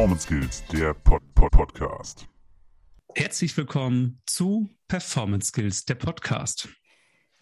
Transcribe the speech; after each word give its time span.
Performance 0.00 0.22
Skills, 0.22 0.64
der 0.72 0.94
Pod 0.94 1.22
-Pod 1.34 1.50
Podcast. 1.50 2.26
Herzlich 3.14 3.54
willkommen 3.54 4.22
zu 4.24 4.70
Performance 4.88 5.48
Skills, 5.48 5.84
der 5.84 5.94
Podcast. 5.94 6.70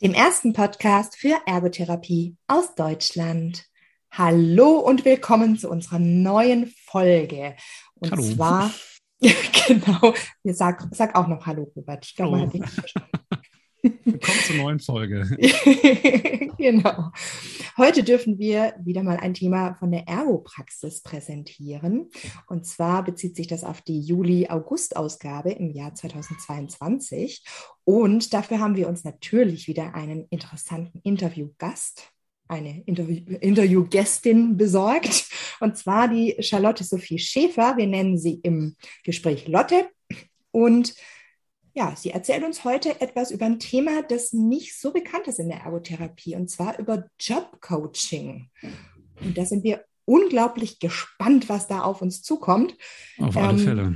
Dem 0.02 0.12
ersten 0.12 0.54
Podcast 0.54 1.16
für 1.16 1.40
Ergotherapie 1.46 2.36
aus 2.48 2.74
Deutschland. 2.74 3.64
Hallo 4.10 4.80
und 4.80 5.04
willkommen 5.04 5.56
zu 5.56 5.70
unserer 5.70 6.00
neuen 6.00 6.74
Folge. 6.86 7.54
Und 7.94 8.10
Hallo. 8.10 8.24
zwar, 8.24 8.74
genau, 9.20 10.12
wir 10.42 10.54
sag, 10.54 10.88
sag 10.90 11.14
auch 11.14 11.28
noch 11.28 11.46
Hallo, 11.46 11.70
Robert. 11.76 12.06
Ich 12.06 12.16
glaube, 12.16 12.38
man 12.38 12.46
hat 12.48 12.54
dich 12.54 12.66
verstanden. 12.66 13.17
Willkommen 14.20 14.40
zur 14.40 14.56
neuen 14.56 14.80
Folge. 14.80 15.28
genau. 16.58 17.12
Heute 17.76 18.02
dürfen 18.02 18.36
wir 18.40 18.74
wieder 18.82 19.04
mal 19.04 19.16
ein 19.16 19.32
Thema 19.32 19.74
von 19.74 19.92
der 19.92 20.08
Ergopraxis 20.08 21.02
präsentieren. 21.02 22.10
Und 22.48 22.66
zwar 22.66 23.04
bezieht 23.04 23.36
sich 23.36 23.46
das 23.46 23.62
auf 23.62 23.80
die 23.80 24.00
Juli-August-Ausgabe 24.00 25.52
im 25.52 25.70
Jahr 25.70 25.94
2022. 25.94 27.44
Und 27.84 28.34
dafür 28.34 28.58
haben 28.58 28.74
wir 28.74 28.88
uns 28.88 29.04
natürlich 29.04 29.68
wieder 29.68 29.94
einen 29.94 30.26
interessanten 30.30 30.98
Interviewgast, 31.04 32.10
eine 32.48 32.82
Interview 32.86 33.36
Interviewgästin 33.40 34.56
besorgt. 34.56 35.26
Und 35.60 35.76
zwar 35.76 36.08
die 36.08 36.34
Charlotte 36.40 36.82
Sophie 36.82 37.20
Schäfer. 37.20 37.76
Wir 37.76 37.86
nennen 37.86 38.18
sie 38.18 38.40
im 38.42 38.74
Gespräch 39.04 39.46
Lotte. 39.46 39.88
Und 40.50 40.96
ja, 41.78 41.94
sie 41.96 42.10
erzählt 42.10 42.42
uns 42.44 42.64
heute 42.64 43.00
etwas 43.00 43.30
über 43.30 43.46
ein 43.46 43.60
Thema, 43.60 44.02
das 44.02 44.32
nicht 44.32 44.78
so 44.78 44.92
bekannt 44.92 45.28
ist 45.28 45.38
in 45.38 45.48
der 45.48 45.60
Ergotherapie, 45.60 46.34
und 46.34 46.50
zwar 46.50 46.76
über 46.80 47.04
Jobcoaching. 47.20 48.50
Und 49.20 49.38
da 49.38 49.44
sind 49.44 49.62
wir 49.62 49.84
unglaublich 50.04 50.80
gespannt, 50.80 51.48
was 51.48 51.68
da 51.68 51.82
auf 51.82 52.02
uns 52.02 52.22
zukommt. 52.22 52.74
Auf 53.18 53.36
alle 53.36 53.50
Ähm, 53.52 53.58
Fälle. 53.58 53.94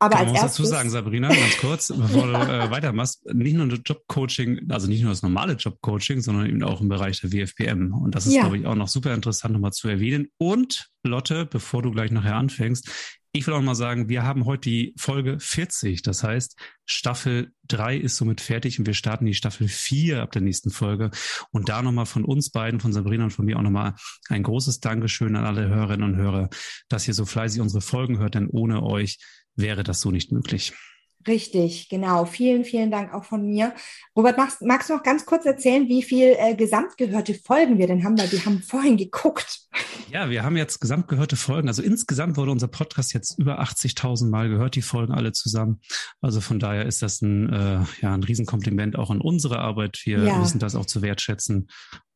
Aber 0.00 0.14
Kann 0.16 0.26
als 0.26 0.32
man 0.32 0.42
erstes, 0.42 0.56
dazu 0.56 0.64
sagen, 0.64 0.90
Sabrina, 0.90 1.28
ganz 1.28 1.56
kurz, 1.58 1.88
bevor 1.96 2.26
du 2.28 2.32
äh, 2.34 2.70
weitermachst. 2.70 3.24
Nicht 3.34 3.54
nur 3.56 3.66
das 3.68 3.80
Jobcoaching, 3.84 4.70
also 4.70 4.86
nicht 4.88 5.02
nur 5.02 5.10
das 5.10 5.22
normale 5.22 5.54
Jobcoaching, 5.54 6.20
sondern 6.20 6.46
eben 6.48 6.62
auch 6.62 6.80
im 6.80 6.88
Bereich 6.88 7.20
der 7.20 7.32
WFPM. 7.32 7.92
Und 7.94 8.14
das 8.14 8.26
ist, 8.26 8.34
Ja. 8.34 8.42
glaube 8.42 8.58
ich, 8.58 8.66
auch 8.66 8.76
noch 8.76 8.86
super 8.88 9.12
interessant 9.12 9.54
nochmal 9.54 9.72
zu 9.72 9.88
erwähnen. 9.88 10.28
Und 10.38 10.88
Lotte, 11.04 11.46
bevor 11.46 11.82
du 11.82 11.90
gleich 11.90 12.10
nachher 12.12 12.36
anfängst, 12.36 13.17
ich 13.32 13.46
will 13.46 13.54
auch 13.54 13.62
mal 13.62 13.74
sagen, 13.74 14.08
wir 14.08 14.22
haben 14.22 14.46
heute 14.46 14.70
die 14.70 14.94
Folge 14.96 15.38
40. 15.38 16.02
Das 16.02 16.22
heißt, 16.22 16.56
Staffel 16.86 17.52
3 17.68 17.96
ist 17.96 18.16
somit 18.16 18.40
fertig 18.40 18.78
und 18.78 18.86
wir 18.86 18.94
starten 18.94 19.26
die 19.26 19.34
Staffel 19.34 19.68
4 19.68 20.22
ab 20.22 20.32
der 20.32 20.42
nächsten 20.42 20.70
Folge. 20.70 21.10
Und 21.50 21.68
da 21.68 21.82
nochmal 21.82 22.06
von 22.06 22.24
uns 22.24 22.50
beiden, 22.50 22.80
von 22.80 22.92
Sabrina 22.92 23.24
und 23.24 23.30
von 23.30 23.44
mir 23.44 23.58
auch 23.58 23.62
nochmal 23.62 23.94
ein 24.28 24.42
großes 24.42 24.80
Dankeschön 24.80 25.36
an 25.36 25.44
alle 25.44 25.68
Hörerinnen 25.68 26.14
und 26.14 26.16
Hörer, 26.16 26.48
dass 26.88 27.06
ihr 27.06 27.14
so 27.14 27.26
fleißig 27.26 27.60
unsere 27.60 27.82
Folgen 27.82 28.18
hört, 28.18 28.34
denn 28.34 28.48
ohne 28.48 28.82
euch 28.82 29.18
wäre 29.56 29.82
das 29.82 30.00
so 30.00 30.10
nicht 30.10 30.32
möglich. 30.32 30.72
Richtig, 31.28 31.88
genau. 31.88 32.24
Vielen, 32.24 32.64
vielen 32.64 32.90
Dank 32.90 33.12
auch 33.14 33.24
von 33.24 33.44
mir. 33.46 33.74
Robert, 34.16 34.38
magst, 34.38 34.62
magst 34.62 34.88
du 34.88 34.94
noch 34.94 35.02
ganz 35.02 35.26
kurz 35.26 35.44
erzählen, 35.44 35.86
wie 35.88 36.02
viel 36.02 36.34
äh, 36.38 36.54
gesamtgehörte 36.56 37.34
Folgen 37.34 37.78
wir 37.78 37.86
denn 37.86 38.02
haben? 38.04 38.18
Weil 38.18 38.32
wir 38.32 38.44
haben 38.44 38.62
vorhin 38.66 38.96
geguckt. 38.96 39.60
Ja, 40.10 40.30
wir 40.30 40.42
haben 40.42 40.56
jetzt 40.56 40.80
gesamt 40.80 41.06
gehörte 41.08 41.36
Folgen. 41.36 41.68
Also 41.68 41.82
insgesamt 41.82 42.36
wurde 42.36 42.50
unser 42.50 42.68
Podcast 42.68 43.12
jetzt 43.12 43.38
über 43.38 43.60
80.000 43.60 44.30
Mal 44.30 44.48
gehört, 44.48 44.74
die 44.74 44.82
Folgen 44.82 45.12
alle 45.12 45.32
zusammen. 45.32 45.80
Also 46.20 46.40
von 46.40 46.58
daher 46.58 46.86
ist 46.86 47.02
das 47.02 47.20
ein, 47.20 47.52
äh, 47.52 47.80
ja, 48.00 48.14
ein 48.14 48.22
Riesenkompliment 48.24 48.98
auch 48.98 49.10
an 49.10 49.20
unsere 49.20 49.58
Arbeit. 49.58 50.00
Wir 50.04 50.24
Ja. 50.24 50.40
wissen 50.40 50.58
das 50.58 50.74
auch 50.74 50.86
zu 50.86 51.02
wertschätzen. 51.02 51.68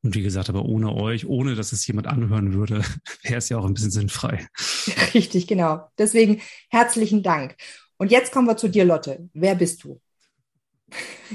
Und 0.04 0.16
wie 0.16 0.22
gesagt, 0.22 0.48
aber 0.48 0.64
ohne 0.64 0.92
euch, 0.94 1.26
ohne 1.26 1.54
dass 1.54 1.70
es 1.72 1.86
jemand 1.86 2.08
anhören 2.08 2.54
würde, 2.54 2.82
wäre 3.22 3.36
es 3.36 3.48
ja 3.50 3.58
auch 3.58 3.64
ein 3.64 3.74
bisschen 3.74 3.92
sinnfrei. 3.92 4.48
Richtig, 5.14 5.46
genau. 5.46 5.86
Deswegen 5.98 6.40
herzlichen 6.70 7.22
Dank. 7.22 7.56
Und 8.02 8.10
jetzt 8.10 8.32
kommen 8.32 8.48
wir 8.48 8.56
zu 8.56 8.66
dir, 8.66 8.84
Lotte. 8.84 9.30
Wer 9.32 9.54
bist 9.54 9.84
du? 9.84 10.00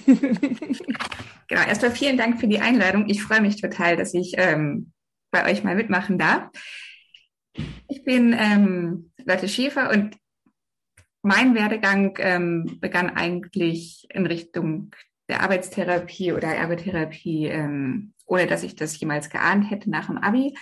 Genau, 1.49 1.61
erstmal 1.61 1.91
vielen 1.91 2.17
Dank 2.17 2.41
für 2.41 2.47
die 2.49 2.59
Einladung. 2.59 3.07
Ich 3.07 3.23
freue 3.23 3.39
mich 3.39 3.61
total, 3.61 3.95
dass 3.95 4.13
ich 4.13 4.33
ähm, 4.35 4.91
bei 5.31 5.49
euch 5.49 5.63
mal 5.63 5.75
mitmachen 5.75 6.17
darf. 6.17 6.49
Ich 7.87 8.03
bin 8.03 8.35
ähm, 8.37 9.13
Lotte 9.23 9.47
Schäfer 9.47 9.89
und 9.89 10.17
mein 11.21 11.55
Werdegang 11.55 12.17
ähm, 12.19 12.77
begann 12.81 13.11
eigentlich 13.11 14.05
in 14.09 14.25
Richtung 14.25 14.93
der 15.29 15.41
Arbeitstherapie 15.41 16.33
oder 16.33 16.49
Ergotherapie, 16.49 17.45
ähm, 17.45 18.13
ohne 18.25 18.45
dass 18.45 18.63
ich 18.63 18.75
das 18.75 18.99
jemals 18.99 19.29
geahnt 19.29 19.71
hätte 19.71 19.89
nach 19.89 20.07
dem 20.07 20.17
Abi, 20.17 20.53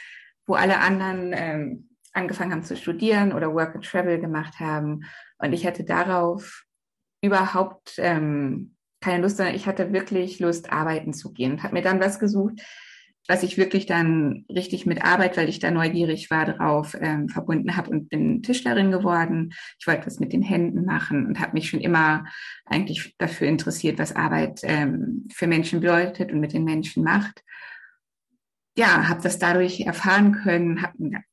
wo 0.46 0.54
alle 0.54 0.78
anderen 0.78 1.34
ähm, 1.34 1.90
angefangen 2.16 2.52
haben 2.52 2.64
zu 2.64 2.78
studieren 2.78 3.34
oder 3.34 3.54
Work 3.54 3.76
and 3.76 3.86
Travel 3.86 4.20
gemacht 4.20 4.60
haben. 4.60 5.06
Und 5.38 5.54
ich 5.54 5.66
hatte 5.66 5.84
darauf 5.84 6.64
überhaupt 7.22 7.96
ähm, 7.98 8.76
keine 9.02 9.22
Lust, 9.22 9.38
sondern 9.38 9.56
ich 9.56 9.68
hatte 9.68 9.94
wirklich 9.94 10.40
Lust, 10.40 10.72
arbeiten 10.72 11.14
zu 11.14 11.34
gehen 11.34 11.54
und 11.54 11.64
habe 11.64 11.74
mir 11.74 11.82
dann 11.82 12.00
was 12.00 12.20
gesucht, 12.20 12.62
was 13.28 13.44
ich 13.44 13.58
wirklich 13.58 13.86
dann 13.86 14.46
richtig 14.50 14.86
mit 14.86 15.04
Arbeit, 15.04 15.36
weil 15.36 15.50
ich 15.50 15.60
da 15.60 15.72
neugierig 15.72 16.30
war, 16.30 16.46
drauf 16.46 16.96
ähm, 17.00 17.28
verbunden 17.28 17.76
habe 17.76 17.90
und 17.90 18.10
bin 18.10 18.44
Tischlerin 18.44 18.92
geworden. 18.92 19.54
Ich 19.80 19.88
wollte 19.88 20.06
was 20.06 20.20
mit 20.20 20.32
den 20.32 20.44
Händen 20.44 20.86
machen 20.86 21.26
und 21.26 21.40
habe 21.40 21.54
mich 21.54 21.70
schon 21.70 21.80
immer 21.82 22.26
eigentlich 22.66 23.16
dafür 23.18 23.48
interessiert, 23.48 23.98
was 23.98 24.16
Arbeit 24.16 24.60
ähm, 24.64 25.28
für 25.34 25.48
Menschen 25.48 25.82
bedeutet 25.82 26.32
und 26.32 26.40
mit 26.40 26.54
den 26.54 26.64
Menschen 26.64 27.04
macht. 27.04 27.44
Ja, 28.78 29.08
habe 29.08 29.22
das 29.24 29.40
dadurch 29.40 29.82
erfahren 29.82 30.34
können, 30.34 30.82
habe 30.82 31.24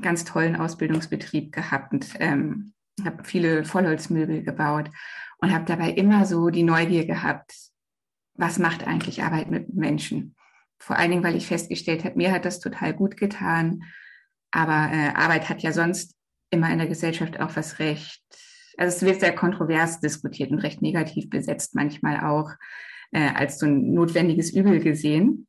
ganz 0.00 0.24
tollen 0.24 0.56
Ausbildungsbetrieb 0.56 1.52
gehabt 1.52 1.92
und 1.92 2.06
ähm, 2.18 2.72
habe 3.04 3.24
viele 3.24 3.64
Vollholzmöbel 3.64 4.42
gebaut 4.42 4.90
und 5.38 5.52
habe 5.52 5.64
dabei 5.64 5.90
immer 5.90 6.24
so 6.24 6.50
die 6.50 6.62
Neugier 6.62 7.04
gehabt, 7.06 7.54
was 8.34 8.58
macht 8.58 8.86
eigentlich 8.86 9.22
Arbeit 9.22 9.50
mit 9.50 9.74
Menschen? 9.74 10.36
Vor 10.78 10.96
allen 10.96 11.10
Dingen, 11.10 11.24
weil 11.24 11.36
ich 11.36 11.46
festgestellt 11.46 12.04
habe, 12.04 12.16
mir 12.16 12.32
hat 12.32 12.44
das 12.44 12.60
total 12.60 12.94
gut 12.94 13.16
getan, 13.16 13.84
aber 14.50 14.90
äh, 14.92 15.10
Arbeit 15.14 15.48
hat 15.48 15.62
ja 15.62 15.72
sonst 15.72 16.16
immer 16.50 16.70
in 16.70 16.78
der 16.78 16.88
Gesellschaft 16.88 17.40
auch 17.40 17.56
was 17.56 17.78
recht, 17.78 18.22
also 18.76 18.96
es 18.96 19.02
wird 19.02 19.20
sehr 19.20 19.34
kontrovers 19.34 20.00
diskutiert 20.00 20.50
und 20.50 20.60
recht 20.60 20.82
negativ 20.82 21.28
besetzt, 21.30 21.74
manchmal 21.74 22.20
auch 22.20 22.50
äh, 23.10 23.28
als 23.28 23.58
so 23.58 23.66
ein 23.66 23.92
notwendiges 23.92 24.52
Übel 24.52 24.80
gesehen. 24.80 25.46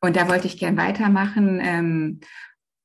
Und 0.00 0.16
da 0.16 0.28
wollte 0.28 0.46
ich 0.46 0.58
gern 0.58 0.76
weitermachen 0.76 1.60
ähm, 1.62 2.20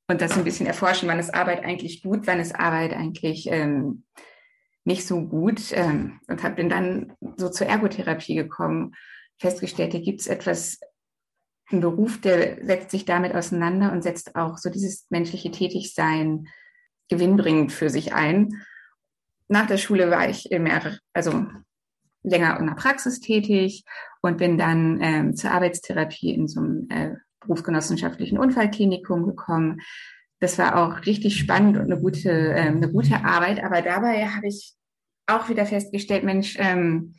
und 0.09 0.21
das 0.21 0.35
ein 0.35 0.43
bisschen 0.43 0.65
erforschen, 0.65 1.07
wann 1.07 1.19
ist 1.19 1.33
Arbeit 1.33 1.63
eigentlich 1.63 2.01
gut, 2.01 2.25
wann 2.25 2.39
ist 2.39 2.55
Arbeit 2.55 2.93
eigentlich 2.93 3.47
ähm, 3.47 4.03
nicht 4.83 5.05
so 5.05 5.21
gut 5.21 5.71
ähm, 5.71 6.19
und 6.27 6.41
hab, 6.41 6.55
bin 6.55 6.67
dann 6.67 7.13
so 7.37 7.47
zur 7.49 7.67
Ergotherapie 7.67 8.33
gekommen, 8.33 8.95
festgestellt, 9.37 9.93
da 9.93 9.99
gibt 9.99 10.21
es 10.21 10.27
etwas, 10.27 10.79
einen 11.71 11.81
Beruf, 11.81 12.19
der 12.19 12.65
setzt 12.65 12.89
sich 12.89 13.05
damit 13.05 13.35
auseinander 13.35 13.91
und 13.91 14.01
setzt 14.01 14.35
auch 14.35 14.57
so 14.57 14.71
dieses 14.71 15.05
menschliche 15.11 15.51
Tätigsein 15.51 16.47
gewinnbringend 17.09 17.71
für 17.71 17.91
sich 17.91 18.13
ein. 18.13 18.49
Nach 19.47 19.67
der 19.67 19.77
Schule 19.77 20.09
war 20.09 20.27
ich 20.27 20.49
mehr, 20.49 20.97
also 21.13 21.45
länger 22.23 22.59
in 22.59 22.65
der 22.65 22.73
Praxis 22.73 23.19
tätig 23.19 23.83
und 24.23 24.37
bin 24.37 24.57
dann 24.57 24.99
ähm, 25.03 25.35
zur 25.35 25.51
Arbeitstherapie 25.51 26.33
in 26.33 26.47
so 26.47 26.59
einem 26.61 26.87
äh, 26.89 27.15
berufsgenossenschaftlichen 27.41 28.38
Unfallklinikum 28.38 29.25
gekommen. 29.25 29.81
Das 30.39 30.57
war 30.57 30.77
auch 30.77 31.05
richtig 31.05 31.38
spannend 31.38 31.77
und 31.77 31.91
eine 31.91 32.00
gute, 32.00 32.29
ähm, 32.31 32.77
eine 32.77 32.91
gute 32.91 33.23
Arbeit. 33.23 33.63
Aber 33.63 33.81
dabei 33.81 34.27
habe 34.27 34.47
ich 34.47 34.74
auch 35.27 35.50
wieder 35.50 35.65
festgestellt, 35.65 36.24
Mensch, 36.24 36.56
ähm, 36.57 37.15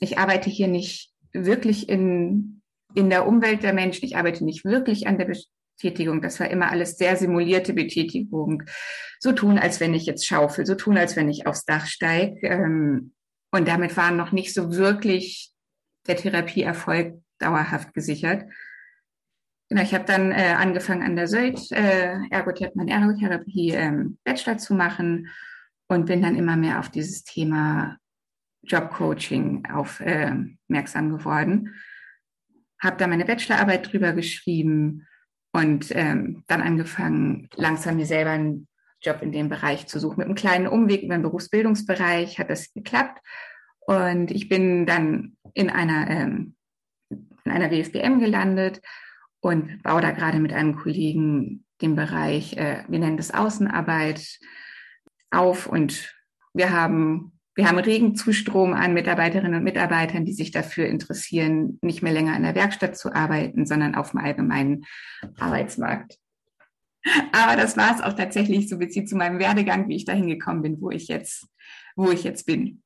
ich 0.00 0.18
arbeite 0.18 0.50
hier 0.50 0.68
nicht 0.68 1.12
wirklich 1.32 1.88
in, 1.88 2.62
in 2.94 3.10
der 3.10 3.26
Umwelt 3.26 3.62
der 3.62 3.72
Menschen. 3.72 4.04
Ich 4.04 4.16
arbeite 4.16 4.44
nicht 4.44 4.64
wirklich 4.64 5.06
an 5.06 5.18
der 5.18 5.26
Betätigung. 5.78 6.22
Das 6.22 6.40
war 6.40 6.50
immer 6.50 6.70
alles 6.70 6.96
sehr 6.96 7.16
simulierte 7.16 7.72
Betätigung. 7.72 8.62
So 9.20 9.32
tun, 9.32 9.58
als 9.58 9.80
wenn 9.80 9.94
ich 9.94 10.06
jetzt 10.06 10.26
schaufel, 10.26 10.66
so 10.66 10.74
tun, 10.74 10.96
als 10.96 11.16
wenn 11.16 11.28
ich 11.28 11.46
aufs 11.46 11.64
Dach 11.64 11.86
steige. 11.86 12.46
Ähm, 12.46 13.12
und 13.50 13.68
damit 13.68 13.96
war 13.96 14.10
noch 14.10 14.32
nicht 14.32 14.54
so 14.54 14.74
wirklich 14.74 15.52
der 16.06 16.16
Therapieerfolg 16.16 17.14
dauerhaft 17.38 17.94
gesichert. 17.94 18.44
Genau, 19.68 19.82
ich 19.82 19.92
habe 19.92 20.04
dann 20.04 20.32
äh, 20.32 20.54
angefangen 20.56 21.02
an 21.02 21.14
der 21.14 21.28
SÖLT, 21.28 21.72
äh, 21.72 22.16
Ergotherapie, 22.30 22.78
meine 22.78 22.92
Ergotherapie 22.92 23.70
ähm, 23.72 24.18
Bachelor 24.24 24.56
zu 24.56 24.74
machen 24.74 25.28
und 25.88 26.06
bin 26.06 26.22
dann 26.22 26.36
immer 26.36 26.56
mehr 26.56 26.78
auf 26.78 26.88
dieses 26.88 27.22
Thema 27.24 27.98
Jobcoaching 28.62 29.66
aufmerksam 29.70 31.08
äh, 31.08 31.18
geworden. 31.18 31.74
Habe 32.80 32.96
da 32.96 33.06
meine 33.06 33.26
Bachelorarbeit 33.26 33.92
drüber 33.92 34.12
geschrieben 34.12 35.06
und 35.52 35.94
ähm, 35.94 36.44
dann 36.46 36.62
angefangen, 36.62 37.50
langsam 37.54 37.96
mir 37.96 38.06
selber 38.06 38.30
einen 38.30 38.68
Job 39.02 39.20
in 39.20 39.32
dem 39.32 39.50
Bereich 39.50 39.86
zu 39.86 40.00
suchen. 40.00 40.18
Mit 40.18 40.26
einem 40.26 40.34
kleinen 40.34 40.66
Umweg 40.66 41.02
über 41.02 41.14
den 41.14 41.22
Berufsbildungsbereich 41.22 42.38
hat 42.38 42.48
das 42.48 42.72
geklappt. 42.72 43.20
Und 43.80 44.30
ich 44.30 44.48
bin 44.48 44.86
dann 44.86 45.36
in 45.52 45.68
einer, 45.68 46.08
ähm, 46.08 46.54
in 47.10 47.52
einer 47.52 47.70
WFBM 47.70 48.18
gelandet 48.18 48.80
und 49.40 49.82
baue 49.82 50.00
da 50.00 50.10
gerade 50.10 50.38
mit 50.40 50.52
einem 50.52 50.76
Kollegen 50.76 51.64
dem 51.80 51.94
Bereich, 51.94 52.56
äh, 52.56 52.84
wir 52.88 52.98
nennen 52.98 53.16
das 53.16 53.32
Außenarbeit, 53.32 54.38
auf 55.30 55.66
und 55.66 56.14
wir 56.54 56.70
haben 56.72 57.32
wir 57.58 57.66
haben 57.68 57.78
regen 57.78 58.14
Zustrom 58.14 58.72
an 58.72 58.94
Mitarbeiterinnen 58.94 59.56
und 59.56 59.64
Mitarbeitern, 59.64 60.24
die 60.24 60.32
sich 60.32 60.52
dafür 60.52 60.86
interessieren, 60.86 61.80
nicht 61.82 62.04
mehr 62.04 62.12
länger 62.12 62.36
in 62.36 62.44
der 62.44 62.54
Werkstatt 62.54 62.96
zu 62.96 63.12
arbeiten, 63.12 63.66
sondern 63.66 63.96
auf 63.96 64.12
dem 64.12 64.20
allgemeinen 64.20 64.84
Arbeitsmarkt. 65.40 66.18
Aber 67.32 67.56
das 67.56 67.76
war 67.76 67.92
es 67.92 68.00
auch 68.00 68.12
tatsächlich 68.12 68.68
so 68.68 68.78
bezieht 68.78 69.08
zu 69.08 69.16
meinem 69.16 69.40
Werdegang, 69.40 69.88
wie 69.88 69.96
ich 69.96 70.04
dahin 70.04 70.28
gekommen 70.28 70.62
bin, 70.62 70.80
wo 70.80 70.92
ich 70.92 71.08
jetzt, 71.08 71.48
wo 71.96 72.12
ich 72.12 72.22
jetzt 72.22 72.46
bin. 72.46 72.84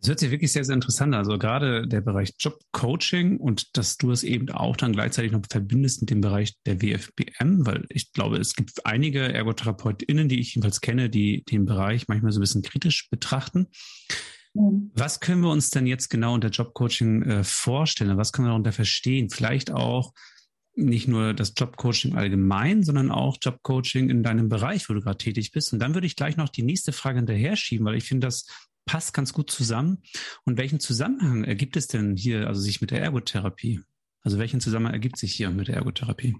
Das 0.00 0.10
hört 0.10 0.20
sich 0.20 0.30
wirklich 0.30 0.52
sehr, 0.52 0.64
sehr 0.64 0.74
interessant 0.74 1.14
an. 1.14 1.18
Also 1.18 1.38
gerade 1.38 1.86
der 1.88 2.00
Bereich 2.00 2.32
Jobcoaching 2.38 3.38
und 3.38 3.76
dass 3.76 3.96
du 3.96 4.12
es 4.12 4.22
eben 4.22 4.48
auch 4.50 4.76
dann 4.76 4.92
gleichzeitig 4.92 5.32
noch 5.32 5.42
verbindest 5.50 6.02
mit 6.02 6.10
dem 6.10 6.20
Bereich 6.20 6.54
der 6.66 6.80
WFBM, 6.80 7.66
weil 7.66 7.84
ich 7.88 8.12
glaube, 8.12 8.36
es 8.36 8.54
gibt 8.54 8.86
einige 8.86 9.32
ErgotherapeutInnen, 9.32 10.28
die 10.28 10.38
ich 10.38 10.54
jedenfalls 10.54 10.80
kenne, 10.80 11.10
die 11.10 11.42
den 11.44 11.64
Bereich 11.64 12.06
manchmal 12.06 12.32
so 12.32 12.38
ein 12.38 12.42
bisschen 12.42 12.62
kritisch 12.62 13.08
betrachten. 13.10 13.68
Mhm. 14.54 14.90
Was 14.94 15.20
können 15.20 15.42
wir 15.42 15.50
uns 15.50 15.70
denn 15.70 15.86
jetzt 15.86 16.08
genau 16.08 16.34
unter 16.34 16.48
Jobcoaching 16.48 17.22
äh, 17.22 17.44
vorstellen? 17.44 18.16
Was 18.16 18.32
können 18.32 18.46
wir 18.46 18.50
darunter 18.50 18.72
verstehen? 18.72 19.30
Vielleicht 19.30 19.70
auch 19.70 20.12
nicht 20.78 21.08
nur 21.08 21.34
das 21.34 21.54
Jobcoaching 21.56 22.14
allgemein, 22.14 22.84
sondern 22.84 23.10
auch 23.10 23.36
Jobcoaching 23.42 24.10
in 24.10 24.22
deinem 24.22 24.48
Bereich, 24.48 24.88
wo 24.88 24.94
du 24.94 25.00
gerade 25.00 25.18
tätig 25.18 25.50
bist. 25.50 25.72
Und 25.72 25.80
dann 25.80 25.94
würde 25.94 26.06
ich 26.06 26.14
gleich 26.14 26.36
noch 26.36 26.48
die 26.48 26.62
nächste 26.62 26.92
Frage 26.92 27.18
hinterher 27.18 27.56
schieben, 27.56 27.84
weil 27.84 27.96
ich 27.96 28.04
finde, 28.04 28.28
das 28.28 28.46
passt 28.88 29.12
ganz 29.12 29.32
gut 29.32 29.50
zusammen. 29.50 30.02
Und 30.44 30.56
welchen 30.56 30.80
Zusammenhang 30.80 31.44
ergibt 31.44 31.76
es 31.76 31.86
denn 31.86 32.16
hier, 32.16 32.48
also 32.48 32.60
sich 32.60 32.80
mit 32.80 32.90
der 32.90 33.02
Ergotherapie? 33.02 33.82
Also 34.22 34.38
welchen 34.38 34.60
Zusammenhang 34.60 34.94
ergibt 34.94 35.18
sich 35.18 35.34
hier 35.34 35.50
mit 35.50 35.68
der 35.68 35.76
Ergotherapie? 35.76 36.36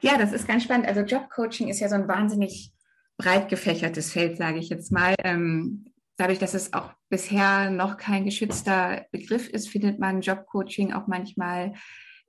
Ja, 0.00 0.18
das 0.18 0.32
ist 0.32 0.48
ganz 0.48 0.64
spannend. 0.64 0.88
Also 0.88 1.00
Jobcoaching 1.02 1.68
ist 1.68 1.80
ja 1.80 1.88
so 1.88 1.94
ein 1.94 2.08
wahnsinnig 2.08 2.72
breit 3.16 3.48
gefächertes 3.48 4.12
Feld, 4.12 4.36
sage 4.36 4.58
ich 4.58 4.68
jetzt 4.68 4.90
mal. 4.90 5.14
Ähm, 5.22 5.86
dadurch, 6.16 6.40
dass 6.40 6.54
es 6.54 6.72
auch 6.72 6.92
bisher 7.08 7.70
noch 7.70 7.96
kein 7.96 8.24
geschützter 8.24 9.06
Begriff 9.12 9.48
ist, 9.48 9.68
findet 9.68 10.00
man 10.00 10.22
Jobcoaching 10.22 10.92
auch 10.92 11.06
manchmal 11.06 11.74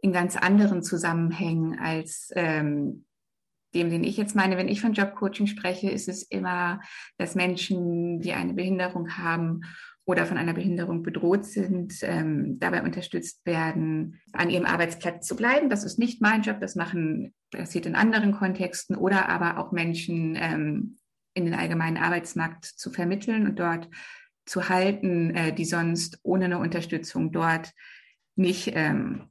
in 0.02 0.14
ganz 0.14 0.36
anderen 0.36 0.84
Zusammenhängen 0.84 1.80
als 1.80 2.32
ähm, 2.36 3.06
dem, 3.74 3.90
den 3.90 4.04
ich 4.04 4.18
jetzt 4.18 4.36
meine, 4.36 4.58
wenn 4.58 4.68
ich 4.68 4.82
von 4.82 4.94
Jobcoaching 4.94 5.48
spreche, 5.48 5.90
ist 5.90 6.10
es 6.10 6.24
immer, 6.24 6.82
dass 7.18 7.36
Menschen, 7.36 8.20
die 8.20 8.34
eine 8.34 8.54
Behinderung 8.54 9.18
haben 9.18 9.62
oder 10.06 10.26
von 10.26 10.38
einer 10.38 10.54
Behinderung 10.54 11.04
bedroht 11.04 11.46
sind, 11.46 11.94
ähm, 12.02 12.60
dabei 12.60 12.84
unterstützt 12.84 13.46
werden, 13.46 14.20
an 14.34 14.50
ihrem 14.50 14.66
Arbeitsplatz 14.66 15.28
zu 15.28 15.36
bleiben. 15.36 15.70
Das 15.70 15.84
ist 15.84 16.00
nicht 16.00 16.22
mein 16.22 16.42
Job, 16.42 16.60
das 16.60 16.76
machen, 16.76 17.34
passiert 17.52 17.86
in 17.86 17.96
anderen 17.96 18.34
Kontexten 18.34 18.96
oder 18.96 19.30
aber 19.30 19.58
auch 19.58 19.72
Menschen 19.72 20.36
ähm, 20.36 20.98
in 21.34 21.46
den 21.46 21.54
allgemeinen 21.54 21.98
Arbeitsmarkt 21.98 22.66
zu 22.66 22.92
vermitteln 22.92 23.48
und 23.48 23.60
dort 23.60 23.90
zu 24.46 24.70
halten, 24.70 25.36
äh, 25.36 25.54
die 25.54 25.66
sonst 25.66 26.20
ohne 26.24 26.46
eine 26.46 26.60
Unterstützung 26.60 27.32
dort 27.32 27.72
nicht 28.36 28.72
ähm, 28.76 29.30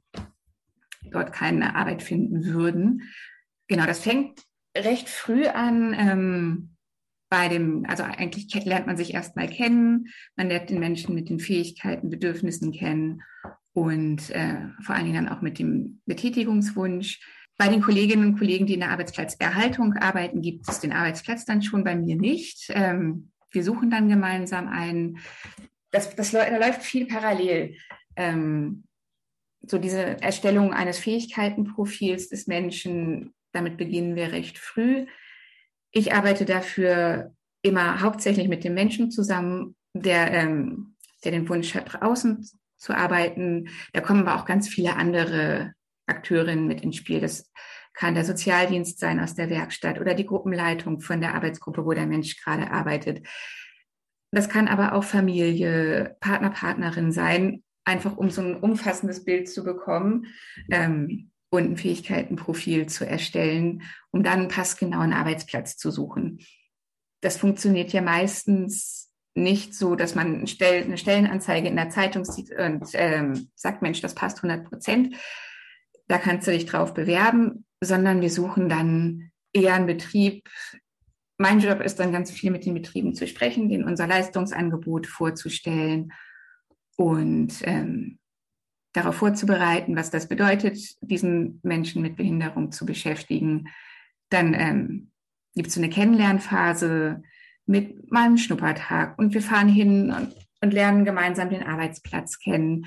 dort 1.11 1.33
keine 1.33 1.75
Arbeit 1.75 2.01
finden 2.01 2.45
würden. 2.45 3.03
Genau, 3.71 3.85
das 3.85 3.99
fängt 4.01 4.43
recht 4.77 5.07
früh 5.07 5.45
an. 5.47 5.95
Ähm, 5.97 6.75
bei 7.29 7.47
dem, 7.47 7.85
also 7.87 8.03
eigentlich 8.03 8.53
lernt 8.65 8.85
man 8.85 8.97
sich 8.97 9.13
erstmal 9.13 9.47
kennen, 9.47 10.09
man 10.35 10.49
lernt 10.49 10.69
den 10.69 10.81
Menschen 10.81 11.15
mit 11.15 11.29
den 11.29 11.39
Fähigkeiten, 11.39 12.09
Bedürfnissen 12.09 12.73
kennen 12.73 13.21
und 13.71 14.29
äh, 14.31 14.67
vor 14.81 14.95
allen 14.95 15.05
Dingen 15.05 15.23
dann 15.23 15.33
auch 15.33 15.41
mit 15.41 15.57
dem 15.57 16.01
Betätigungswunsch. 16.05 17.21
Bei 17.57 17.69
den 17.69 17.81
Kolleginnen 17.81 18.25
und 18.25 18.37
Kollegen, 18.37 18.65
die 18.65 18.73
in 18.73 18.81
der 18.81 18.91
Arbeitsplatzerhaltung 18.91 19.93
arbeiten, 19.93 20.41
gibt 20.41 20.67
es 20.67 20.81
den 20.81 20.91
Arbeitsplatz 20.91 21.45
dann 21.45 21.61
schon 21.61 21.85
bei 21.85 21.95
mir 21.95 22.17
nicht. 22.17 22.69
Ähm, 22.73 23.31
wir 23.51 23.63
suchen 23.63 23.89
dann 23.89 24.09
gemeinsam 24.09 24.67
einen. 24.67 25.19
Das, 25.91 26.13
das 26.13 26.31
da 26.31 26.45
läuft 26.57 26.83
viel 26.83 27.05
parallel. 27.05 27.77
Ähm, 28.17 28.83
so 29.65 29.77
diese 29.77 30.21
Erstellung 30.21 30.73
eines 30.73 30.99
Fähigkeitenprofils 30.99 32.27
des 32.27 32.47
Menschen, 32.47 33.33
damit 33.53 33.77
beginnen 33.77 34.15
wir 34.15 34.31
recht 34.31 34.57
früh. 34.57 35.05
Ich 35.91 36.13
arbeite 36.13 36.45
dafür 36.45 37.33
immer 37.61 38.01
hauptsächlich 38.01 38.47
mit 38.47 38.63
dem 38.63 38.73
Menschen 38.73 39.11
zusammen, 39.11 39.75
der, 39.93 40.31
ähm, 40.31 40.95
der 41.23 41.31
den 41.31 41.47
Wunsch 41.49 41.75
hat, 41.75 41.93
draußen 41.93 42.47
zu 42.77 42.93
arbeiten. 42.95 43.69
Da 43.93 44.01
kommen 44.01 44.27
aber 44.27 44.39
auch 44.39 44.45
ganz 44.45 44.67
viele 44.67 44.95
andere 44.95 45.73
Akteurinnen 46.07 46.67
mit 46.67 46.81
ins 46.81 46.95
Spiel. 46.95 47.19
Das 47.19 47.51
kann 47.93 48.15
der 48.15 48.25
Sozialdienst 48.25 48.99
sein 48.99 49.19
aus 49.19 49.35
der 49.35 49.49
Werkstatt 49.49 49.99
oder 49.99 50.13
die 50.13 50.25
Gruppenleitung 50.25 51.01
von 51.01 51.21
der 51.21 51.35
Arbeitsgruppe, 51.35 51.85
wo 51.85 51.93
der 51.93 52.07
Mensch 52.07 52.41
gerade 52.41 52.71
arbeitet. 52.71 53.27
Das 54.31 54.47
kann 54.47 54.67
aber 54.67 54.93
auch 54.93 55.03
Familie, 55.03 56.15
Partner, 56.21 56.51
Partnerin 56.51 57.11
sein, 57.11 57.63
einfach 57.83 58.15
um 58.15 58.29
so 58.29 58.41
ein 58.41 58.55
umfassendes 58.55 59.25
Bild 59.25 59.49
zu 59.49 59.63
bekommen. 59.63 60.27
Ähm, 60.69 61.30
und 61.51 61.71
ein 61.71 61.77
Fähigkeitenprofil 61.77 62.87
zu 62.87 63.05
erstellen, 63.05 63.83
um 64.11 64.23
dann 64.23 64.39
einen 64.39 64.47
passgenauen 64.47 65.13
Arbeitsplatz 65.13 65.77
zu 65.77 65.91
suchen. 65.91 66.39
Das 67.21 67.37
funktioniert 67.37 67.93
ja 67.93 68.01
meistens 68.01 69.11
nicht 69.35 69.75
so, 69.75 69.95
dass 69.95 70.15
man 70.15 70.35
eine 70.35 70.47
Stellenanzeige 70.47 71.67
in 71.67 71.75
der 71.75 71.89
Zeitung 71.89 72.25
sieht 72.25 72.51
und 72.51 72.89
ähm, 72.93 73.49
sagt, 73.55 73.81
Mensch, 73.81 74.01
das 74.01 74.15
passt 74.15 74.43
100 74.43 74.69
Prozent, 74.69 75.15
da 76.07 76.17
kannst 76.17 76.47
du 76.47 76.51
dich 76.51 76.65
drauf 76.65 76.93
bewerben, 76.93 77.65
sondern 77.81 78.21
wir 78.21 78.29
suchen 78.29 78.69
dann 78.69 79.31
eher 79.53 79.75
einen 79.75 79.85
Betrieb. 79.85 80.49
Mein 81.37 81.59
Job 81.59 81.81
ist 81.81 81.99
dann 81.99 82.11
ganz 82.11 82.31
viel 82.31 82.51
mit 82.51 82.65
den 82.65 82.73
Betrieben 82.73 83.13
zu 83.13 83.27
sprechen, 83.27 83.69
denen 83.69 83.85
unser 83.85 84.07
Leistungsangebot 84.07 85.07
vorzustellen 85.07 86.13
und 86.95 87.53
ähm, 87.63 88.19
darauf 88.93 89.15
vorzubereiten, 89.15 89.95
was 89.95 90.09
das 90.09 90.27
bedeutet, 90.27 90.77
diesen 91.01 91.59
Menschen 91.63 92.01
mit 92.01 92.17
Behinderung 92.17 92.71
zu 92.71 92.85
beschäftigen. 92.85 93.69
Dann 94.29 94.53
ähm, 94.53 95.11
gibt 95.55 95.69
es 95.69 95.75
so 95.75 95.79
eine 95.79 95.89
Kennenlernphase 95.89 97.23
mit 97.65 98.11
meinem 98.11 98.37
Schnuppertag 98.37 99.17
und 99.17 99.33
wir 99.33 99.41
fahren 99.41 99.69
hin 99.69 100.11
und, 100.11 100.35
und 100.61 100.73
lernen 100.73 101.05
gemeinsam 101.05 101.49
den 101.49 101.63
Arbeitsplatz 101.63 102.39
kennen. 102.39 102.85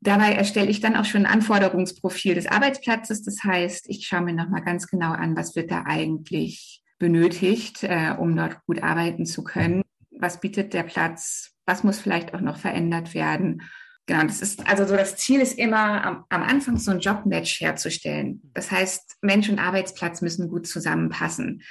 Dabei 0.00 0.32
erstelle 0.32 0.70
ich 0.70 0.80
dann 0.80 0.96
auch 0.96 1.04
schon 1.04 1.24
ein 1.24 1.32
Anforderungsprofil 1.32 2.34
des 2.34 2.46
Arbeitsplatzes. 2.46 3.22
Das 3.22 3.42
heißt, 3.42 3.88
ich 3.88 4.06
schaue 4.06 4.22
mir 4.22 4.34
nochmal 4.34 4.62
ganz 4.62 4.86
genau 4.86 5.12
an, 5.12 5.36
was 5.36 5.56
wird 5.56 5.70
da 5.70 5.84
eigentlich 5.86 6.82
benötigt, 6.98 7.84
äh, 7.84 8.14
um 8.18 8.36
dort 8.36 8.64
gut 8.66 8.82
arbeiten 8.82 9.24
zu 9.24 9.44
können. 9.44 9.82
Was 10.10 10.40
bietet 10.40 10.74
der 10.74 10.82
Platz? 10.82 11.54
Was 11.64 11.84
muss 11.84 11.98
vielleicht 11.98 12.34
auch 12.34 12.40
noch 12.40 12.58
verändert 12.58 13.14
werden? 13.14 13.62
Genau, 14.06 14.22
das 14.24 14.42
ist 14.42 14.66
also 14.66 14.84
so 14.84 14.96
das 14.96 15.16
Ziel 15.16 15.40
ist 15.40 15.58
immer 15.58 16.04
am, 16.04 16.24
am, 16.28 16.42
Anfang 16.42 16.76
so 16.76 16.90
ein 16.90 17.00
Jobmatch 17.00 17.60
herzustellen. 17.60 18.42
Das 18.52 18.70
heißt, 18.70 19.16
Mensch 19.22 19.48
und 19.48 19.58
Arbeitsplatz 19.58 20.20
müssen 20.20 20.50
gut 20.50 20.66
zusammenpassen. 20.66 21.62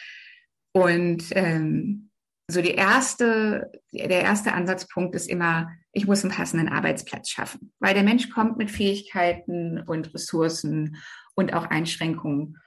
Und 0.71 1.25
ähm, 1.31 2.09
so 2.49 2.61
die 2.61 2.71
erste, 2.71 3.71
der 3.91 4.21
erste 4.21 4.53
Ansatzpunkt 4.53 5.13
ist 5.15 5.29
immer, 5.29 5.71
ich 5.91 6.07
muss 6.07 6.23
einen 6.23 6.33
passenden 6.33 6.69
Arbeitsplatz 6.69 7.29
schaffen, 7.29 7.71
weil 7.79 7.93
der 7.93 8.03
Mensch 8.03 8.29
kommt 8.31 8.57
mit 8.57 8.71
Fähigkeiten 8.71 9.79
und 9.81 10.13
Ressourcen 10.15 10.97
und 11.35 11.53
auch 11.53 11.69
Einschränkungen. 11.69 12.57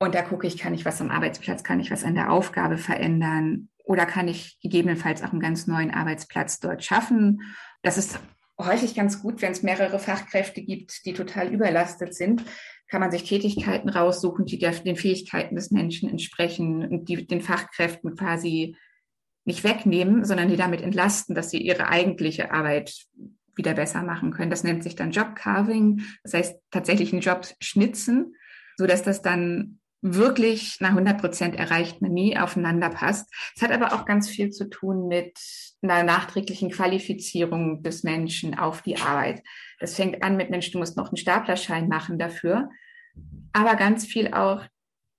Und 0.00 0.14
da 0.14 0.22
gucke 0.22 0.46
ich, 0.46 0.58
kann 0.58 0.74
ich 0.74 0.84
was 0.84 1.00
am 1.00 1.10
Arbeitsplatz, 1.10 1.62
kann 1.62 1.80
ich 1.80 1.90
was 1.92 2.04
an 2.04 2.14
der 2.14 2.32
Aufgabe 2.32 2.78
verändern 2.78 3.68
oder 3.84 4.06
kann 4.06 4.28
ich 4.28 4.58
gegebenenfalls 4.60 5.22
auch 5.22 5.30
einen 5.30 5.40
ganz 5.40 5.66
neuen 5.68 5.92
Arbeitsplatz 5.92 6.58
dort 6.60 6.84
schaffen. 6.84 7.40
Das 7.82 7.96
ist 7.96 8.18
häufig 8.58 8.94
ganz 8.94 9.22
gut, 9.22 9.40
wenn 9.42 9.52
es 9.52 9.62
mehrere 9.62 9.98
Fachkräfte 9.98 10.62
gibt, 10.62 11.04
die 11.06 11.12
total 11.12 11.52
überlastet 11.52 12.14
sind, 12.14 12.44
kann 12.88 13.00
man 13.00 13.10
sich 13.10 13.24
Tätigkeiten 13.24 13.88
raussuchen, 13.88 14.46
die 14.46 14.58
der, 14.58 14.72
den 14.72 14.96
Fähigkeiten 14.96 15.56
des 15.56 15.70
Menschen 15.70 16.08
entsprechen 16.08 16.86
und 16.88 17.08
die 17.08 17.26
den 17.26 17.42
Fachkräften 17.42 18.16
quasi 18.16 18.76
nicht 19.44 19.64
wegnehmen, 19.64 20.24
sondern 20.24 20.48
die 20.48 20.56
damit 20.56 20.82
entlasten, 20.82 21.34
dass 21.34 21.50
sie 21.50 21.58
ihre 21.58 21.88
eigentliche 21.88 22.50
Arbeit 22.50 22.94
wieder 23.54 23.74
besser 23.74 24.02
machen 24.02 24.30
können. 24.30 24.50
Das 24.50 24.64
nennt 24.64 24.82
sich 24.82 24.94
dann 24.94 25.10
Job 25.10 25.34
Carving, 25.34 26.02
das 26.22 26.34
heißt 26.34 26.56
tatsächlich 26.70 27.12
einen 27.12 27.22
Job 27.22 27.46
schnitzen, 27.60 28.34
so 28.76 28.86
dass 28.86 29.02
das 29.02 29.22
dann 29.22 29.77
wirklich 30.00 30.76
nach 30.80 30.90
100 30.90 31.20
Prozent 31.20 31.56
erreicht 31.56 32.00
man 32.00 32.12
nie 32.12 32.38
aufeinander 32.38 32.88
passt. 32.90 33.32
Es 33.56 33.62
hat 33.62 33.72
aber 33.72 33.92
auch 33.92 34.04
ganz 34.04 34.28
viel 34.28 34.50
zu 34.50 34.68
tun 34.68 35.08
mit 35.08 35.38
einer 35.82 36.04
nachträglichen 36.04 36.70
Qualifizierung 36.70 37.82
des 37.82 38.04
Menschen 38.04 38.58
auf 38.58 38.82
die 38.82 38.96
Arbeit. 38.96 39.42
Das 39.80 39.96
fängt 39.96 40.22
an 40.22 40.36
mit 40.36 40.50
Mensch, 40.50 40.70
du 40.70 40.78
musst 40.78 40.96
noch 40.96 41.08
einen 41.08 41.16
Staplerschein 41.16 41.88
machen 41.88 42.18
dafür, 42.18 42.70
aber 43.52 43.74
ganz 43.76 44.06
viel 44.06 44.32
auch 44.32 44.64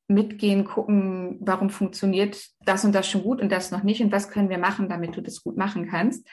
mitgehen, 0.07 0.65
gucken, 0.65 1.37
warum 1.41 1.69
funktioniert 1.69 2.41
das 2.61 2.83
und 2.83 2.93
das 2.93 3.07
schon 3.07 3.23
gut 3.23 3.41
und 3.41 3.51
das 3.51 3.71
noch 3.71 3.83
nicht 3.83 4.01
und 4.01 4.11
was 4.11 4.29
können 4.29 4.49
wir 4.49 4.57
machen, 4.57 4.89
damit 4.89 5.15
du 5.15 5.21
das 5.21 5.43
gut 5.43 5.55
machen 5.55 5.87
kannst. 5.87 6.27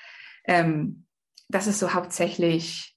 Ähm, 0.45 1.05
das 1.49 1.67
ist 1.67 1.79
so 1.79 1.93
hauptsächlich 1.93 2.97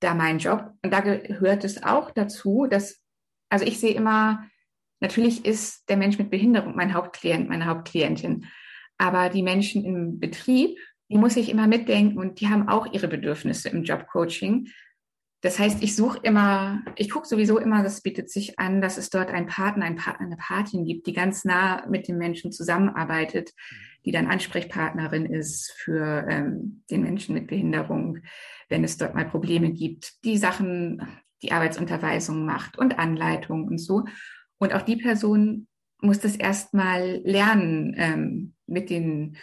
da 0.00 0.14
mein 0.14 0.38
Job. 0.38 0.72
Und 0.82 0.92
da 0.92 1.00
gehört 1.00 1.64
es 1.64 1.82
auch 1.82 2.10
dazu, 2.10 2.66
dass 2.70 3.02
also 3.48 3.64
ich 3.64 3.80
sehe 3.80 3.94
immer, 3.94 4.44
natürlich 5.00 5.44
ist 5.44 5.88
der 5.88 5.96
Mensch 5.96 6.18
mit 6.18 6.30
Behinderung 6.30 6.76
mein 6.76 6.94
Hauptklient, 6.94 7.48
meine 7.48 7.66
Hauptklientin. 7.66 8.46
Aber 8.98 9.28
die 9.28 9.42
Menschen 9.42 9.84
im 9.84 10.18
Betrieb, 10.18 10.78
die 11.10 11.18
muss 11.18 11.36
ich 11.36 11.48
immer 11.48 11.66
mitdenken 11.66 12.18
und 12.18 12.40
die 12.40 12.48
haben 12.48 12.68
auch 12.68 12.92
ihre 12.92 13.08
Bedürfnisse 13.08 13.68
im 13.68 13.84
Jobcoaching. 13.84 14.68
Das 15.40 15.58
heißt, 15.58 15.82
ich 15.84 15.94
suche 15.94 16.18
immer, 16.22 16.82
ich 16.96 17.10
gucke 17.10 17.26
sowieso 17.26 17.58
immer, 17.58 17.84
das 17.84 18.00
bietet 18.00 18.28
sich 18.28 18.58
an, 18.58 18.80
dass 18.80 18.98
es 18.98 19.08
dort 19.08 19.30
einen 19.30 19.46
Partner, 19.46 19.84
ein 19.84 19.94
Partner, 19.94 20.26
eine 20.26 20.36
Patin 20.36 20.84
gibt, 20.84 21.06
die 21.06 21.12
ganz 21.12 21.44
nah 21.44 21.86
mit 21.88 22.08
dem 22.08 22.18
Menschen 22.18 22.50
zusammenarbeitet, 22.50 23.52
die 24.04 24.10
dann 24.10 24.26
Ansprechpartnerin 24.26 25.26
ist 25.26 25.72
für 25.76 26.26
ähm, 26.28 26.82
den 26.90 27.02
Menschen 27.02 27.34
mit 27.34 27.46
Behinderung, 27.46 28.18
wenn 28.68 28.82
es 28.82 28.96
dort 28.96 29.14
mal 29.14 29.28
Probleme 29.28 29.70
gibt, 29.70 30.24
die 30.24 30.38
Sachen, 30.38 31.06
die 31.42 31.52
Arbeitsunterweisung 31.52 32.44
macht 32.44 32.76
und 32.76 32.98
Anleitung 32.98 33.68
und 33.68 33.78
so. 33.78 34.04
Und 34.58 34.72
auch 34.74 34.82
die 34.82 34.96
Person 34.96 35.66
muss 36.00 36.20
das 36.20 36.36
erstmal 36.36 37.20
lernen, 37.24 37.94
ähm, 37.96 38.54
mit 38.66 38.90
den 38.90 39.36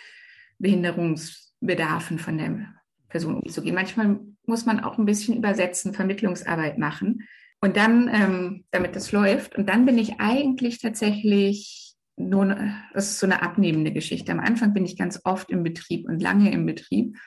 Behinderungsbedarfen 0.59 2.19
von 2.19 2.37
der 2.37 2.73
Person 3.09 3.39
umzugehen. 3.39 3.75
Manchmal 3.75 4.19
muss 4.45 4.65
man 4.65 4.79
auch 4.79 4.97
ein 4.97 5.05
bisschen 5.05 5.37
übersetzen, 5.37 5.93
Vermittlungsarbeit 5.93 6.77
machen. 6.77 7.23
Und 7.61 7.77
dann, 7.77 8.09
ähm, 8.13 8.65
damit 8.71 8.95
das 8.95 9.11
läuft, 9.11 9.55
und 9.57 9.67
dann 9.67 9.85
bin 9.85 9.97
ich 9.97 10.19
eigentlich 10.19 10.79
tatsächlich 10.79 11.95
nur, 12.17 12.55
das 12.93 13.09
ist 13.09 13.19
so 13.19 13.25
eine 13.25 13.41
abnehmende 13.41 13.91
Geschichte. 13.91 14.31
Am 14.31 14.39
Anfang 14.39 14.73
bin 14.73 14.85
ich 14.85 14.97
ganz 14.97 15.19
oft 15.25 15.49
im 15.49 15.63
Betrieb 15.63 16.07
und 16.07 16.21
lange 16.21 16.51
im 16.51 16.65
Betrieb. 16.65 17.17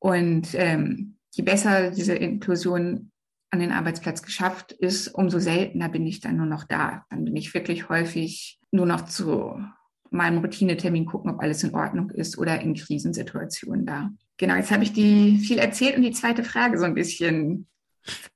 Und 0.00 0.48
ähm, 0.54 1.18
je 1.32 1.44
besser 1.44 1.92
diese 1.92 2.14
Inklusion 2.14 3.11
an 3.52 3.60
den 3.60 3.70
Arbeitsplatz 3.70 4.22
geschafft 4.22 4.72
ist, 4.72 5.08
umso 5.08 5.38
seltener 5.38 5.90
bin 5.90 6.06
ich 6.06 6.20
dann 6.20 6.38
nur 6.38 6.46
noch 6.46 6.64
da. 6.64 7.04
Dann 7.10 7.24
bin 7.24 7.36
ich 7.36 7.52
wirklich 7.52 7.90
häufig 7.90 8.58
nur 8.70 8.86
noch 8.86 9.04
zu 9.04 9.62
meinem 10.10 10.38
Routinetermin 10.38 11.04
gucken, 11.04 11.30
ob 11.30 11.40
alles 11.40 11.62
in 11.62 11.74
Ordnung 11.74 12.10
ist 12.10 12.38
oder 12.38 12.60
in 12.60 12.74
Krisensituationen 12.74 13.84
da. 13.84 14.10
Genau, 14.38 14.56
jetzt 14.56 14.70
habe 14.70 14.84
ich 14.84 14.94
die 14.94 15.38
viel 15.38 15.58
erzählt 15.58 15.96
und 15.96 16.02
die 16.02 16.12
zweite 16.12 16.44
Frage 16.44 16.78
so 16.78 16.84
ein 16.84 16.94
bisschen. 16.94 17.68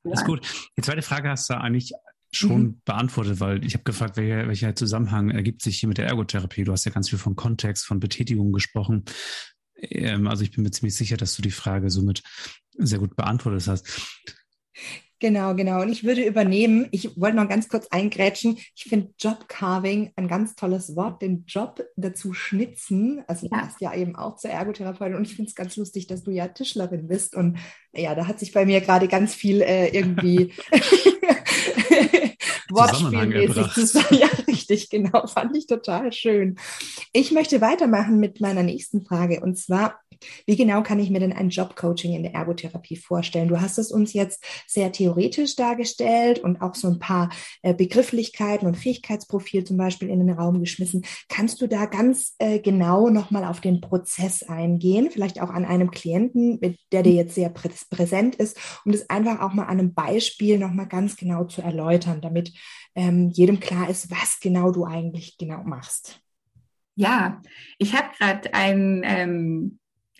Das 0.04 0.20
ist 0.20 0.26
gut. 0.26 0.46
Die 0.76 0.82
zweite 0.82 1.02
Frage 1.02 1.30
hast 1.30 1.48
du 1.48 1.54
eigentlich 1.54 1.92
schon 2.30 2.62
mhm. 2.62 2.80
beantwortet, 2.84 3.40
weil 3.40 3.64
ich 3.64 3.72
habe 3.72 3.84
gefragt, 3.84 4.18
welcher, 4.18 4.46
welcher 4.46 4.76
Zusammenhang 4.76 5.30
ergibt 5.30 5.62
sich 5.62 5.78
hier 5.78 5.88
mit 5.88 5.96
der 5.96 6.06
Ergotherapie. 6.06 6.64
Du 6.64 6.72
hast 6.72 6.84
ja 6.84 6.92
ganz 6.92 7.08
viel 7.08 7.18
von 7.18 7.36
Kontext, 7.36 7.86
von 7.86 8.00
Betätigung 8.00 8.52
gesprochen. 8.52 9.04
Ähm, 9.76 10.26
also 10.26 10.42
ich 10.42 10.50
bin 10.50 10.62
mir 10.62 10.70
ziemlich 10.70 10.94
sicher, 10.94 11.16
dass 11.16 11.34
du 11.36 11.42
die 11.42 11.50
Frage 11.50 11.88
somit 11.88 12.22
sehr 12.76 12.98
gut 12.98 13.16
beantwortet 13.16 13.66
hast. 13.66 13.86
Genau, 15.18 15.54
genau. 15.54 15.80
Und 15.80 15.88
ich 15.88 16.04
würde 16.04 16.22
übernehmen, 16.22 16.88
ich 16.90 17.18
wollte 17.18 17.36
noch 17.36 17.48
ganz 17.48 17.70
kurz 17.70 17.86
eingrätschen. 17.90 18.58
Ich 18.74 18.84
finde 18.84 19.14
Jobcarving 19.18 20.12
ein 20.14 20.28
ganz 20.28 20.56
tolles 20.56 20.94
Wort, 20.94 21.22
den 21.22 21.46
Job 21.46 21.82
dazu 21.96 22.34
schnitzen. 22.34 23.24
Also 23.26 23.48
du 23.48 23.56
hast 23.56 23.80
ja 23.80 23.94
eben 23.94 24.14
auch 24.14 24.36
zur 24.36 24.50
Ergotherapeutin 24.50 25.16
und 25.16 25.26
ich 25.26 25.34
finde 25.34 25.48
es 25.48 25.54
ganz 25.54 25.74
lustig, 25.76 26.06
dass 26.06 26.22
du 26.22 26.32
ja 26.32 26.48
Tischlerin 26.48 27.08
bist. 27.08 27.34
Und 27.34 27.58
ja, 27.94 28.14
da 28.14 28.26
hat 28.26 28.38
sich 28.38 28.52
bei 28.52 28.66
mir 28.66 28.82
gerade 28.82 29.08
ganz 29.08 29.34
viel 29.34 29.62
äh, 29.62 29.88
irgendwie 29.88 30.52
Wortspielmäßig 32.70 33.72
zusammen. 33.72 34.20
Ja, 34.20 34.28
richtig, 34.46 34.90
genau. 34.90 35.26
Fand 35.26 35.56
ich 35.56 35.66
total 35.66 36.12
schön. 36.12 36.58
Ich 37.12 37.32
möchte 37.32 37.62
weitermachen 37.62 38.20
mit 38.20 38.40
meiner 38.40 38.62
nächsten 38.62 39.04
Frage 39.04 39.40
und 39.40 39.56
zwar, 39.56 39.98
wie 40.46 40.56
genau 40.56 40.82
kann 40.82 40.98
ich 40.98 41.10
mir 41.10 41.20
denn 41.20 41.32
ein 41.32 41.50
Jobcoaching 41.50 42.14
in 42.14 42.22
der 42.22 42.34
Ergotherapie 42.34 42.96
vorstellen? 42.96 43.48
Du 43.48 43.60
hast 43.60 43.78
es 43.78 43.92
uns 43.92 44.12
jetzt 44.12 44.44
sehr 44.66 44.92
theoretisch 44.92 45.56
dargestellt 45.56 46.38
und 46.38 46.60
auch 46.60 46.74
so 46.74 46.88
ein 46.88 46.98
paar 46.98 47.30
äh, 47.62 47.74
Begrifflichkeiten 47.74 48.66
und 48.66 48.76
Fähigkeitsprofil 48.76 49.64
zum 49.64 49.76
Beispiel 49.76 50.08
in 50.08 50.20
den 50.20 50.30
Raum 50.30 50.60
geschmissen. 50.60 51.04
Kannst 51.28 51.60
du 51.60 51.66
da 51.66 51.86
ganz 51.86 52.34
äh, 52.38 52.58
genau 52.58 53.10
nochmal 53.10 53.44
auf 53.44 53.60
den 53.60 53.80
Prozess 53.80 54.42
eingehen? 54.42 55.10
Vielleicht 55.10 55.40
auch 55.40 55.50
an 55.50 55.64
einem 55.64 55.90
Klienten, 55.90 56.60
der 56.92 57.02
dir 57.02 57.12
jetzt 57.12 57.34
sehr 57.34 57.50
prä 57.50 57.70
präsent 57.90 58.36
ist, 58.36 58.58
um 58.84 58.92
das 58.92 59.10
einfach 59.10 59.40
auch 59.40 59.52
mal 59.52 59.64
an 59.64 59.78
einem 59.78 59.94
Beispiel 59.94 60.58
nochmal 60.58 60.86
ganz 60.86 61.16
genau 61.16 61.44
zu 61.44 61.62
erläutern, 61.62 62.20
damit 62.20 62.52
ähm, 62.94 63.30
jedem 63.30 63.60
klar 63.60 63.88
ist, 63.88 64.10
was 64.10 64.40
genau 64.40 64.70
du 64.72 64.84
eigentlich 64.84 65.36
genau 65.38 65.62
machst. 65.64 66.20
Ja, 66.94 67.42
ich 67.78 67.94
habe 67.94 68.08
gerade 68.18 68.54
einen 68.54 69.02
ähm, 69.04 69.78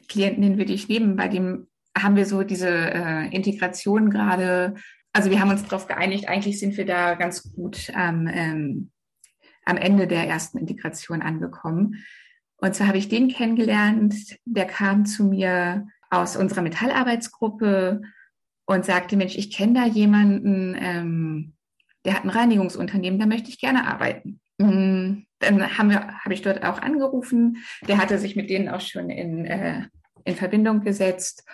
Klienten, 0.08 0.42
den 0.42 0.58
würde 0.58 0.72
ich 0.72 0.88
nehmen, 0.88 1.16
bei 1.16 1.28
dem 1.28 1.66
haben 1.96 2.16
wir 2.16 2.26
so 2.26 2.42
diese 2.42 2.68
äh, 2.68 3.34
Integration 3.34 4.10
gerade, 4.10 4.74
also 5.12 5.30
wir 5.30 5.40
haben 5.40 5.50
uns 5.50 5.64
darauf 5.64 5.86
geeinigt, 5.86 6.28
eigentlich 6.28 6.58
sind 6.58 6.76
wir 6.76 6.84
da 6.84 7.14
ganz 7.14 7.54
gut 7.54 7.90
ähm, 7.96 8.28
ähm, 8.32 8.90
am 9.64 9.76
Ende 9.76 10.06
der 10.06 10.28
ersten 10.28 10.58
Integration 10.58 11.22
angekommen. 11.22 12.04
Und 12.58 12.74
zwar 12.74 12.88
habe 12.88 12.98
ich 12.98 13.08
den 13.08 13.28
kennengelernt, 13.28 14.14
der 14.44 14.66
kam 14.66 15.06
zu 15.06 15.24
mir 15.24 15.86
aus 16.10 16.36
unserer 16.36 16.62
Metallarbeitsgruppe 16.62 18.02
und 18.66 18.84
sagte, 18.84 19.16
Mensch, 19.16 19.36
ich 19.36 19.54
kenne 19.54 19.74
da 19.74 19.86
jemanden, 19.86 20.76
ähm, 20.78 21.54
der 22.04 22.14
hat 22.14 22.24
ein 22.24 22.30
Reinigungsunternehmen, 22.30 23.18
da 23.18 23.26
möchte 23.26 23.48
ich 23.48 23.58
gerne 23.58 23.86
arbeiten. 23.86 24.40
Mm, 24.58 25.26
dann 25.40 25.78
haben 25.78 25.90
wir, 25.90 26.18
habe 26.18 26.34
ich 26.34 26.42
dort 26.42 26.64
auch 26.64 26.80
angerufen. 26.80 27.58
Der 27.88 27.98
hatte 27.98 28.18
sich 28.18 28.36
mit 28.36 28.48
denen 28.48 28.68
auch 28.68 28.80
schon 28.80 29.10
in, 29.10 29.44
äh, 29.44 29.82
in 30.26 30.36
Verbindung 30.36 30.82
gesetzt 30.82 31.44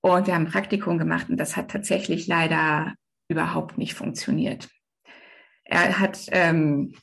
und 0.00 0.26
wir 0.26 0.34
haben 0.34 0.46
ein 0.46 0.52
Praktikum 0.52 0.98
gemacht 0.98 1.28
und 1.28 1.38
das 1.38 1.56
hat 1.56 1.70
tatsächlich 1.70 2.26
leider 2.26 2.94
überhaupt 3.28 3.78
nicht 3.78 3.94
funktioniert. 3.94 4.68
Er 5.64 5.98
hat 5.98 6.26
ähm, 6.28 6.94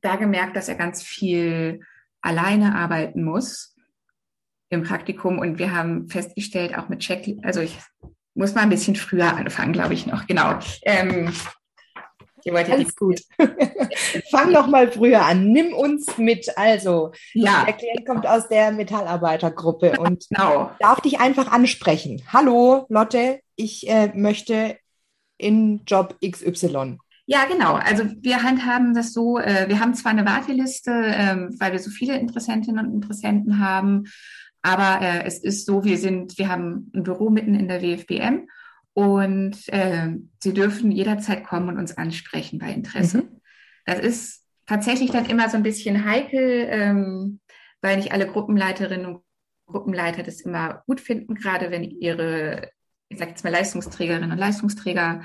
da 0.00 0.16
gemerkt, 0.16 0.56
dass 0.56 0.68
er 0.68 0.74
ganz 0.74 1.02
viel 1.02 1.80
alleine 2.20 2.74
arbeiten 2.74 3.24
muss 3.24 3.76
im 4.70 4.82
Praktikum 4.82 5.38
und 5.38 5.58
wir 5.58 5.72
haben 5.72 6.08
festgestellt, 6.08 6.76
auch 6.76 6.88
mit 6.88 7.00
Check, 7.00 7.38
also 7.42 7.60
ich 7.60 7.78
muss 8.34 8.54
mal 8.54 8.62
ein 8.62 8.70
bisschen 8.70 8.96
früher 8.96 9.36
anfangen, 9.36 9.72
glaube 9.72 9.94
ich 9.94 10.06
noch, 10.06 10.26
genau. 10.26 10.58
Ähm, 10.82 11.32
alles 12.52 12.96
gut. 12.96 13.20
Fang 14.30 14.52
noch 14.52 14.66
mal 14.66 14.90
früher 14.90 15.24
an. 15.24 15.50
Nimm 15.50 15.72
uns 15.72 16.18
mit. 16.18 16.56
Also, 16.56 17.12
ja. 17.32 17.64
der 17.64 17.74
Klient 17.74 18.06
kommt 18.06 18.26
aus 18.26 18.48
der 18.48 18.72
Metallarbeitergruppe 18.72 19.98
und 19.98 20.26
genau. 20.28 20.70
darf 20.80 21.00
dich 21.00 21.20
einfach 21.20 21.50
ansprechen. 21.50 22.22
Hallo, 22.32 22.86
Lotte, 22.88 23.40
ich 23.56 23.88
äh, 23.88 24.12
möchte 24.14 24.76
in 25.38 25.82
Job 25.86 26.16
XY. 26.24 26.98
Ja, 27.26 27.46
genau. 27.46 27.74
Also 27.74 28.04
wir 28.20 28.42
handhaben 28.42 28.94
das 28.94 29.12
so, 29.12 29.38
äh, 29.38 29.68
wir 29.68 29.80
haben 29.80 29.94
zwar 29.94 30.12
eine 30.12 30.26
Warteliste, 30.26 30.90
äh, 30.90 31.36
weil 31.58 31.72
wir 31.72 31.78
so 31.78 31.90
viele 31.90 32.18
Interessentinnen 32.18 32.86
und 32.86 32.92
Interessenten 32.92 33.60
haben, 33.60 34.04
aber 34.64 35.02
äh, 35.02 35.24
es 35.24 35.38
ist 35.38 35.66
so, 35.66 35.84
wir 35.84 35.98
sind, 35.98 36.38
wir 36.38 36.48
haben 36.48 36.90
ein 36.94 37.02
Büro 37.02 37.30
mitten 37.30 37.54
in 37.54 37.68
der 37.68 37.82
WFBM 37.82 38.48
und 38.94 39.68
äh, 39.68 40.10
Sie 40.38 40.54
dürfen 40.54 40.90
jederzeit 40.90 41.44
kommen 41.44 41.68
und 41.68 41.78
uns 41.78 41.96
ansprechen 41.96 42.58
bei 42.58 42.72
Interesse. 42.72 43.18
Mhm. 43.18 43.40
Das 43.84 43.98
ist 43.98 44.44
tatsächlich 44.66 45.10
dann 45.10 45.26
immer 45.26 45.50
so 45.50 45.56
ein 45.56 45.62
bisschen 45.62 46.04
heikel, 46.04 46.66
ähm, 46.70 47.40
weil 47.82 47.96
nicht 47.96 48.12
alle 48.12 48.26
Gruppenleiterinnen 48.26 49.06
und 49.06 49.22
Gruppenleiter 49.66 50.22
das 50.22 50.40
immer 50.40 50.82
gut 50.86 51.00
finden, 51.00 51.34
gerade 51.34 51.70
wenn 51.70 51.82
ihre, 51.84 52.70
ich 53.08 53.18
sage 53.18 53.30
jetzt 53.30 53.44
mal, 53.44 53.50
Leistungsträgerinnen 53.50 54.30
und 54.30 54.38
Leistungsträger 54.38 55.22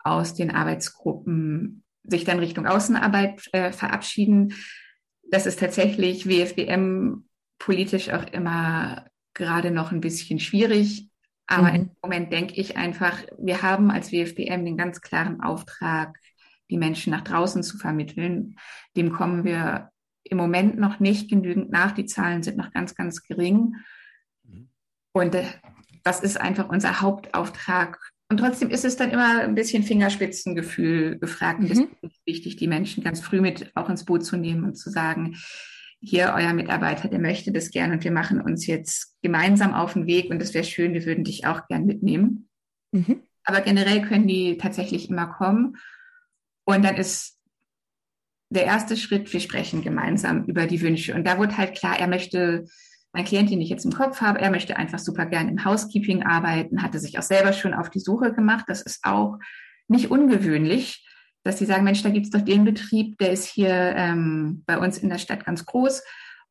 aus 0.00 0.34
den 0.34 0.50
Arbeitsgruppen 0.50 1.84
sich 2.04 2.24
dann 2.24 2.38
Richtung 2.38 2.66
Außenarbeit 2.66 3.48
äh, 3.52 3.72
verabschieden. 3.72 4.54
Das 5.30 5.46
ist 5.46 5.58
tatsächlich 5.58 6.28
WFBM 6.28 7.26
politisch 7.58 8.10
auch 8.10 8.26
immer 8.32 9.06
gerade 9.34 9.70
noch 9.70 9.90
ein 9.90 10.00
bisschen 10.00 10.38
schwierig. 10.38 11.08
Aber 11.46 11.70
mhm. 11.70 11.76
im 11.76 11.90
Moment 12.02 12.32
denke 12.32 12.54
ich 12.54 12.76
einfach, 12.76 13.22
wir 13.38 13.62
haben 13.62 13.90
als 13.90 14.12
WFBM 14.12 14.64
den 14.64 14.76
ganz 14.76 15.00
klaren 15.00 15.40
Auftrag, 15.40 16.18
die 16.70 16.78
Menschen 16.78 17.12
nach 17.12 17.22
draußen 17.22 17.62
zu 17.62 17.78
vermitteln. 17.78 18.56
Dem 18.96 19.12
kommen 19.12 19.44
wir 19.44 19.90
im 20.24 20.38
Moment 20.38 20.78
noch 20.78 20.98
nicht 20.98 21.30
genügend 21.30 21.70
nach. 21.70 21.92
Die 21.92 22.06
Zahlen 22.06 22.42
sind 22.42 22.56
noch 22.56 22.72
ganz, 22.72 22.94
ganz 22.94 23.22
gering. 23.22 23.76
Mhm. 24.42 24.68
Und 25.12 25.34
äh, 25.34 25.44
das 26.02 26.20
ist 26.20 26.40
einfach 26.40 26.68
unser 26.68 27.00
Hauptauftrag. 27.00 27.98
Und 28.28 28.38
trotzdem 28.38 28.70
ist 28.70 28.84
es 28.84 28.96
dann 28.96 29.12
immer 29.12 29.40
ein 29.40 29.54
bisschen 29.54 29.84
Fingerspitzengefühl 29.84 31.18
gefragt. 31.18 31.60
Mhm. 31.60 31.66
Es 32.02 32.10
ist 32.10 32.26
wichtig, 32.26 32.56
die 32.56 32.66
Menschen 32.66 33.04
ganz 33.04 33.20
früh 33.20 33.40
mit 33.40 33.70
auch 33.76 33.88
ins 33.88 34.04
Boot 34.04 34.24
zu 34.24 34.36
nehmen 34.36 34.64
und 34.64 34.74
zu 34.74 34.90
sagen, 34.90 35.36
hier 36.00 36.34
euer 36.36 36.52
Mitarbeiter, 36.52 37.08
der 37.08 37.18
möchte 37.18 37.52
das 37.52 37.70
gern 37.70 37.92
und 37.92 38.04
wir 38.04 38.12
machen 38.12 38.40
uns 38.40 38.66
jetzt 38.66 39.14
gemeinsam 39.22 39.74
auf 39.74 39.94
den 39.94 40.06
Weg 40.06 40.30
und 40.30 40.40
es 40.42 40.54
wäre 40.54 40.64
schön, 40.64 40.94
wir 40.94 41.04
würden 41.06 41.24
dich 41.24 41.46
auch 41.46 41.66
gern 41.68 41.86
mitnehmen. 41.86 42.48
Mhm. 42.92 43.22
Aber 43.44 43.60
generell 43.60 44.02
können 44.02 44.26
die 44.26 44.58
tatsächlich 44.58 45.08
immer 45.08 45.26
kommen. 45.26 45.76
Und 46.64 46.84
dann 46.84 46.96
ist 46.96 47.38
der 48.50 48.64
erste 48.64 48.96
Schritt, 48.96 49.32
wir 49.32 49.40
sprechen 49.40 49.82
gemeinsam 49.82 50.44
über 50.44 50.66
die 50.66 50.80
Wünsche. 50.80 51.14
Und 51.14 51.26
da 51.26 51.38
wurde 51.38 51.56
halt 51.56 51.76
klar, 51.76 51.98
er 51.98 52.08
möchte, 52.08 52.66
mein 53.12 53.24
Klient, 53.24 53.50
den 53.50 53.60
ich 53.60 53.68
jetzt 53.68 53.84
im 53.84 53.92
Kopf 53.92 54.20
habe, 54.20 54.40
er 54.40 54.50
möchte 54.50 54.76
einfach 54.76 54.98
super 54.98 55.26
gern 55.26 55.48
im 55.48 55.64
Housekeeping 55.64 56.24
arbeiten, 56.24 56.82
hatte 56.82 56.98
sich 56.98 57.18
auch 57.18 57.22
selber 57.22 57.52
schon 57.52 57.74
auf 57.74 57.90
die 57.90 58.00
Suche 58.00 58.32
gemacht. 58.32 58.64
Das 58.68 58.82
ist 58.82 59.04
auch 59.04 59.38
nicht 59.88 60.10
ungewöhnlich 60.10 61.06
dass 61.46 61.58
sie 61.58 61.66
sagen, 61.66 61.84
Mensch, 61.84 62.02
da 62.02 62.10
gibt 62.10 62.26
es 62.26 62.32
doch 62.32 62.42
den 62.42 62.64
Betrieb, 62.64 63.18
der 63.18 63.32
ist 63.32 63.46
hier 63.46 63.70
ähm, 63.70 64.62
bei 64.66 64.78
uns 64.78 64.98
in 64.98 65.08
der 65.08 65.18
Stadt 65.18 65.46
ganz 65.46 65.64
groß 65.64 66.02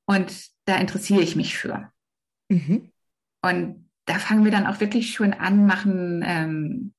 und 0.06 0.34
da 0.66 0.78
interessiere 0.78 1.22
ich 1.22 1.36
mich 1.36 1.58
für. 1.58 1.92
Mhm. 2.50 2.92
Und 3.42 3.90
da 4.06 4.16
fangen 4.16 4.44
wir 4.44 4.52
dann 4.52 4.68
auch 4.68 4.80
wirklich 4.80 5.14
schon 5.14 5.34
an, 5.34 5.66
machen 5.66 6.24
ähm, 6.26 6.94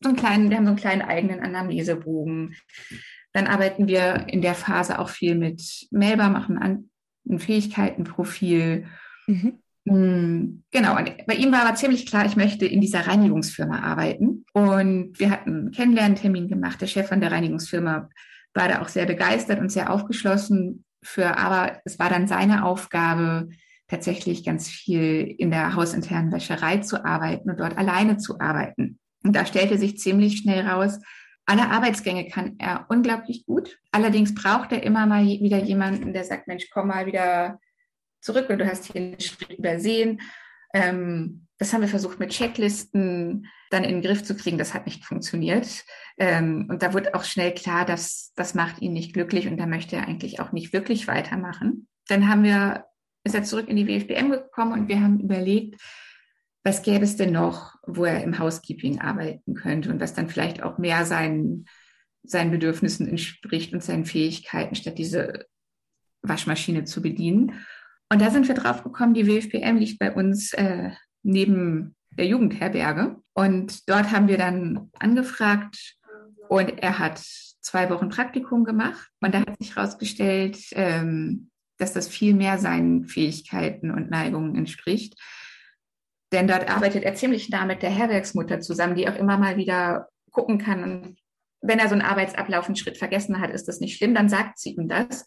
so 0.00 0.10
einen 0.10 0.18
kleinen, 0.18 0.50
wir 0.50 0.56
haben 0.56 0.66
so 0.66 0.70
einen 0.70 0.78
kleinen 0.78 1.02
eigenen 1.02 1.40
Anamnesebogen. 1.40 2.54
Dann 3.32 3.46
arbeiten 3.46 3.88
wir 3.88 4.28
in 4.28 4.42
der 4.42 4.54
Phase 4.54 4.98
auch 4.98 5.08
viel 5.08 5.34
mit 5.34 5.86
Melba, 5.90 6.28
machen 6.28 6.58
ein 6.58 7.38
Fähigkeitenprofil. 7.38 8.86
Mhm. 9.26 9.62
Mm, 9.86 10.62
genau, 10.72 10.96
und 10.96 11.26
bei 11.26 11.34
ihm 11.34 11.52
war 11.52 11.64
aber 11.64 11.76
ziemlich 11.76 12.06
klar, 12.06 12.26
ich 12.26 12.36
möchte 12.36 12.66
in 12.66 12.80
dieser 12.80 13.06
Reinigungsfirma 13.06 13.80
arbeiten. 13.80 14.44
Und 14.52 15.18
wir 15.18 15.30
hatten 15.30 15.50
einen 15.50 15.70
Kennenlerntermin 15.70 16.48
gemacht. 16.48 16.80
Der 16.80 16.88
Chef 16.88 17.08
von 17.08 17.20
der 17.20 17.32
Reinigungsfirma 17.32 18.08
war 18.52 18.68
da 18.68 18.82
auch 18.82 18.88
sehr 18.88 19.06
begeistert 19.06 19.60
und 19.60 19.70
sehr 19.70 19.92
aufgeschlossen 19.92 20.84
für, 21.02 21.38
aber 21.38 21.80
es 21.84 21.98
war 21.98 22.10
dann 22.10 22.26
seine 22.26 22.64
Aufgabe, 22.64 23.48
tatsächlich 23.88 24.44
ganz 24.44 24.68
viel 24.68 25.34
in 25.38 25.52
der 25.52 25.76
hausinternen 25.76 26.32
Wäscherei 26.32 26.78
zu 26.78 27.04
arbeiten 27.04 27.50
und 27.50 27.60
dort 27.60 27.78
alleine 27.78 28.16
zu 28.16 28.40
arbeiten. 28.40 28.98
Und 29.22 29.36
da 29.36 29.46
stellte 29.46 29.78
sich 29.78 29.98
ziemlich 29.98 30.38
schnell 30.38 30.66
raus, 30.66 30.98
alle 31.48 31.70
Arbeitsgänge 31.70 32.26
kann 32.28 32.56
er 32.58 32.86
unglaublich 32.88 33.46
gut. 33.46 33.78
Allerdings 33.92 34.34
braucht 34.34 34.72
er 34.72 34.82
immer 34.82 35.06
mal 35.06 35.24
wieder 35.24 35.58
jemanden, 35.58 36.12
der 36.12 36.24
sagt, 36.24 36.48
Mensch, 36.48 36.68
komm 36.72 36.88
mal 36.88 37.06
wieder 37.06 37.60
zurück 38.26 38.50
und 38.50 38.58
du 38.58 38.66
hast 38.66 38.92
hier 38.92 39.00
einen 39.00 39.20
Schritt 39.20 39.50
übersehen. 39.58 40.20
Ähm, 40.74 41.46
das 41.58 41.72
haben 41.72 41.80
wir 41.80 41.88
versucht 41.88 42.18
mit 42.18 42.30
Checklisten 42.30 43.46
dann 43.70 43.84
in 43.84 43.92
den 43.92 44.02
Griff 44.02 44.22
zu 44.22 44.36
kriegen. 44.36 44.58
Das 44.58 44.74
hat 44.74 44.86
nicht 44.86 45.04
funktioniert. 45.04 45.84
Ähm, 46.18 46.66
und 46.68 46.82
da 46.82 46.92
wurde 46.92 47.14
auch 47.14 47.24
schnell 47.24 47.54
klar, 47.54 47.86
dass 47.86 48.32
das 48.36 48.54
macht 48.54 48.82
ihn 48.82 48.92
nicht 48.92 49.14
glücklich 49.14 49.46
und 49.46 49.56
da 49.56 49.66
möchte 49.66 49.96
er 49.96 50.06
eigentlich 50.06 50.40
auch 50.40 50.52
nicht 50.52 50.72
wirklich 50.72 51.08
weitermachen. 51.08 51.88
Dann 52.08 52.28
haben 52.28 52.44
wir 52.44 52.84
ist 53.26 53.34
er 53.34 53.42
zurück 53.42 53.68
in 53.68 53.76
die 53.76 53.88
WFBM 53.88 54.30
gekommen 54.30 54.72
und 54.72 54.88
wir 54.88 55.00
haben 55.00 55.18
überlegt, 55.18 55.80
was 56.62 56.82
gäbe 56.82 57.04
es 57.04 57.16
denn 57.16 57.32
noch, 57.32 57.74
wo 57.86 58.04
er 58.04 58.22
im 58.22 58.38
Housekeeping 58.38 59.00
arbeiten 59.00 59.54
könnte 59.54 59.90
und 59.90 60.00
was 60.00 60.14
dann 60.14 60.28
vielleicht 60.28 60.62
auch 60.62 60.78
mehr 60.78 61.04
seinen, 61.04 61.66
seinen 62.22 62.52
Bedürfnissen 62.52 63.08
entspricht 63.08 63.72
und 63.72 63.82
seinen 63.82 64.04
Fähigkeiten, 64.04 64.76
statt 64.76 64.98
diese 64.98 65.46
Waschmaschine 66.22 66.84
zu 66.84 67.02
bedienen. 67.02 67.66
Und 68.08 68.22
da 68.22 68.30
sind 68.30 68.46
wir 68.46 68.54
drauf 68.54 68.84
gekommen, 68.84 69.14
die 69.14 69.26
WFBM 69.26 69.76
liegt 69.76 69.98
bei 69.98 70.12
uns 70.12 70.52
äh, 70.52 70.90
neben 71.22 71.96
der 72.10 72.26
Jugendherberge. 72.26 73.16
Und 73.34 73.88
dort 73.88 74.12
haben 74.12 74.28
wir 74.28 74.38
dann 74.38 74.90
angefragt 74.98 75.96
und 76.48 76.82
er 76.82 76.98
hat 76.98 77.18
zwei 77.60 77.90
Wochen 77.90 78.08
Praktikum 78.08 78.64
gemacht. 78.64 79.08
Und 79.20 79.34
da 79.34 79.40
hat 79.40 79.58
sich 79.58 79.74
herausgestellt, 79.74 80.58
ähm, 80.72 81.50
dass 81.78 81.92
das 81.92 82.08
viel 82.08 82.34
mehr 82.34 82.58
seinen 82.58 83.04
Fähigkeiten 83.06 83.90
und 83.90 84.10
Neigungen 84.10 84.54
entspricht. 84.54 85.20
Denn 86.32 86.48
dort 86.48 86.70
arbeitet 86.70 87.04
er 87.04 87.14
ziemlich 87.14 87.48
nah 87.50 87.66
mit 87.66 87.82
der 87.82 87.90
Herbergsmutter 87.90 88.60
zusammen, 88.60 88.94
die 88.94 89.08
auch 89.08 89.16
immer 89.16 89.36
mal 89.36 89.56
wieder 89.56 90.08
gucken 90.30 90.58
kann. 90.58 90.82
Und 90.82 91.18
wenn 91.60 91.78
er 91.78 91.88
so 91.88 91.94
einen 91.94 92.02
Arbeitsablauf 92.02 92.66
einen 92.66 92.76
Schritt 92.76 92.98
vergessen 92.98 93.40
hat, 93.40 93.50
ist 93.50 93.66
das 93.66 93.80
nicht 93.80 93.96
schlimm, 93.96 94.14
dann 94.14 94.28
sagt 94.28 94.58
sie 94.58 94.70
ihm 94.70 94.88
das. 94.88 95.24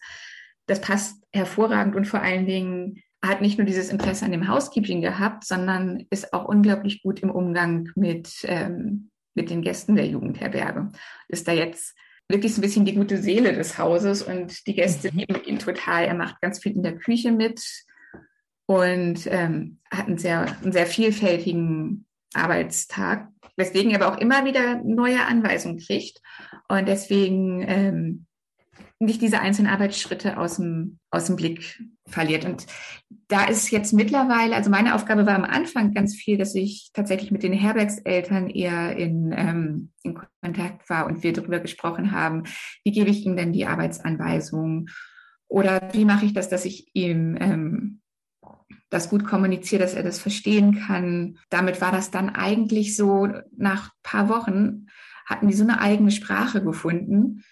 Das 0.70 0.80
passt 0.80 1.20
hervorragend 1.32 1.96
und 1.96 2.06
vor 2.06 2.22
allen 2.22 2.46
Dingen 2.46 3.02
hat 3.24 3.40
nicht 3.40 3.58
nur 3.58 3.66
dieses 3.66 3.90
Interesse 3.90 4.24
an 4.24 4.30
dem 4.30 4.46
Housekeeping 4.46 5.00
gehabt, 5.00 5.44
sondern 5.44 6.06
ist 6.10 6.32
auch 6.32 6.44
unglaublich 6.44 7.02
gut 7.02 7.18
im 7.24 7.30
Umgang 7.32 7.90
mit, 7.96 8.30
ähm, 8.44 9.10
mit 9.34 9.50
den 9.50 9.62
Gästen 9.62 9.96
der 9.96 10.06
Jugendherberge. 10.06 10.92
Ist 11.26 11.48
da 11.48 11.52
jetzt 11.52 11.96
wirklich 12.28 12.54
so 12.54 12.60
ein 12.60 12.62
bisschen 12.62 12.84
die 12.84 12.94
gute 12.94 13.18
Seele 13.18 13.52
des 13.52 13.78
Hauses 13.78 14.22
und 14.22 14.64
die 14.68 14.76
Gäste 14.76 15.10
mhm. 15.10 15.18
lieben 15.18 15.44
ihn 15.44 15.58
total. 15.58 16.04
Er 16.04 16.14
macht 16.14 16.40
ganz 16.40 16.60
viel 16.60 16.70
in 16.70 16.84
der 16.84 16.96
Küche 16.96 17.32
mit 17.32 17.60
und 18.66 19.26
ähm, 19.26 19.80
hat 19.92 20.06
einen 20.06 20.18
sehr, 20.18 20.56
einen 20.62 20.70
sehr 20.70 20.86
vielfältigen 20.86 22.06
Arbeitstag, 22.32 23.26
weswegen 23.56 23.90
er 23.90 24.00
aber 24.00 24.14
auch 24.14 24.20
immer 24.20 24.44
wieder 24.44 24.80
neue 24.84 25.26
Anweisungen 25.26 25.78
kriegt 25.78 26.20
und 26.68 26.86
deswegen 26.86 27.64
ähm, 27.66 28.26
nicht 28.98 29.22
diese 29.22 29.40
einzelnen 29.40 29.70
Arbeitsschritte 29.70 30.38
aus 30.38 30.56
dem, 30.56 30.98
aus 31.10 31.26
dem 31.26 31.36
Blick 31.36 31.82
verliert. 32.06 32.44
Und 32.44 32.66
da 33.28 33.44
ist 33.44 33.70
jetzt 33.70 33.92
mittlerweile, 33.92 34.54
also 34.54 34.70
meine 34.70 34.94
Aufgabe 34.94 35.26
war 35.26 35.34
am 35.34 35.44
Anfang 35.44 35.94
ganz 35.94 36.14
viel, 36.14 36.36
dass 36.36 36.54
ich 36.54 36.90
tatsächlich 36.92 37.30
mit 37.30 37.42
den 37.42 37.52
Herbergseltern 37.52 38.48
eher 38.48 38.96
in, 38.96 39.32
ähm, 39.36 39.92
in 40.02 40.18
Kontakt 40.42 40.90
war 40.90 41.06
und 41.06 41.22
wir 41.22 41.32
darüber 41.32 41.60
gesprochen 41.60 42.12
haben, 42.12 42.44
wie 42.84 42.92
gebe 42.92 43.10
ich 43.10 43.24
ihm 43.24 43.36
denn 43.36 43.52
die 43.52 43.66
Arbeitsanweisung 43.66 44.88
oder 45.48 45.80
wie 45.92 46.04
mache 46.04 46.26
ich 46.26 46.32
das, 46.32 46.48
dass 46.48 46.64
ich 46.64 46.90
ihm 46.94 47.36
ähm, 47.40 48.00
das 48.90 49.08
gut 49.08 49.24
kommuniziere, 49.24 49.82
dass 49.82 49.94
er 49.94 50.02
das 50.02 50.18
verstehen 50.18 50.80
kann. 50.86 51.38
Damit 51.48 51.80
war 51.80 51.92
das 51.92 52.10
dann 52.10 52.28
eigentlich 52.28 52.96
so, 52.96 53.28
nach 53.56 53.92
paar 54.02 54.28
Wochen 54.28 54.86
hatten 55.26 55.46
die 55.46 55.54
so 55.54 55.62
eine 55.62 55.80
eigene 55.80 56.10
Sprache 56.10 56.62
gefunden, 56.62 57.44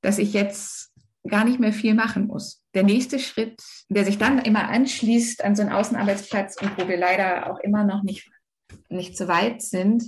dass 0.00 0.18
ich 0.18 0.32
jetzt 0.32 0.92
gar 1.28 1.44
nicht 1.44 1.60
mehr 1.60 1.72
viel 1.72 1.94
machen 1.94 2.26
muss. 2.26 2.62
Der 2.74 2.82
nächste 2.82 3.18
Schritt, 3.18 3.62
der 3.88 4.04
sich 4.04 4.18
dann 4.18 4.38
immer 4.38 4.68
anschließt 4.68 5.44
an 5.44 5.54
so 5.54 5.62
einen 5.62 5.72
Außenarbeitsplatz 5.72 6.56
und 6.60 6.78
wo 6.78 6.88
wir 6.88 6.96
leider 6.96 7.50
auch 7.50 7.58
immer 7.60 7.84
noch 7.84 8.02
nicht, 8.02 8.30
nicht 8.88 9.16
so 9.16 9.28
weit 9.28 9.60
sind, 9.62 10.04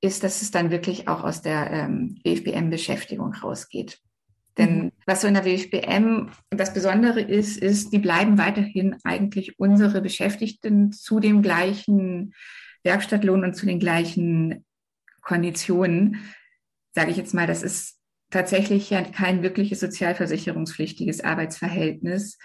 ist, 0.00 0.22
dass 0.22 0.42
es 0.42 0.50
dann 0.50 0.70
wirklich 0.70 1.08
auch 1.08 1.24
aus 1.24 1.42
der 1.42 1.70
ähm, 1.70 2.18
WFBM-Beschäftigung 2.24 3.34
rausgeht. 3.34 4.00
Denn 4.58 4.84
mhm. 4.84 4.92
was 5.06 5.22
so 5.22 5.26
in 5.26 5.34
der 5.34 5.44
WFBM 5.44 6.30
das 6.50 6.72
Besondere 6.72 7.20
ist, 7.20 7.56
ist, 7.56 7.92
die 7.92 7.98
bleiben 7.98 8.38
weiterhin 8.38 8.96
eigentlich 9.02 9.58
unsere 9.58 10.00
Beschäftigten 10.00 10.92
zu 10.92 11.18
dem 11.18 11.42
gleichen 11.42 12.34
Werkstattlohn 12.84 13.42
und 13.44 13.54
zu 13.54 13.66
den 13.66 13.80
gleichen 13.80 14.64
Konditionen. 15.22 16.24
Sage 16.92 17.10
ich 17.10 17.16
jetzt 17.16 17.34
mal, 17.34 17.46
das 17.46 17.62
ist 17.62 17.98
tatsächlich 18.34 18.90
ja 18.90 19.02
kein 19.02 19.44
wirkliches 19.44 19.78
sozialversicherungspflichtiges 19.78 21.22
Arbeitsverhältnis, 21.22 22.36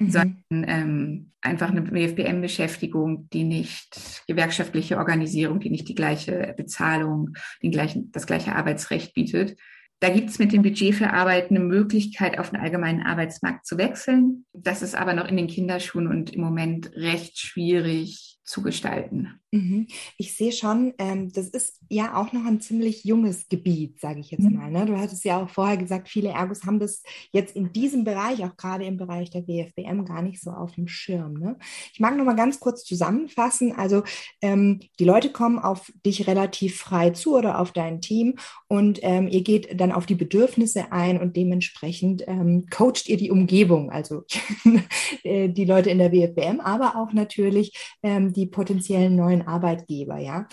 mhm. 0.00 0.10
sondern 0.10 0.42
ähm, 0.50 1.32
einfach 1.40 1.70
eine 1.70 1.88
WFBM-Beschäftigung, 1.88 3.28
die 3.32 3.44
nicht 3.44 4.24
gewerkschaftliche 4.26 4.98
Organisierung, 4.98 5.60
die 5.60 5.70
nicht 5.70 5.88
die 5.88 5.94
gleiche 5.94 6.52
Bezahlung, 6.56 7.34
den 7.62 7.70
gleichen, 7.70 8.10
das 8.10 8.26
gleiche 8.26 8.56
Arbeitsrecht 8.56 9.14
bietet. 9.14 9.56
Da 10.00 10.10
gibt 10.10 10.30
es 10.30 10.40
mit 10.40 10.52
dem 10.52 10.62
Budget 10.62 10.94
für 10.96 11.12
Arbeit 11.12 11.50
eine 11.50 11.60
Möglichkeit, 11.60 12.38
auf 12.38 12.50
den 12.50 12.60
allgemeinen 12.60 13.02
Arbeitsmarkt 13.02 13.66
zu 13.66 13.78
wechseln. 13.78 14.44
Das 14.52 14.82
ist 14.82 14.96
aber 14.96 15.14
noch 15.14 15.28
in 15.28 15.36
den 15.36 15.46
Kinderschuhen 15.46 16.08
und 16.08 16.34
im 16.34 16.42
Moment 16.42 16.90
recht 16.96 17.38
schwierig 17.38 18.40
zu 18.44 18.62
gestalten. 18.62 19.40
Mhm. 19.56 19.86
Ich 20.18 20.36
sehe 20.36 20.52
schon, 20.52 20.94
ähm, 20.98 21.32
das 21.32 21.48
ist 21.48 21.80
ja 21.88 22.16
auch 22.16 22.32
noch 22.32 22.44
ein 22.44 22.60
ziemlich 22.60 23.04
junges 23.04 23.48
Gebiet, 23.48 24.00
sage 24.00 24.20
ich 24.20 24.30
jetzt 24.30 24.44
mhm. 24.44 24.56
mal. 24.56 24.70
Ne? 24.70 24.86
Du 24.86 24.96
hattest 24.96 25.24
ja 25.24 25.42
auch 25.42 25.48
vorher 25.48 25.76
gesagt, 25.76 26.08
viele 26.08 26.30
Ergos 26.30 26.64
haben 26.64 26.78
das 26.78 27.02
jetzt 27.32 27.56
in 27.56 27.72
diesem 27.72 28.04
Bereich, 28.04 28.44
auch 28.44 28.56
gerade 28.56 28.84
im 28.84 28.96
Bereich 28.96 29.30
der 29.30 29.46
WFBM, 29.46 30.04
gar 30.04 30.22
nicht 30.22 30.42
so 30.42 30.50
auf 30.50 30.72
dem 30.72 30.88
Schirm. 30.88 31.34
Ne? 31.34 31.56
Ich 31.92 32.00
mag 32.00 32.16
noch 32.16 32.24
mal 32.24 32.36
ganz 32.36 32.60
kurz 32.60 32.84
zusammenfassen. 32.84 33.72
Also 33.72 34.02
ähm, 34.42 34.80
die 34.98 35.04
Leute 35.04 35.30
kommen 35.30 35.58
auf 35.58 35.92
dich 36.04 36.26
relativ 36.26 36.76
frei 36.76 37.10
zu 37.10 37.36
oder 37.36 37.60
auf 37.60 37.72
dein 37.72 38.00
Team 38.00 38.34
und 38.68 39.00
ähm, 39.02 39.28
ihr 39.28 39.42
geht 39.42 39.80
dann 39.80 39.92
auf 39.92 40.06
die 40.06 40.14
Bedürfnisse 40.14 40.92
ein 40.92 41.20
und 41.20 41.36
dementsprechend 41.36 42.24
ähm, 42.26 42.66
coacht 42.70 43.08
ihr 43.08 43.16
die 43.16 43.30
Umgebung, 43.30 43.90
also 43.90 44.24
äh, 45.24 45.48
die 45.48 45.64
Leute 45.64 45.90
in 45.90 45.98
der 45.98 46.12
WFBM, 46.12 46.60
aber 46.60 46.96
auch 46.96 47.12
natürlich 47.12 47.96
ähm, 48.02 48.32
die 48.32 48.46
potenziellen 48.46 49.16
neuen 49.16 49.45
Arbeitgeber, 49.46 50.18
ja. 50.18 50.46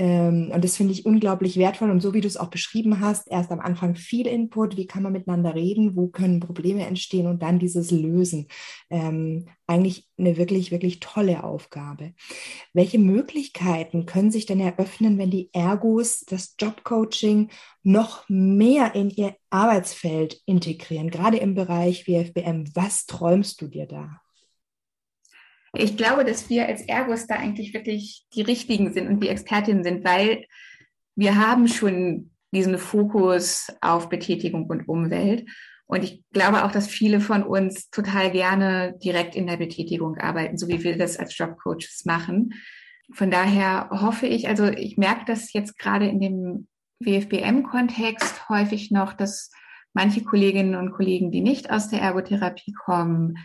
Ähm, 0.00 0.52
und 0.54 0.62
das 0.62 0.76
finde 0.76 0.92
ich 0.92 1.04
unglaublich 1.04 1.56
wertvoll. 1.56 1.90
Und 1.90 2.00
so 2.00 2.14
wie 2.14 2.20
du 2.20 2.28
es 2.28 2.36
auch 2.36 2.50
beschrieben 2.50 3.00
hast, 3.00 3.28
erst 3.28 3.50
am 3.50 3.58
Anfang 3.58 3.96
viel 3.96 4.28
Input, 4.28 4.76
wie 4.76 4.86
kann 4.86 5.02
man 5.02 5.12
miteinander 5.12 5.56
reden, 5.56 5.96
wo 5.96 6.06
können 6.06 6.38
Probleme 6.38 6.86
entstehen 6.86 7.26
und 7.26 7.42
dann 7.42 7.58
dieses 7.58 7.90
Lösen. 7.90 8.46
Ähm, 8.90 9.46
eigentlich 9.66 10.08
eine 10.16 10.36
wirklich, 10.36 10.70
wirklich 10.70 11.00
tolle 11.00 11.42
Aufgabe. 11.42 12.14
Welche 12.72 13.00
Möglichkeiten 13.00 14.06
können 14.06 14.30
sich 14.30 14.46
denn 14.46 14.60
eröffnen, 14.60 15.18
wenn 15.18 15.30
die 15.30 15.50
Ergos 15.52 16.20
das 16.20 16.54
Jobcoaching 16.58 17.50
noch 17.82 18.24
mehr 18.28 18.94
in 18.94 19.10
ihr 19.10 19.34
Arbeitsfeld 19.50 20.40
integrieren, 20.46 21.10
gerade 21.10 21.38
im 21.38 21.54
Bereich 21.54 22.06
WFBM? 22.06 22.70
Was 22.74 23.06
träumst 23.06 23.60
du 23.60 23.66
dir 23.66 23.86
da? 23.86 24.20
Ich 25.74 25.96
glaube, 25.96 26.24
dass 26.24 26.48
wir 26.48 26.66
als 26.66 26.82
Ergos 26.82 27.26
da 27.26 27.36
eigentlich 27.36 27.74
wirklich 27.74 28.26
die 28.34 28.42
Richtigen 28.42 28.92
sind 28.92 29.08
und 29.08 29.22
die 29.22 29.28
Expertinnen 29.28 29.84
sind, 29.84 30.04
weil 30.04 30.44
wir 31.14 31.36
haben 31.36 31.68
schon 31.68 32.30
diesen 32.52 32.78
Fokus 32.78 33.68
auf 33.80 34.08
Betätigung 34.08 34.66
und 34.66 34.88
Umwelt. 34.88 35.46
Und 35.86 36.04
ich 36.04 36.22
glaube 36.32 36.64
auch, 36.64 36.72
dass 36.72 36.86
viele 36.86 37.20
von 37.20 37.42
uns 37.42 37.90
total 37.90 38.30
gerne 38.30 38.96
direkt 39.02 39.34
in 39.34 39.46
der 39.46 39.56
Betätigung 39.56 40.16
arbeiten, 40.18 40.58
so 40.58 40.68
wie 40.68 40.82
wir 40.82 40.96
das 40.96 41.18
als 41.18 41.36
Jobcoaches 41.36 42.04
machen. 42.04 42.54
Von 43.12 43.30
daher 43.30 43.88
hoffe 43.90 44.26
ich, 44.26 44.48
also 44.48 44.66
ich 44.66 44.98
merke 44.98 45.24
das 45.26 45.52
jetzt 45.52 45.78
gerade 45.78 46.06
in 46.06 46.20
dem 46.20 46.68
WFBM-Kontext 47.00 48.48
häufig 48.48 48.90
noch, 48.90 49.14
dass 49.14 49.50
manche 49.94 50.22
Kolleginnen 50.22 50.74
und 50.74 50.92
Kollegen, 50.92 51.30
die 51.30 51.40
nicht 51.40 51.70
aus 51.70 51.88
der 51.88 52.00
Ergotherapie 52.00 52.72
kommen, 52.72 53.38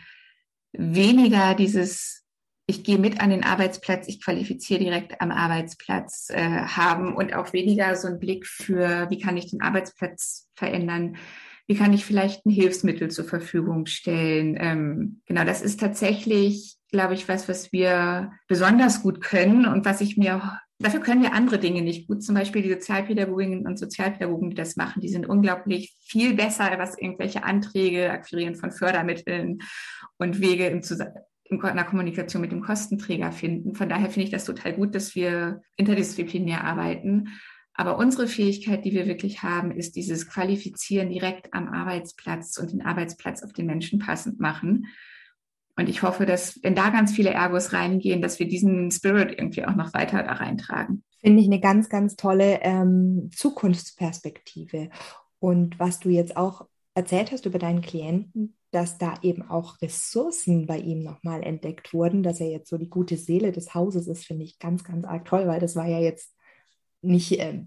weniger 0.74 1.56
dieses 1.56 2.24
ich 2.66 2.84
gehe 2.84 2.98
mit 2.98 3.20
an 3.20 3.30
den 3.30 3.44
Arbeitsplatz, 3.44 4.08
ich 4.08 4.24
qualifiziere 4.24 4.80
direkt 4.80 5.20
am 5.20 5.32
Arbeitsplatz 5.32 6.30
äh, 6.30 6.42
haben 6.42 7.14
und 7.14 7.34
auch 7.34 7.52
weniger 7.52 7.96
so 7.96 8.08
einen 8.08 8.20
Blick 8.20 8.48
für, 8.48 9.10
wie 9.10 9.20
kann 9.20 9.36
ich 9.36 9.50
den 9.50 9.62
Arbeitsplatz 9.62 10.50
verändern, 10.56 11.18
wie 11.68 11.76
kann 11.76 11.94
ich 11.94 12.06
vielleicht 12.06 12.46
ein 12.46 12.52
Hilfsmittel 12.52 13.12
zur 13.12 13.26
Verfügung 13.26 13.86
stellen. 13.86 14.56
Ähm, 14.58 15.22
genau, 15.26 15.44
das 15.44 15.62
ist 15.62 15.80
tatsächlich, 15.80 16.78
glaube 16.90 17.16
ich, 17.16 17.28
was, 17.28 17.50
was 17.50 17.72
wir 17.72 18.32
besonders 18.48 19.02
gut 19.02 19.22
können 19.22 19.66
und 19.66 19.86
was 19.86 20.00
ich 20.02 20.18
mir 20.18 20.60
Dafür 20.84 21.00
können 21.00 21.22
wir 21.22 21.34
andere 21.34 21.60
Dinge 21.60 21.82
nicht 21.82 22.08
gut. 22.08 22.24
Zum 22.24 22.36
Beispiel 22.36 22.62
die 22.62 22.74
Sozialpädagoginnen 22.74 23.66
und 23.66 23.80
Sozialpädagogen, 23.80 24.50
die 24.50 24.56
das 24.56 24.76
machen, 24.76 25.02
die 25.02 25.08
sind 25.08 25.26
unglaublich 25.26 25.96
viel 26.02 26.34
besser, 26.34 26.72
was 26.78 26.98
irgendwelche 26.98 27.46
Anträge, 27.46 28.12
Akquirieren 28.12 28.56
von 28.56 28.70
Fördermitteln 28.70 29.60
und 30.18 30.42
Wege 30.42 30.68
im 30.68 30.84
Zusammenhang 30.84 31.24
in 31.46 31.60
der 31.60 31.86
Kommunikation 31.86 32.42
mit 32.42 32.52
dem 32.52 32.62
Kostenträger 32.62 33.32
finden. 33.32 33.76
Von 33.76 33.88
daher 33.88 34.10
finde 34.10 34.26
ich 34.26 34.32
das 34.32 34.44
total 34.44 34.74
gut, 34.74 34.96
dass 34.96 35.16
wir 35.16 35.62
interdisziplinär 35.78 36.64
arbeiten. 36.64 37.30
Aber 37.76 37.98
unsere 37.98 38.28
Fähigkeit, 38.28 38.84
die 38.84 38.94
wir 38.94 39.08
wirklich 39.08 39.44
haben, 39.44 39.72
ist 39.72 39.96
dieses 39.96 40.28
Qualifizieren 40.28 41.10
direkt 41.10 41.54
am 41.54 41.70
Arbeitsplatz 41.70 42.58
und 42.58 42.72
den 42.72 42.82
Arbeitsplatz 42.82 43.44
auf 43.44 43.54
den 43.54 43.68
Menschen 43.68 44.00
passend 44.00 44.40
machen. 44.40 44.88
Und 45.76 45.90
ich 45.90 46.04
hoffe, 46.04 46.26
dass, 46.26 46.60
wenn 46.62 46.76
da 46.76 46.90
ganz 46.90 47.14
viele 47.14 47.32
Ergos 47.32 47.74
reingehen, 47.74 48.22
dass 48.22 48.40
wir 48.40 48.48
diesen 48.48 48.92
Spirit 48.92 49.32
irgendwie 49.32 49.66
auch 49.66 49.76
noch 49.76 49.94
weiter 49.94 50.22
da 50.22 50.34
reintragen. 50.34 51.04
Finde 51.20 51.42
ich 51.42 51.48
eine 51.48 51.60
ganz, 51.60 51.90
ganz 51.90 52.16
tolle 52.16 52.60
ähm, 52.62 53.30
Zukunftsperspektive. 53.36 54.90
Und 55.40 55.80
was 55.80 56.00
du 56.00 56.10
jetzt 56.10 56.38
auch 56.38 56.68
erzählt 56.94 57.32
hast 57.32 57.46
über 57.46 57.58
deinen 57.60 57.82
Klienten, 57.82 58.56
dass 58.72 58.98
da 58.98 59.16
eben 59.22 59.44
auch 59.50 59.82
Ressourcen 59.82 60.68
bei 60.68 60.78
ihm 60.78 61.00
nochmal 61.00 61.44
entdeckt 61.44 61.94
wurden, 61.94 62.24
dass 62.24 62.40
er 62.40 62.50
jetzt 62.50 62.70
so 62.70 62.78
die 62.78 62.90
gute 62.90 63.18
Seele 63.18 63.52
des 63.52 63.74
Hauses 63.74 64.08
ist, 64.08 64.26
finde 64.26 64.44
ich 64.44 64.60
ganz, 64.60 64.84
ganz 64.84 65.06
arg 65.06 65.26
toll, 65.26 65.48
weil 65.48 65.60
das 65.60 65.76
war 65.76 65.88
ja 65.88 66.00
jetzt 66.00 66.36
nicht 67.02 67.40
äh, 67.40 67.64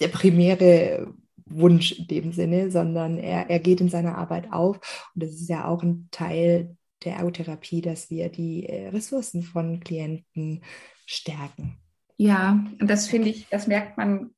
der 0.00 0.08
primäre 0.08 1.14
Wunsch 1.46 1.92
in 1.92 2.06
dem 2.06 2.32
Sinne, 2.32 2.70
sondern 2.70 3.18
er, 3.18 3.50
er 3.50 3.58
geht 3.58 3.80
in 3.80 3.88
seiner 3.88 4.16
Arbeit 4.16 4.52
auf. 4.52 4.76
Und 5.14 5.22
das 5.22 5.30
ist 5.30 5.48
ja 5.48 5.66
auch 5.66 5.82
ein 5.82 6.08
Teil 6.10 6.76
der 7.04 7.16
Ergotherapie, 7.16 7.80
dass 7.80 8.10
wir 8.10 8.28
die 8.28 8.66
äh, 8.66 8.88
Ressourcen 8.88 9.42
von 9.42 9.80
Klienten 9.80 10.62
stärken. 11.06 11.78
Ja, 12.16 12.64
und 12.80 12.88
das 12.88 13.08
finde 13.08 13.30
ich, 13.30 13.48
das 13.48 13.66
merkt 13.66 13.96
man 13.96 14.30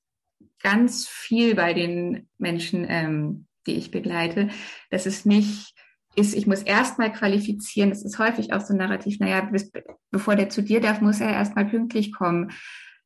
ganz 0.63 1.09
viel 1.09 1.55
bei 1.55 1.75
den 1.75 2.29
Menschen, 2.39 2.87
ähm, 2.89 3.47
die 3.67 3.75
ich 3.75 3.91
begleite, 3.91 4.49
dass 4.91 5.07
es 5.07 5.25
nicht 5.25 5.75
ist, 6.15 6.35
ich 6.35 6.47
muss 6.47 6.63
erstmal 6.63 7.13
qualifizieren. 7.13 7.91
Das 7.91 8.05
ist 8.05 8.19
häufig 8.19 8.53
auch 8.53 8.61
so 8.61 8.75
ein 8.75 8.79
Narrativ, 8.79 9.19
naja, 9.19 9.41
bis, 9.41 9.71
bevor 10.11 10.37
der 10.37 10.51
zu 10.51 10.63
dir 10.63 10.81
darf, 10.81 11.01
muss 11.01 11.21
er 11.21 11.31
erstmal 11.31 11.65
pünktlich 11.65 12.13
kommen. 12.13 12.53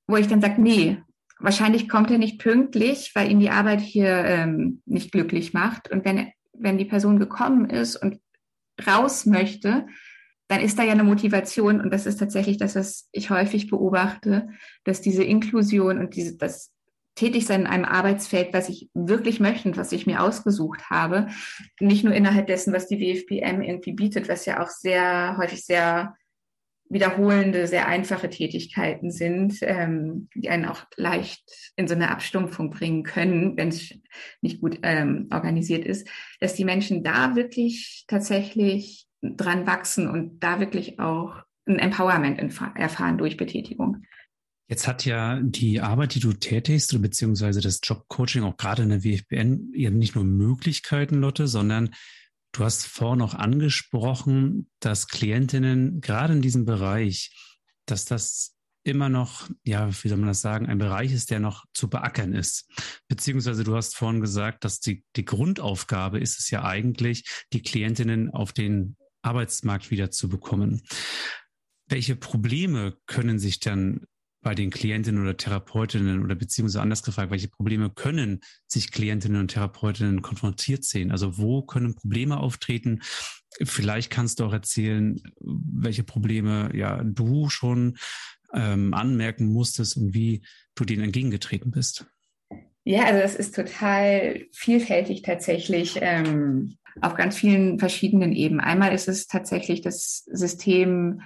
Wo 0.07 0.16
ich 0.16 0.27
dann 0.27 0.40
sage, 0.40 0.61
nee, 0.61 0.99
wahrscheinlich 1.38 1.88
kommt 1.88 2.11
er 2.11 2.19
nicht 2.19 2.38
pünktlich, 2.38 3.12
weil 3.14 3.31
ihn 3.31 3.40
die 3.40 3.51
Arbeit 3.51 3.81
hier 3.81 4.09
ähm, 4.09 4.83
nicht 4.87 5.12
glücklich 5.12 5.53
macht. 5.53 5.90
Und 5.90 6.05
wenn, 6.05 6.33
wenn 6.53 6.79
die 6.79 6.85
Person 6.85 7.19
gekommen 7.19 7.71
ist 7.71 7.97
und 7.97 8.21
raus 8.85 9.27
möchte, 9.27 9.87
dann 10.49 10.61
ist 10.61 10.79
da 10.79 10.85
ja 10.85 10.93
eine 10.93 11.05
Motivation 11.05 11.81
und 11.81 11.91
das 11.93 12.07
ist 12.07 12.19
tatsächlich 12.19 12.57
das, 12.57 12.77
was 12.77 13.09
ich 13.12 13.31
häufig 13.31 13.69
beobachte, 13.69 14.49
dass 14.85 15.01
diese 15.01 15.25
Inklusion 15.25 15.99
und 15.99 16.15
diese, 16.15 16.37
das 16.37 16.73
tätig 17.17 17.47
sein 17.47 17.62
in 17.62 17.67
einem 17.67 17.85
Arbeitsfeld, 17.85 18.53
was 18.53 18.69
ich 18.69 18.91
wirklich 18.95 19.41
möchte 19.41 19.69
und 19.69 19.77
was 19.77 19.91
ich 19.91 20.07
mir 20.07 20.23
ausgesucht 20.23 20.91
habe. 20.91 21.29
Nicht 21.81 22.05
nur 22.05 22.15
innerhalb 22.15 22.47
dessen, 22.47 22.73
was 22.73 22.87
die 22.87 23.01
WFPM 23.01 23.62
irgendwie 23.62 23.95
bietet, 23.95 24.29
was 24.29 24.47
ja 24.47 24.62
auch 24.62 24.69
sehr 24.69 25.37
häufig 25.39 25.65
sehr 25.65 26.15
wiederholende, 26.88 27.66
sehr 27.66 27.88
einfache 27.88 28.31
Tätigkeiten 28.31 29.11
sind, 29.11 29.59
ähm, 29.62 30.29
die 30.35 30.49
einen 30.49 30.66
auch 30.66 30.85
leicht 30.96 31.42
in 31.77 31.88
so 31.88 31.94
eine 31.94 32.11
Abstumpfung 32.11 32.70
bringen 32.70 33.03
können, 33.03 33.57
wenn 33.57 33.68
es 33.68 33.92
nicht 34.40 34.61
gut 34.61 34.79
ähm, 34.83 35.29
organisiert 35.33 35.85
ist, 35.85 36.09
dass 36.40 36.55
die 36.55 36.64
Menschen 36.64 37.03
da 37.03 37.35
wirklich 37.35 38.05
tatsächlich 38.07 39.07
dran 39.20 39.66
wachsen 39.66 40.09
und 40.09 40.40
da 40.40 40.61
wirklich 40.61 40.99
auch 41.01 41.42
ein 41.66 41.79
Empowerment 41.79 42.38
erfahren 42.77 43.18
durch 43.18 43.37
Betätigung. 43.37 44.05
Jetzt 44.68 44.88
hat 44.88 45.05
ja 45.05 45.40
die 45.40 45.81
Arbeit, 45.81 46.14
die 46.14 46.20
du 46.20 46.33
tätigst, 46.33 47.01
beziehungsweise 47.01 47.61
das 47.61 47.81
Jobcoaching 47.83 48.42
auch 48.42 48.57
gerade 48.57 48.83
in 48.83 48.88
der 48.88 49.05
WFBN 49.05 49.72
eben 49.75 49.99
nicht 49.99 50.16
nur 50.16 50.25
Möglichkeiten, 50.25 51.16
Lotte, 51.16 51.46
sondern 51.46 51.90
du 52.57 52.64
hast 52.64 52.87
vorhin 52.87 53.19
noch 53.19 53.35
angesprochen, 53.35 54.71
dass 54.81 55.09
Klientinnen 55.09 56.01
gerade 56.01 56.33
in 56.33 56.42
diesem 56.42 56.64
Bereich, 56.64 57.31
dass 57.85 58.05
das 58.05 58.57
immer 58.83 59.09
noch, 59.09 59.51
ja, 59.64 59.90
wie 60.03 60.09
soll 60.09 60.19
man 60.19 60.29
das 60.29 60.40
sagen, 60.40 60.66
ein 60.66 60.79
Bereich 60.79 61.12
ist, 61.12 61.31
der 61.31 61.40
noch 61.40 61.64
zu 61.75 61.90
beackern 61.90 62.33
ist. 62.33 62.71
Beziehungsweise 63.09 63.64
du 63.64 63.75
hast 63.77 63.97
vorhin 63.97 64.21
gesagt, 64.21 64.64
dass 64.64 64.81
die, 64.81 65.05
die 65.16 65.25
Grundaufgabe 65.25 66.19
ist 66.19 66.38
es 66.38 66.51
ja 66.51 66.64
eigentlich, 66.64 67.25
die 67.53 67.62
Klientinnen 67.62 68.31
auf 68.31 68.53
den 68.53 68.97
Arbeitsmarkt 69.23 69.90
wieder 69.90 70.11
zu 70.11 70.29
bekommen. 70.29 70.83
Welche 71.88 72.16
Probleme 72.16 72.97
können 73.07 73.38
sich 73.38 73.61
dann 73.61 74.07
bei 74.46 74.54
den 74.54 74.70
Klientinnen 74.70 75.20
oder 75.20 75.37
Therapeutinnen 75.37 76.22
oder 76.22 76.37
beziehungsweise 76.37 76.80
anders 76.80 77.02
gefragt, 77.02 77.32
welche 77.32 77.48
Probleme 77.48 77.90
können 77.90 78.42
sich 78.68 78.92
Klientinnen 78.92 79.40
und 79.40 79.48
Therapeutinnen 79.48 80.22
konfrontiert 80.22 80.85
sehen? 80.85 81.11
Also 81.11 81.37
wo 81.37 81.62
können 81.62 81.96
Probleme 81.96 82.37
auftreten? 82.38 83.00
Vielleicht 83.64 84.09
kannst 84.09 84.38
du 84.38 84.44
auch 84.44 84.52
erzählen, 84.52 85.20
welche 85.40 86.04
Probleme 86.04 86.70
ja 86.74 87.02
du 87.02 87.48
schon 87.48 87.96
ähm, 88.54 88.94
anmerken 88.94 89.52
musstest 89.52 89.96
und 89.96 90.14
wie 90.14 90.42
du 90.76 90.85
denen 90.85 91.02
entgegengetreten 91.02 91.72
bist. 91.72 92.06
Ja, 92.85 93.02
also 93.06 93.18
das 93.18 93.35
ist 93.35 93.52
total 93.52 94.46
vielfältig 94.52 95.22
tatsächlich 95.22 95.98
ähm, 96.00 96.76
auf 97.00 97.16
ganz 97.16 97.37
vielen 97.37 97.80
verschiedenen 97.80 98.30
Ebenen. 98.32 98.61
Einmal 98.61 98.94
ist 98.94 99.09
es 99.09 99.26
tatsächlich 99.26 99.80
das 99.80 100.18
System 100.30 101.22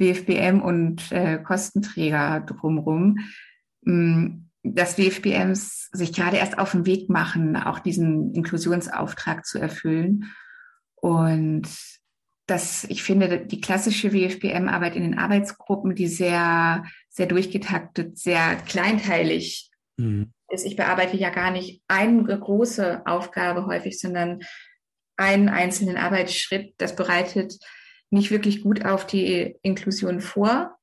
WFBM 0.00 0.60
und 0.62 1.12
äh, 1.12 1.38
Kostenträger 1.38 2.40
drumherum, 2.40 3.18
mm, 3.82 4.46
dass 4.62 4.98
WFBMs 4.98 5.88
sich 5.92 6.12
gerade 6.12 6.36
erst 6.36 6.58
auf 6.58 6.72
den 6.72 6.86
Weg 6.86 7.08
machen, 7.08 7.56
auch 7.56 7.78
diesen 7.78 8.34
Inklusionsauftrag 8.34 9.46
zu 9.46 9.58
erfüllen. 9.58 10.32
Und 10.96 11.68
dass 12.46 12.84
ich 12.84 13.02
finde, 13.02 13.38
die 13.46 13.60
klassische 13.60 14.12
WFBM-Arbeit 14.12 14.96
in 14.96 15.04
den 15.04 15.18
Arbeitsgruppen, 15.18 15.94
die 15.94 16.08
sehr, 16.08 16.84
sehr 17.08 17.26
durchgetaktet, 17.26 18.18
sehr 18.18 18.56
kleinteilig 18.56 19.70
mhm. 19.96 20.32
ist. 20.48 20.66
Ich 20.66 20.76
bearbeite 20.76 21.16
ja 21.16 21.30
gar 21.30 21.52
nicht 21.52 21.82
eine 21.86 22.38
große 22.38 23.06
Aufgabe 23.06 23.66
häufig, 23.66 23.98
sondern 23.98 24.40
einen 25.16 25.48
einzelnen 25.48 25.96
Arbeitsschritt. 25.96 26.74
Das 26.78 26.96
bereitet 26.96 27.54
nicht 28.10 28.30
wirklich 28.30 28.62
gut 28.62 28.84
auf 28.84 29.06
die 29.06 29.56
Inklusion 29.62 30.20
vor, 30.20 30.76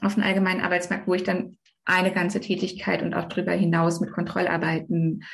auf 0.00 0.14
den 0.14 0.22
allgemeinen 0.22 0.60
Arbeitsmarkt, 0.60 1.06
wo 1.06 1.14
ich 1.14 1.24
dann 1.24 1.56
eine 1.84 2.12
ganze 2.12 2.40
Tätigkeit 2.40 3.02
und 3.02 3.14
auch 3.14 3.28
darüber 3.28 3.52
hinaus 3.52 4.00
mit 4.00 4.12
Kontrollarbeiten 4.12 5.24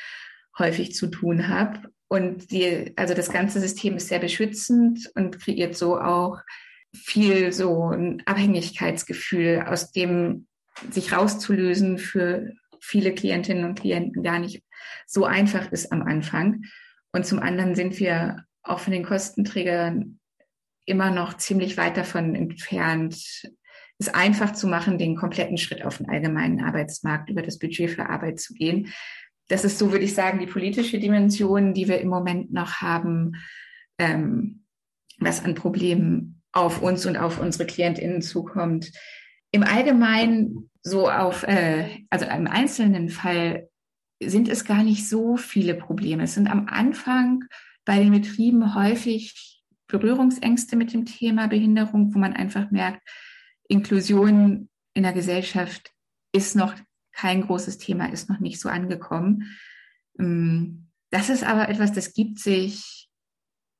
häufig 0.57 0.93
zu 0.95 1.07
tun 1.07 1.47
habe. 1.47 1.79
Und 2.07 2.51
die, 2.51 2.93
also 2.97 3.13
das 3.13 3.31
ganze 3.31 3.59
System 3.59 3.95
ist 3.95 4.09
sehr 4.09 4.19
beschützend 4.19 5.09
und 5.15 5.39
kreiert 5.39 5.75
so 5.75 5.99
auch 5.99 6.39
viel 6.93 7.53
so 7.53 7.89
ein 7.91 8.21
Abhängigkeitsgefühl, 8.25 9.63
aus 9.65 9.91
dem 9.91 10.47
sich 10.89 11.13
rauszulösen 11.13 11.97
für 11.97 12.51
viele 12.81 13.13
Klientinnen 13.13 13.63
und 13.63 13.79
Klienten 13.79 14.23
gar 14.23 14.39
nicht 14.39 14.63
so 15.07 15.25
einfach 15.25 15.71
ist 15.71 15.91
am 15.91 16.01
Anfang. 16.01 16.65
Und 17.13 17.25
zum 17.25 17.39
anderen 17.39 17.75
sind 17.75 17.99
wir 17.99 18.45
auch 18.63 18.79
von 18.79 18.93
den 18.93 19.05
Kostenträgern 19.05 20.19
immer 20.85 21.11
noch 21.11 21.37
ziemlich 21.37 21.77
weit 21.77 21.97
davon 21.97 22.35
entfernt, 22.35 23.15
es 24.01 24.09
einfach 24.09 24.53
zu 24.53 24.67
machen, 24.67 24.97
den 24.97 25.15
kompletten 25.15 25.57
Schritt 25.57 25.85
auf 25.85 25.97
den 25.97 26.09
allgemeinen 26.09 26.63
Arbeitsmarkt 26.63 27.29
über 27.29 27.41
das 27.43 27.59
Budget 27.59 27.91
für 27.91 28.09
Arbeit 28.09 28.39
zu 28.39 28.53
gehen. 28.53 28.91
Das 29.47 29.63
ist 29.63 29.77
so, 29.77 29.91
würde 29.91 30.05
ich 30.05 30.15
sagen, 30.15 30.39
die 30.39 30.47
politische 30.47 30.99
Dimension, 30.99 31.73
die 31.73 31.87
wir 31.87 32.01
im 32.01 32.09
Moment 32.09 32.51
noch 32.51 32.75
haben, 32.75 33.33
ähm, 33.99 34.63
was 35.19 35.45
an 35.45 35.55
Problemen 35.55 36.41
auf 36.51 36.81
uns 36.81 37.05
und 37.05 37.15
auf 37.15 37.39
unsere 37.39 37.65
KlientInnen 37.65 38.21
zukommt. 38.21 38.91
Im 39.51 39.63
Allgemeinen, 39.63 40.69
so 40.81 41.09
auf, 41.09 41.43
äh, 41.43 42.05
also 42.09 42.25
im 42.25 42.47
einzelnen 42.47 43.09
Fall, 43.09 43.69
sind 44.23 44.49
es 44.49 44.65
gar 44.65 44.83
nicht 44.83 45.07
so 45.07 45.37
viele 45.37 45.75
Probleme. 45.75 46.23
Es 46.23 46.33
sind 46.33 46.49
am 46.49 46.67
Anfang 46.67 47.43
bei 47.85 47.99
den 47.99 48.11
Betrieben 48.11 48.75
häufig 48.75 49.60
Berührungsängste 49.91 50.75
mit 50.75 50.93
dem 50.93 51.05
Thema 51.05 51.47
Behinderung, 51.47 52.13
wo 52.13 52.19
man 52.19 52.33
einfach 52.33 52.71
merkt, 52.71 53.01
Inklusion 53.67 54.69
in 54.93 55.03
der 55.03 55.13
Gesellschaft 55.13 55.91
ist 56.33 56.55
noch 56.55 56.73
kein 57.13 57.41
großes 57.41 57.77
Thema, 57.77 58.11
ist 58.11 58.29
noch 58.29 58.39
nicht 58.39 58.59
so 58.59 58.69
angekommen. 58.69 59.57
Ähm, 60.17 60.87
das 61.11 61.29
ist 61.29 61.43
aber 61.43 61.69
etwas, 61.69 61.91
das 61.91 62.13
gibt 62.13 62.39
sich 62.39 63.09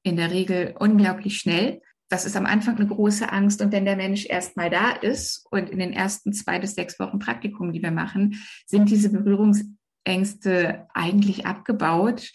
in 0.03 0.17
der 0.17 0.31
Regel 0.31 0.75
unglaublich 0.77 1.37
schnell. 1.37 1.81
Das 2.09 2.25
ist 2.25 2.35
am 2.35 2.45
Anfang 2.45 2.75
eine 2.75 2.87
große 2.87 3.31
Angst. 3.31 3.61
Und 3.61 3.71
wenn 3.71 3.85
der 3.85 3.95
Mensch 3.95 4.25
erst 4.25 4.57
mal 4.57 4.69
da 4.69 4.91
ist 4.91 5.45
und 5.49 5.69
in 5.69 5.79
den 5.79 5.93
ersten 5.93 6.33
zwei 6.33 6.59
bis 6.59 6.75
sechs 6.75 6.99
Wochen 6.99 7.19
Praktikum, 7.19 7.71
die 7.71 7.81
wir 7.81 7.91
machen, 7.91 8.35
sind 8.65 8.89
diese 8.89 9.11
Berührungsängste 9.11 10.87
eigentlich 10.93 11.45
abgebaut 11.45 12.31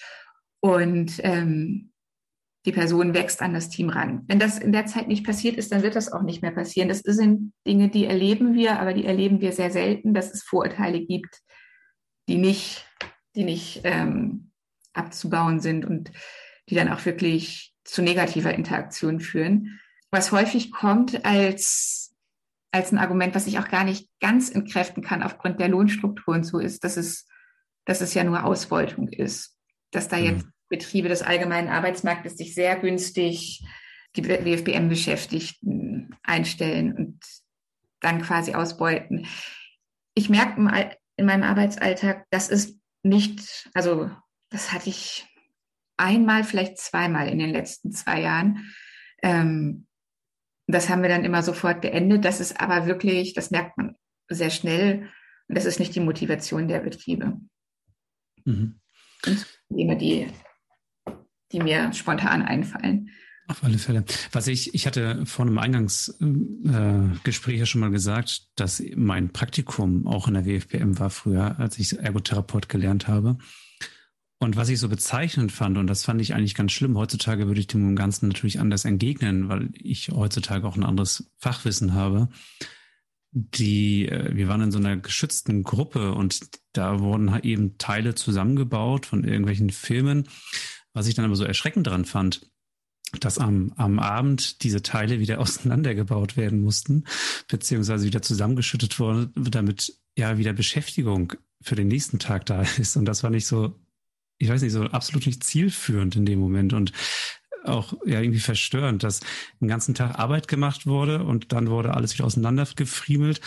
und 0.61 1.21
ähm, 1.23 1.93
die 2.67 2.73
Person 2.73 3.15
wächst 3.15 3.41
an 3.43 3.55
das 3.55 3.69
Team 3.69 3.89
ran. 3.89 4.25
Wenn 4.27 4.41
das 4.41 4.59
in 4.59 4.73
der 4.73 4.87
Zeit 4.87 5.07
nicht 5.07 5.25
passiert 5.25 5.57
ist, 5.57 5.71
dann 5.71 5.83
wird 5.83 5.95
das 5.95 6.13
auch 6.13 6.23
nicht 6.23 6.43
mehr 6.43 6.51
passieren. 6.51 6.89
Das 6.89 6.99
sind 6.99 7.53
Dinge, 7.67 7.89
die 7.89 8.07
erleben 8.07 8.55
wir, 8.55 8.81
aber 8.81 8.93
die 8.93 9.07
erleben 9.07 9.41
wir 9.41 9.53
sehr 9.53 9.71
selten, 9.71 10.15
dass 10.15 10.35
es 10.35 10.43
Vorurteile 10.43 11.01
gibt, 11.01 11.43
die 12.29 12.39
nicht, 12.39 12.85
die 13.37 13.45
nicht 13.45 13.83
ähm, 13.85 14.51
abzubauen 14.93 15.61
sind 15.61 15.85
und 15.85 16.11
die 16.69 16.75
dann 16.75 16.89
auch 16.89 17.05
wirklich 17.07 17.73
zu 17.85 18.03
negativer 18.03 18.53
Interaktion 18.53 19.21
führen. 19.21 19.79
Was 20.11 20.33
häufig 20.33 20.73
kommt 20.73 21.25
als, 21.25 22.17
als 22.73 22.91
ein 22.91 22.99
Argument, 22.99 23.37
was 23.37 23.47
ich 23.47 23.61
auch 23.61 23.69
gar 23.69 23.85
nicht 23.85 24.09
ganz 24.21 24.51
entkräften 24.51 25.05
kann 25.05 25.23
aufgrund 25.23 25.61
der 25.61 25.69
Lohnstruktur 25.69 26.35
und 26.35 26.43
so 26.43 26.59
ist, 26.59 26.83
dass 26.83 26.97
es, 26.97 27.29
dass 27.85 28.01
es 28.01 28.13
ja 28.15 28.25
nur 28.25 28.45
Ausbeutung 28.45 29.09
ist. 29.09 29.57
Dass 29.93 30.09
da 30.09 30.17
mhm. 30.17 30.25
jetzt 30.25 30.47
Betriebe 30.69 31.09
des 31.09 31.23
allgemeinen 31.23 31.69
Arbeitsmarktes 31.69 32.37
sich 32.37 32.55
sehr 32.55 32.77
günstig 32.77 33.65
die 34.17 34.27
WFBM-Beschäftigten 34.27 36.17
einstellen 36.23 36.97
und 36.97 37.21
dann 38.01 38.23
quasi 38.23 38.55
ausbeuten. 38.55 39.27
Ich 40.15 40.29
merke 40.29 40.61
in 41.17 41.27
meinem 41.27 41.43
Arbeitsalltag, 41.43 42.25
das 42.31 42.49
ist 42.49 42.81
nicht, 43.03 43.71
also 43.75 44.11
das 44.51 44.73
hatte 44.73 44.89
ich 44.89 45.27
einmal, 45.97 46.45
vielleicht 46.45 46.79
zweimal 46.79 47.29
in 47.29 47.39
den 47.39 47.51
letzten 47.51 47.93
zwei 47.93 48.21
Jahren. 48.21 48.73
Ähm, 49.23 49.87
das 50.67 50.89
haben 50.89 51.03
wir 51.03 51.09
dann 51.09 51.25
immer 51.25 51.43
sofort 51.43 51.81
beendet. 51.81 52.25
Das 52.25 52.41
ist 52.41 52.61
aber 52.61 52.87
wirklich, 52.87 53.35
das 53.35 53.51
merkt 53.51 53.77
man 53.79 53.97
sehr 54.29 54.51
schnell. 54.51 55.09
Und 55.49 55.57
das 55.57 55.65
ist 55.65 55.79
nicht 55.79 55.95
die 55.95 56.01
Motivation 56.01 56.69
der 56.69 56.81
Betriebe. 56.81 57.39
Mhm. 58.45 58.81
Probleme, 59.69 59.97
die, 59.97 60.29
die 61.53 61.61
mir 61.61 61.93
spontan 61.93 62.43
einfallen. 62.43 63.11
Auf 63.49 63.63
alle 63.63 63.79
Fälle. 63.79 64.05
Was 64.33 64.49
ich, 64.49 64.75
ich 64.75 64.87
hatte 64.87 65.25
vor 65.25 65.47
einem 65.47 65.59
Eingangsgespräch 65.59 67.55
äh, 67.55 67.59
ja 67.59 67.67
schon 67.67 67.81
mal 67.81 67.93
gesagt, 67.93 68.49
dass 68.57 68.83
mein 68.97 69.31
Praktikum 69.33 70.09
auch 70.09 70.27
in 70.27 70.35
der 70.35 70.47
WFPM 70.47 70.99
war 70.99 71.11
früher, 71.11 71.59
als 71.61 71.79
ich 71.79 71.97
Ergotherapeut 71.97 72.69
gelernt 72.69 73.07
habe. 73.07 73.39
Und 74.39 74.57
was 74.57 74.69
ich 74.69 74.81
so 74.81 74.89
bezeichnend 74.89 75.53
fand, 75.53 75.79
und 75.79 75.87
das 75.87 76.05
fand 76.05 76.21
ich 76.21 76.35
eigentlich 76.35 76.55
ganz 76.55 76.73
schlimm, 76.73 76.99
heutzutage 76.99 77.47
würde 77.47 77.61
ich 77.61 77.69
dem 77.69 77.97
Ganzen 77.97 78.29
natürlich 78.29 78.61
anders 78.61 78.85
entgegnen, 78.85 79.49
weil 79.49 79.71
ich 79.75 80.11
heutzutage 80.11 80.67
auch 80.67 80.77
ein 80.77 80.85
anderes 80.85 81.31
Fachwissen 81.39 81.95
habe. 81.95 82.29
Die, 83.31 84.09
äh, 84.09 84.35
wir 84.35 84.49
waren 84.49 84.63
in 84.63 84.73
so 84.73 84.79
einer 84.79 84.97
geschützten 84.97 85.63
Gruppe 85.63 86.13
und 86.13 86.41
da 86.73 87.01
wurden 87.01 87.39
eben 87.43 87.79
Teile 87.79 88.15
zusammengebaut 88.15 89.07
von 89.07 89.25
irgendwelchen 89.25 89.71
Filmen. 89.71 90.29
Was 90.97 91.07
ich 91.07 91.15
dann 91.15 91.25
aber 91.25 91.37
so 91.37 91.45
erschreckend 91.45 91.87
daran 91.87 92.05
fand, 92.07 92.51
dass 93.21 93.39
am, 93.39 93.73
am 93.77 93.99
Abend 93.99 94.63
diese 94.63 94.83
Teile 94.83 95.21
wieder 95.21 95.39
auseinandergebaut 95.41 96.37
werden 96.37 96.63
mussten, 96.63 97.05
beziehungsweise 97.49 98.07
wieder 98.07 98.23
zusammengeschüttet 98.23 98.99
wurden, 98.99 99.33
damit 99.35 99.99
ja 100.17 100.39
wieder 100.39 100.53
Beschäftigung 100.53 101.35
für 101.61 101.75
den 101.75 101.89
nächsten 101.89 102.19
Tag 102.19 102.47
da 102.47 102.63
ist. 102.79 102.97
Und 102.97 103.05
das 103.05 103.23
war 103.23 103.31
nicht 103.31 103.47
so 103.47 103.75
ich 104.39 104.49
weiß 104.49 104.63
nicht, 104.63 104.73
so 104.73 104.83
absolut 104.85 105.27
nicht 105.27 105.45
zielführend 105.45 106.17
in 106.17 106.27
dem 106.27 106.39
Moment 106.39 106.73
und 106.73 106.93
auch 107.65 107.95
ja 108.05 108.21
irgendwie 108.21 108.41
verstörend, 108.41 109.03
dass 109.03 109.21
den 109.61 109.69
ganzen 109.69 109.95
Tag 109.95 110.19
Arbeit 110.19 110.47
gemacht 110.47 110.87
wurde 110.87 111.25
und 111.25 111.53
dann 111.53 111.69
wurde 111.69 111.95
alles 111.95 112.15
wieder 112.15 112.25
auseinandergefriemelt, 112.25 113.41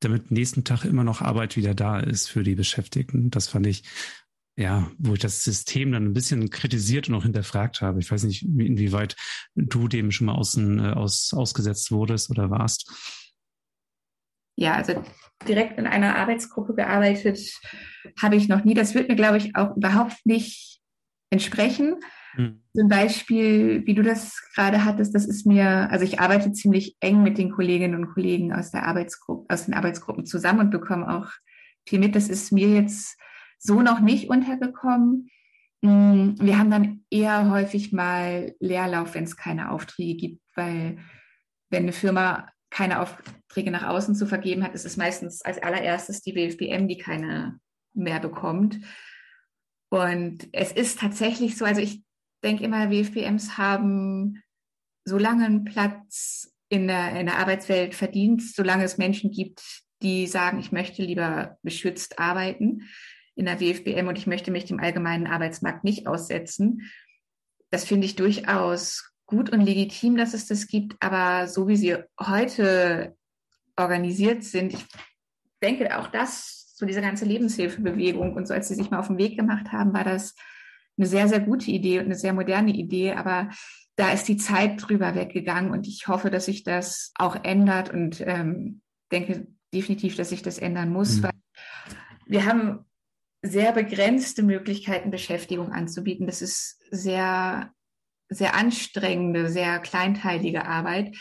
damit 0.00 0.30
nächsten 0.30 0.64
Tag 0.64 0.84
immer 0.84 1.04
noch 1.04 1.20
Arbeit 1.20 1.56
wieder 1.56 1.74
da 1.74 2.00
ist 2.00 2.28
für 2.28 2.42
die 2.42 2.54
Beschäftigten. 2.54 3.30
Das 3.30 3.48
fand 3.48 3.66
ich, 3.66 3.82
ja, 4.60 4.90
wo 4.98 5.14
ich 5.14 5.20
das 5.20 5.42
System 5.42 5.90
dann 5.90 6.04
ein 6.04 6.12
bisschen 6.12 6.50
kritisiert 6.50 7.08
und 7.08 7.14
auch 7.14 7.22
hinterfragt 7.22 7.80
habe. 7.80 7.98
Ich 7.98 8.10
weiß 8.10 8.24
nicht, 8.24 8.42
inwieweit 8.42 9.16
du 9.54 9.88
dem 9.88 10.10
schon 10.10 10.26
mal 10.26 10.34
außen, 10.34 10.78
äh, 10.78 10.92
aus, 10.92 11.32
ausgesetzt 11.32 11.90
wurdest 11.90 12.28
oder 12.28 12.50
warst. 12.50 12.92
Ja, 14.56 14.74
also 14.74 15.02
direkt 15.48 15.78
in 15.78 15.86
einer 15.86 16.16
Arbeitsgruppe 16.16 16.74
gearbeitet 16.74 17.40
habe 18.20 18.36
ich 18.36 18.48
noch 18.48 18.62
nie. 18.62 18.74
Das 18.74 18.94
wird 18.94 19.08
mir, 19.08 19.16
glaube 19.16 19.38
ich, 19.38 19.56
auch 19.56 19.74
überhaupt 19.78 20.26
nicht 20.26 20.82
entsprechen. 21.30 21.96
Mhm. 22.36 22.62
Zum 22.76 22.88
Beispiel, 22.88 23.86
wie 23.86 23.94
du 23.94 24.02
das 24.02 24.42
gerade 24.54 24.84
hattest, 24.84 25.14
das 25.14 25.26
ist 25.26 25.46
mir, 25.46 25.90
also 25.90 26.04
ich 26.04 26.20
arbeite 26.20 26.52
ziemlich 26.52 26.98
eng 27.00 27.22
mit 27.22 27.38
den 27.38 27.50
Kolleginnen 27.50 27.94
und 27.94 28.12
Kollegen 28.12 28.52
aus 28.52 28.70
der 28.70 28.86
Arbeitsgruppe, 28.86 29.46
aus 29.48 29.64
den 29.64 29.72
Arbeitsgruppen 29.72 30.26
zusammen 30.26 30.60
und 30.60 30.70
bekomme 30.70 31.08
auch 31.08 31.30
viel 31.88 31.98
mit. 31.98 32.14
Das 32.14 32.28
ist 32.28 32.52
mir 32.52 32.68
jetzt 32.68 33.16
so 33.60 33.82
noch 33.82 34.00
nicht 34.00 34.28
untergekommen. 34.28 35.30
Hm, 35.84 36.34
wir 36.40 36.58
haben 36.58 36.70
dann 36.70 37.04
eher 37.10 37.50
häufig 37.50 37.92
mal 37.92 38.54
Leerlauf, 38.58 39.14
wenn 39.14 39.24
es 39.24 39.36
keine 39.36 39.70
Aufträge 39.70 40.16
gibt, 40.16 40.42
weil 40.56 40.98
wenn 41.68 41.84
eine 41.84 41.92
Firma 41.92 42.48
keine 42.70 43.00
Aufträge 43.00 43.70
nach 43.70 43.86
außen 43.86 44.14
zu 44.14 44.26
vergeben 44.26 44.64
hat, 44.64 44.74
ist 44.74 44.86
es 44.86 44.96
meistens 44.96 45.42
als 45.42 45.62
allererstes 45.62 46.22
die 46.22 46.34
WFBM, 46.34 46.88
die 46.88 46.98
keine 46.98 47.58
mehr 47.92 48.20
bekommt. 48.20 48.78
Und 49.90 50.48
es 50.52 50.72
ist 50.72 51.00
tatsächlich 51.00 51.58
so, 51.58 51.64
also 51.64 51.80
ich 51.80 52.02
denke 52.44 52.64
immer, 52.64 52.90
WFBMs 52.90 53.58
haben 53.58 54.42
so 55.04 55.18
lange 55.18 55.46
einen 55.46 55.64
Platz 55.64 56.54
in 56.68 56.86
der, 56.86 57.18
in 57.18 57.26
der 57.26 57.38
Arbeitswelt 57.38 57.94
verdient, 57.94 58.42
solange 58.42 58.84
es 58.84 58.98
Menschen 58.98 59.32
gibt, 59.32 59.82
die 60.02 60.28
sagen, 60.28 60.60
ich 60.60 60.70
möchte 60.70 61.02
lieber 61.02 61.58
beschützt 61.62 62.20
arbeiten 62.20 62.88
in 63.40 63.46
der 63.46 63.58
WFBM 63.58 64.06
und 64.06 64.18
ich 64.18 64.26
möchte 64.26 64.50
mich 64.50 64.66
dem 64.66 64.80
allgemeinen 64.80 65.26
Arbeitsmarkt 65.26 65.82
nicht 65.82 66.06
aussetzen. 66.06 66.90
Das 67.70 67.84
finde 67.84 68.04
ich 68.04 68.14
durchaus 68.14 69.10
gut 69.24 69.50
und 69.50 69.62
legitim, 69.62 70.16
dass 70.16 70.34
es 70.34 70.46
das 70.46 70.66
gibt, 70.66 70.96
aber 71.00 71.48
so 71.48 71.66
wie 71.66 71.76
sie 71.76 71.96
heute 72.20 73.16
organisiert 73.76 74.44
sind, 74.44 74.74
ich 74.74 74.84
denke 75.62 75.98
auch 75.98 76.08
das, 76.08 76.74
so 76.76 76.84
diese 76.84 77.00
ganze 77.00 77.24
Lebenshilfebewegung 77.24 78.34
und 78.34 78.46
so, 78.46 78.52
als 78.52 78.68
sie 78.68 78.74
sich 78.74 78.90
mal 78.90 78.98
auf 78.98 79.06
den 79.06 79.18
Weg 79.18 79.38
gemacht 79.38 79.72
haben, 79.72 79.94
war 79.94 80.04
das 80.04 80.34
eine 80.98 81.06
sehr, 81.06 81.26
sehr 81.26 81.40
gute 81.40 81.70
Idee 81.70 81.98
und 81.98 82.06
eine 82.06 82.16
sehr 82.16 82.34
moderne 82.34 82.72
Idee, 82.72 83.12
aber 83.12 83.48
da 83.96 84.12
ist 84.12 84.28
die 84.28 84.36
Zeit 84.36 84.86
drüber 84.86 85.14
weggegangen 85.14 85.70
und 85.70 85.86
ich 85.86 86.08
hoffe, 86.08 86.28
dass 86.30 86.44
sich 86.44 86.62
das 86.62 87.12
auch 87.14 87.42
ändert 87.42 87.90
und 87.90 88.20
ähm, 88.20 88.82
denke 89.10 89.46
definitiv, 89.72 90.16
dass 90.16 90.28
sich 90.28 90.42
das 90.42 90.58
ändern 90.58 90.92
muss, 90.92 91.18
mhm. 91.18 91.22
weil 91.22 91.32
wir 92.26 92.44
haben 92.44 92.84
sehr 93.42 93.72
begrenzte 93.72 94.42
Möglichkeiten, 94.42 95.10
Beschäftigung 95.10 95.72
anzubieten. 95.72 96.26
Das 96.26 96.42
ist 96.42 96.78
sehr 96.90 97.72
sehr 98.30 98.54
anstrengende, 98.54 99.48
sehr 99.48 99.80
kleinteilige 99.80 100.64
Arbeit, 100.64 101.16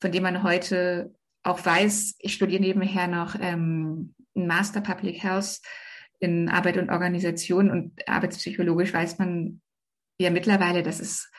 von 0.00 0.10
dem 0.10 0.22
man 0.22 0.42
heute 0.42 1.14
auch 1.42 1.64
weiß, 1.64 2.16
ich 2.18 2.34
studiere 2.34 2.62
nebenher 2.62 3.06
noch 3.06 3.36
ähm, 3.38 4.14
ein 4.34 4.46
Master 4.46 4.80
Public 4.80 5.22
Health 5.22 5.60
in 6.20 6.48
Arbeit 6.48 6.78
und 6.78 6.90
Organisation 6.90 7.70
und 7.70 8.08
arbeitspsychologisch 8.08 8.94
weiß 8.94 9.18
man 9.18 9.60
ja 10.18 10.30
mittlerweile, 10.30 10.82
dass 10.82 11.00
es 11.00 11.30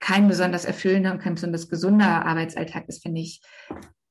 kein 0.00 0.26
besonders 0.26 0.64
erfüllender 0.64 1.12
und 1.12 1.20
kein 1.20 1.34
besonders 1.34 1.68
gesunder 1.68 2.24
Arbeitsalltag 2.24 2.88
ist, 2.88 3.04
wenn 3.04 3.16
ich 3.16 3.42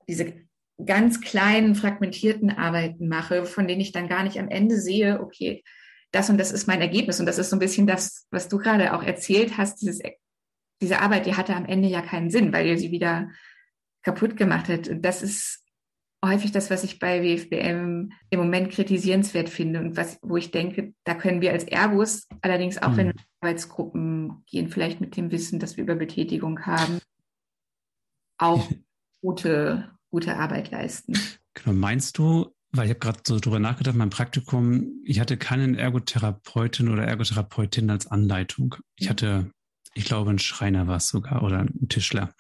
diese 0.08 0.45
ganz 0.84 1.22
kleinen, 1.22 1.76
fragmentierten 1.76 2.50
Arbeiten 2.50 3.08
mache, 3.08 3.46
von 3.46 3.68
denen 3.68 3.82
ich 3.82 3.92
dann 3.92 4.10
gar 4.10 4.24
nicht 4.24 4.40
am 4.40 4.50
Ende 4.50 4.80
sehe, 4.80 5.22
okay, 5.22 5.64
das 6.12 6.30
und 6.30 6.38
das 6.38 6.52
ist 6.52 6.68
mein 6.68 6.82
Ergebnis. 6.82 7.20
Und 7.20 7.26
das 7.26 7.38
ist 7.38 7.50
so 7.50 7.56
ein 7.56 7.60
bisschen 7.60 7.88
das, 7.88 8.28
was 8.32 8.48
du 8.48 8.58
gerade 8.58 8.94
auch 8.94 9.04
erzählt 9.04 9.58
hast, 9.58 9.82
dieses 9.82 10.02
diese 10.82 11.00
Arbeit, 11.00 11.26
die 11.26 11.36
hatte 11.36 11.56
am 11.56 11.66
Ende 11.66 11.88
ja 11.88 12.02
keinen 12.02 12.30
Sinn, 12.30 12.52
weil 12.54 12.68
ihr 12.68 12.78
sie 12.78 12.92
wieder 12.92 13.30
kaputt 14.04 14.38
gemacht 14.38 14.68
hat. 14.70 14.88
Und 14.88 15.02
das 15.04 15.24
ist 15.24 15.64
häufig 16.24 16.52
das, 16.52 16.70
was 16.70 16.84
ich 16.84 17.00
bei 17.00 17.24
WFBM 17.24 18.12
im 18.30 18.40
Moment 18.40 18.72
kritisierenswert 18.72 19.50
finde 19.50 19.80
und 19.80 19.96
was, 19.96 20.20
wo 20.22 20.38
ich 20.38 20.52
denke, 20.52 20.94
da 21.04 21.14
können 21.14 21.42
wir 21.42 21.52
als 21.52 21.64
Ergos, 21.64 22.28
allerdings 22.42 22.82
auch 22.82 22.92
mhm. 22.92 22.98
wenn 22.98 23.08
wir 23.08 23.24
Arbeitsgruppen 23.42 24.44
gehen, 24.48 24.70
vielleicht 24.70 25.02
mit 25.02 25.16
dem 25.16 25.32
Wissen, 25.32 25.60
dass 25.60 25.78
wir 25.78 25.84
über 25.84 25.96
Betätigung 25.96 26.66
haben, 26.66 27.00
auch 28.38 28.70
gute, 29.22 29.95
gute 30.16 30.38
Arbeit 30.38 30.72
leisten. 30.72 31.14
Genau, 31.54 31.76
meinst 31.76 32.18
du, 32.18 32.54
weil 32.72 32.86
ich 32.86 32.90
habe 32.92 33.00
gerade 33.00 33.20
so 33.28 33.40
drüber 33.40 33.60
nachgedacht, 33.60 33.96
mein 33.96 34.10
Praktikum, 34.10 35.02
ich 35.04 35.20
hatte 35.20 35.36
keinen 35.36 35.76
Ergotherapeutin 35.76 36.90
oder 36.90 37.04
Ergotherapeutin 37.04 37.90
als 37.90 38.08
Anleitung. 38.08 38.76
Ich 38.96 39.10
hatte 39.10 39.52
ich 39.96 40.06
glaube, 40.06 40.30
ein 40.30 40.40
Schreiner 40.40 40.88
war 40.88 40.98
es 40.98 41.08
sogar 41.08 41.42
oder 41.42 41.60
ein 41.60 41.88
Tischler. 41.90 42.34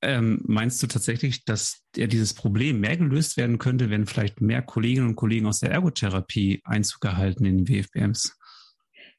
ähm, 0.00 0.42
meinst 0.46 0.80
du 0.82 0.86
tatsächlich, 0.86 1.44
dass 1.44 1.82
ja, 1.96 2.06
dieses 2.06 2.32
Problem 2.34 2.80
mehr 2.80 2.96
gelöst 2.96 3.36
werden 3.36 3.58
könnte, 3.58 3.90
wenn 3.90 4.06
vielleicht 4.06 4.40
mehr 4.40 4.62
Kolleginnen 4.62 5.08
und 5.08 5.16
Kollegen 5.16 5.46
aus 5.46 5.60
der 5.60 5.72
Ergotherapie 5.72 6.60
Einzug 6.64 7.04
erhalten 7.04 7.44
in 7.44 7.64
den 7.64 7.68
WFBMs? 7.68 8.36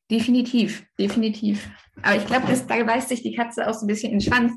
Definitiv, 0.10 0.86
definitiv. 0.98 1.70
Aber 2.04 2.16
ich 2.16 2.26
glaube, 2.26 2.48
da 2.48 2.84
beißt 2.84 3.10
sich 3.10 3.24
die 3.24 3.36
Katze 3.36 3.68
auch 3.68 3.74
so 3.74 3.86
ein 3.86 3.88
bisschen 3.88 4.12
in 4.12 4.20
den 4.20 4.26
Schwanz. 4.26 4.54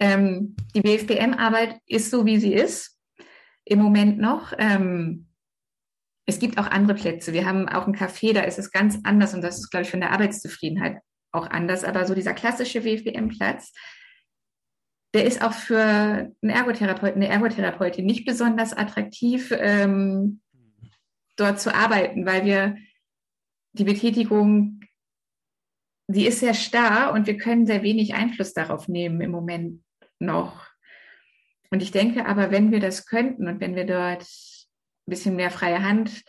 Ähm, 0.00 0.56
die 0.74 0.82
WFBM-Arbeit 0.82 1.76
ist 1.86 2.10
so, 2.10 2.26
wie 2.26 2.38
sie 2.38 2.52
ist, 2.52 2.98
im 3.64 3.80
Moment 3.80 4.18
noch. 4.18 4.52
Ähm, 4.58 5.26
es 6.26 6.38
gibt 6.38 6.58
auch 6.58 6.66
andere 6.66 6.96
Plätze. 6.96 7.32
Wir 7.32 7.46
haben 7.46 7.68
auch 7.68 7.86
ein 7.86 7.94
Café, 7.94 8.32
da 8.32 8.42
ist 8.42 8.58
es 8.58 8.70
ganz 8.70 8.98
anders 9.04 9.34
und 9.34 9.42
das 9.42 9.58
ist, 9.58 9.70
glaube 9.70 9.82
ich, 9.82 9.90
von 9.90 10.00
der 10.00 10.12
Arbeitszufriedenheit 10.12 10.98
auch 11.32 11.48
anders. 11.48 11.84
Aber 11.84 12.06
so 12.06 12.14
dieser 12.14 12.34
klassische 12.34 12.84
WFBM-Platz, 12.84 13.72
der 15.14 15.24
ist 15.24 15.42
auch 15.42 15.52
für 15.52 15.80
einen 15.80 16.50
Ergotherapeuten, 16.50 17.22
eine 17.22 17.32
Ergotherapeutin 17.32 18.06
nicht 18.06 18.24
besonders 18.24 18.72
attraktiv, 18.72 19.52
ähm, 19.56 20.40
dort 21.36 21.60
zu 21.60 21.74
arbeiten, 21.74 22.26
weil 22.26 22.44
wir 22.44 22.76
die 23.72 23.84
Betätigung 23.84 24.79
die 26.12 26.26
ist 26.26 26.40
sehr 26.40 26.54
starr 26.54 27.12
und 27.12 27.26
wir 27.26 27.36
können 27.36 27.66
sehr 27.66 27.82
wenig 27.82 28.14
Einfluss 28.14 28.52
darauf 28.52 28.88
nehmen 28.88 29.20
im 29.20 29.30
Moment 29.30 29.82
noch. 30.18 30.66
Und 31.70 31.82
ich 31.82 31.92
denke 31.92 32.26
aber, 32.26 32.50
wenn 32.50 32.72
wir 32.72 32.80
das 32.80 33.06
könnten 33.06 33.46
und 33.46 33.60
wenn 33.60 33.76
wir 33.76 33.86
dort 33.86 34.22
ein 34.22 35.10
bisschen 35.10 35.36
mehr 35.36 35.50
freie 35.50 35.82
Hand 35.82 36.22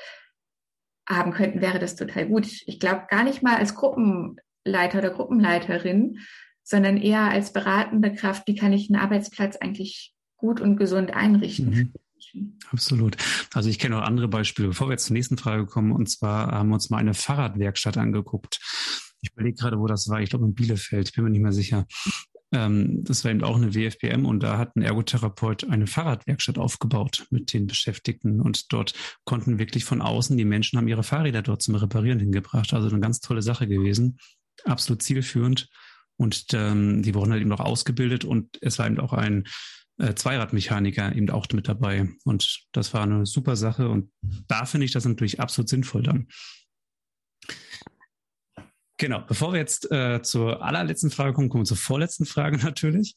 haben 1.09 1.31
könnten, 1.31 1.61
wäre 1.61 1.79
das 1.79 1.95
total 1.95 2.27
gut. 2.27 2.47
Ich 2.65 2.79
glaube 2.79 3.07
gar 3.09 3.23
nicht 3.23 3.41
mal 3.41 3.57
als 3.57 3.75
Gruppenleiter 3.75 4.99
oder 4.99 5.09
Gruppenleiterin, 5.09 6.19
sondern 6.63 6.97
eher 6.97 7.23
als 7.23 7.53
beratende 7.53 8.13
Kraft, 8.13 8.47
wie 8.47 8.55
kann 8.55 8.71
ich 8.71 8.89
einen 8.89 9.01
Arbeitsplatz 9.01 9.57
eigentlich 9.57 10.13
gut 10.37 10.61
und 10.61 10.77
gesund 10.77 11.13
einrichten. 11.13 11.69
Mhm. 11.69 11.93
Absolut. 12.71 13.17
Also 13.53 13.69
ich 13.69 13.79
kenne 13.79 13.97
auch 13.97 14.03
andere 14.03 14.27
Beispiele. 14.27 14.69
Bevor 14.69 14.87
wir 14.87 14.93
jetzt 14.93 15.05
zur 15.05 15.15
nächsten 15.15 15.37
Frage 15.37 15.65
kommen, 15.65 15.91
und 15.91 16.09
zwar 16.09 16.51
haben 16.51 16.69
wir 16.69 16.75
uns 16.75 16.89
mal 16.89 16.99
eine 16.99 17.13
Fahrradwerkstatt 17.13 17.97
angeguckt. 17.97 18.59
Ich 19.21 19.31
überlege 19.31 19.55
gerade, 19.55 19.79
wo 19.79 19.87
das 19.87 20.09
war. 20.09 20.21
Ich 20.21 20.29
glaube 20.29 20.45
in 20.45 20.53
Bielefeld, 20.53 21.13
bin 21.13 21.23
mir 21.23 21.29
nicht 21.29 21.41
mehr 21.41 21.51
sicher. 21.51 21.85
Ähm, 22.51 23.03
das 23.03 23.23
war 23.23 23.31
eben 23.31 23.43
auch 23.43 23.55
eine 23.55 23.73
WFBM 23.73 24.25
und 24.25 24.41
da 24.43 24.57
hat 24.57 24.75
ein 24.75 24.81
Ergotherapeut 24.81 25.69
eine 25.69 25.87
Fahrradwerkstatt 25.87 26.57
aufgebaut 26.57 27.25
mit 27.29 27.53
den 27.53 27.67
Beschäftigten 27.67 28.41
und 28.41 28.73
dort 28.73 28.93
konnten 29.23 29.57
wirklich 29.57 29.85
von 29.85 30.01
außen 30.01 30.37
die 30.37 30.45
Menschen 30.45 30.77
haben 30.77 30.87
ihre 30.87 31.03
Fahrräder 31.03 31.41
dort 31.41 31.61
zum 31.61 31.75
Reparieren 31.75 32.19
hingebracht. 32.19 32.73
Also 32.73 32.89
eine 32.89 32.99
ganz 32.99 33.21
tolle 33.21 33.41
Sache 33.41 33.67
gewesen. 33.67 34.17
Absolut 34.65 35.01
zielführend. 35.01 35.69
Und 36.17 36.47
ähm, 36.53 37.01
die 37.01 37.15
wurden 37.15 37.31
halt 37.31 37.41
eben 37.41 37.51
auch 37.51 37.61
ausgebildet 37.61 38.25
und 38.25 38.57
es 38.61 38.77
war 38.77 38.85
eben 38.85 38.99
auch 38.99 39.13
ein 39.13 39.45
äh, 39.97 40.13
Zweiradmechaniker 40.13 41.15
eben 41.15 41.29
auch 41.29 41.47
mit 41.53 41.67
dabei. 41.67 42.09
Und 42.25 42.65
das 42.73 42.93
war 42.93 43.03
eine 43.03 43.25
super 43.25 43.55
Sache 43.55 43.89
und 43.89 44.11
da 44.47 44.65
finde 44.65 44.85
ich 44.85 44.91
das 44.91 45.05
natürlich 45.05 45.39
absolut 45.39 45.69
sinnvoll 45.69 46.03
dann. 46.03 46.27
Genau, 49.01 49.19
bevor 49.27 49.51
wir 49.51 49.59
jetzt 49.59 49.91
äh, 49.91 50.21
zur 50.21 50.61
allerletzten 50.61 51.09
Frage 51.09 51.33
kommen, 51.33 51.49
kommen 51.49 51.63
wir 51.63 51.67
zur 51.67 51.75
vorletzten 51.75 52.27
Frage 52.27 52.57
natürlich. 52.63 53.15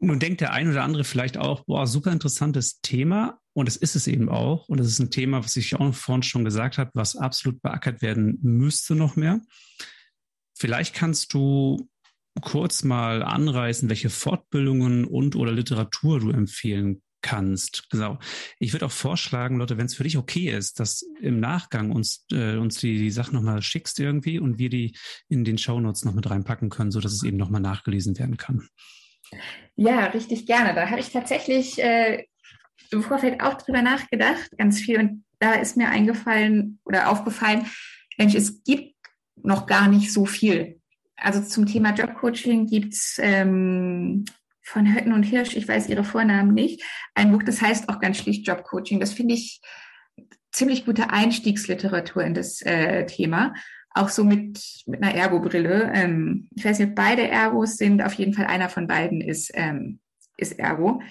Nun 0.00 0.18
denkt 0.18 0.40
der 0.40 0.52
ein 0.52 0.68
oder 0.68 0.82
andere 0.82 1.04
vielleicht 1.04 1.36
auch, 1.36 1.64
boah, 1.64 1.86
super 1.86 2.10
interessantes 2.10 2.80
Thema. 2.80 3.38
Und 3.52 3.68
es 3.68 3.76
ist 3.76 3.94
es 3.94 4.08
eben 4.08 4.28
auch. 4.28 4.68
Und 4.68 4.80
es 4.80 4.88
ist 4.88 4.98
ein 4.98 5.12
Thema, 5.12 5.44
was 5.44 5.54
ich 5.54 5.76
auch 5.76 5.94
vorhin 5.94 6.24
schon 6.24 6.44
gesagt 6.44 6.76
habe, 6.76 6.90
was 6.94 7.14
absolut 7.14 7.62
beackert 7.62 8.02
werden 8.02 8.40
müsste 8.42 8.96
noch 8.96 9.14
mehr. 9.14 9.40
Vielleicht 10.56 10.92
kannst 10.92 11.34
du 11.34 11.88
kurz 12.42 12.82
mal 12.82 13.22
anreißen, 13.22 13.88
welche 13.88 14.10
Fortbildungen 14.10 15.04
und 15.04 15.36
oder 15.36 15.52
Literatur 15.52 16.18
du 16.18 16.30
empfehlen 16.30 17.00
kannst. 17.22 17.90
Genau. 17.90 18.18
Ich 18.58 18.72
würde 18.72 18.86
auch 18.86 18.92
vorschlagen, 18.92 19.56
Leute, 19.56 19.78
wenn 19.78 19.86
es 19.86 19.94
für 19.94 20.04
dich 20.04 20.16
okay 20.16 20.50
ist, 20.50 20.80
dass 20.80 21.02
im 21.20 21.40
Nachgang 21.40 21.90
uns, 21.90 22.24
äh, 22.32 22.56
uns 22.56 22.78
die, 22.78 22.98
die 22.98 23.10
Sachen 23.10 23.34
nochmal 23.34 23.62
schickst 23.62 23.98
irgendwie 24.00 24.38
und 24.38 24.58
wir 24.58 24.70
die 24.70 24.96
in 25.28 25.44
den 25.44 25.58
Shownotes 25.58 26.04
noch 26.04 26.14
mit 26.14 26.28
reinpacken 26.30 26.70
können, 26.70 26.90
sodass 26.90 27.12
es 27.12 27.22
eben 27.22 27.36
nochmal 27.36 27.60
nachgelesen 27.60 28.18
werden 28.18 28.36
kann. 28.36 28.68
Ja, 29.76 30.06
richtig 30.06 30.46
gerne. 30.46 30.74
Da 30.74 30.88
habe 30.90 31.00
ich 31.00 31.10
tatsächlich 31.10 31.82
äh, 31.82 32.24
im 32.90 33.02
Vorfeld 33.02 33.40
auch 33.42 33.54
drüber 33.54 33.82
nachgedacht, 33.82 34.50
ganz 34.56 34.80
viel. 34.80 34.98
Und 34.98 35.24
da 35.38 35.54
ist 35.54 35.76
mir 35.76 35.88
eingefallen 35.88 36.80
oder 36.84 37.10
aufgefallen, 37.10 37.66
Mensch, 38.16 38.34
es 38.34 38.62
gibt 38.64 38.94
noch 39.42 39.66
gar 39.66 39.88
nicht 39.88 40.12
so 40.12 40.26
viel. 40.26 40.80
Also 41.16 41.42
zum 41.42 41.66
Thema 41.66 41.94
Jobcoaching 41.94 42.66
gibt 42.66 42.94
es 42.94 43.18
ähm, 43.20 44.24
von 44.68 44.94
Hötten 44.94 45.12
und 45.12 45.22
Hirsch, 45.22 45.56
ich 45.56 45.66
weiß 45.66 45.88
ihre 45.88 46.04
Vornamen 46.04 46.54
nicht, 46.54 46.82
ein 47.14 47.32
Buch, 47.32 47.42
das 47.42 47.60
heißt 47.60 47.88
auch 47.88 48.00
ganz 48.00 48.18
schlicht 48.18 48.46
Jobcoaching. 48.46 49.00
Das 49.00 49.12
finde 49.12 49.34
ich 49.34 49.60
ziemlich 50.52 50.84
gute 50.84 51.10
Einstiegsliteratur 51.10 52.22
in 52.22 52.34
das 52.34 52.62
äh, 52.62 53.06
Thema. 53.06 53.54
Auch 53.94 54.08
so 54.08 54.24
mit, 54.24 54.60
mit 54.86 55.02
einer 55.02 55.14
Ergo-Brille. 55.14 55.90
Ähm, 55.94 56.48
ich 56.54 56.64
weiß 56.64 56.78
nicht, 56.78 56.94
beide 56.94 57.26
Ergos 57.26 57.76
sind, 57.76 58.02
auf 58.02 58.14
jeden 58.14 58.34
Fall 58.34 58.46
einer 58.46 58.68
von 58.68 58.86
beiden 58.86 59.20
ist, 59.20 59.50
ähm, 59.54 60.00
ist 60.36 60.58
Ergo. 60.58 61.02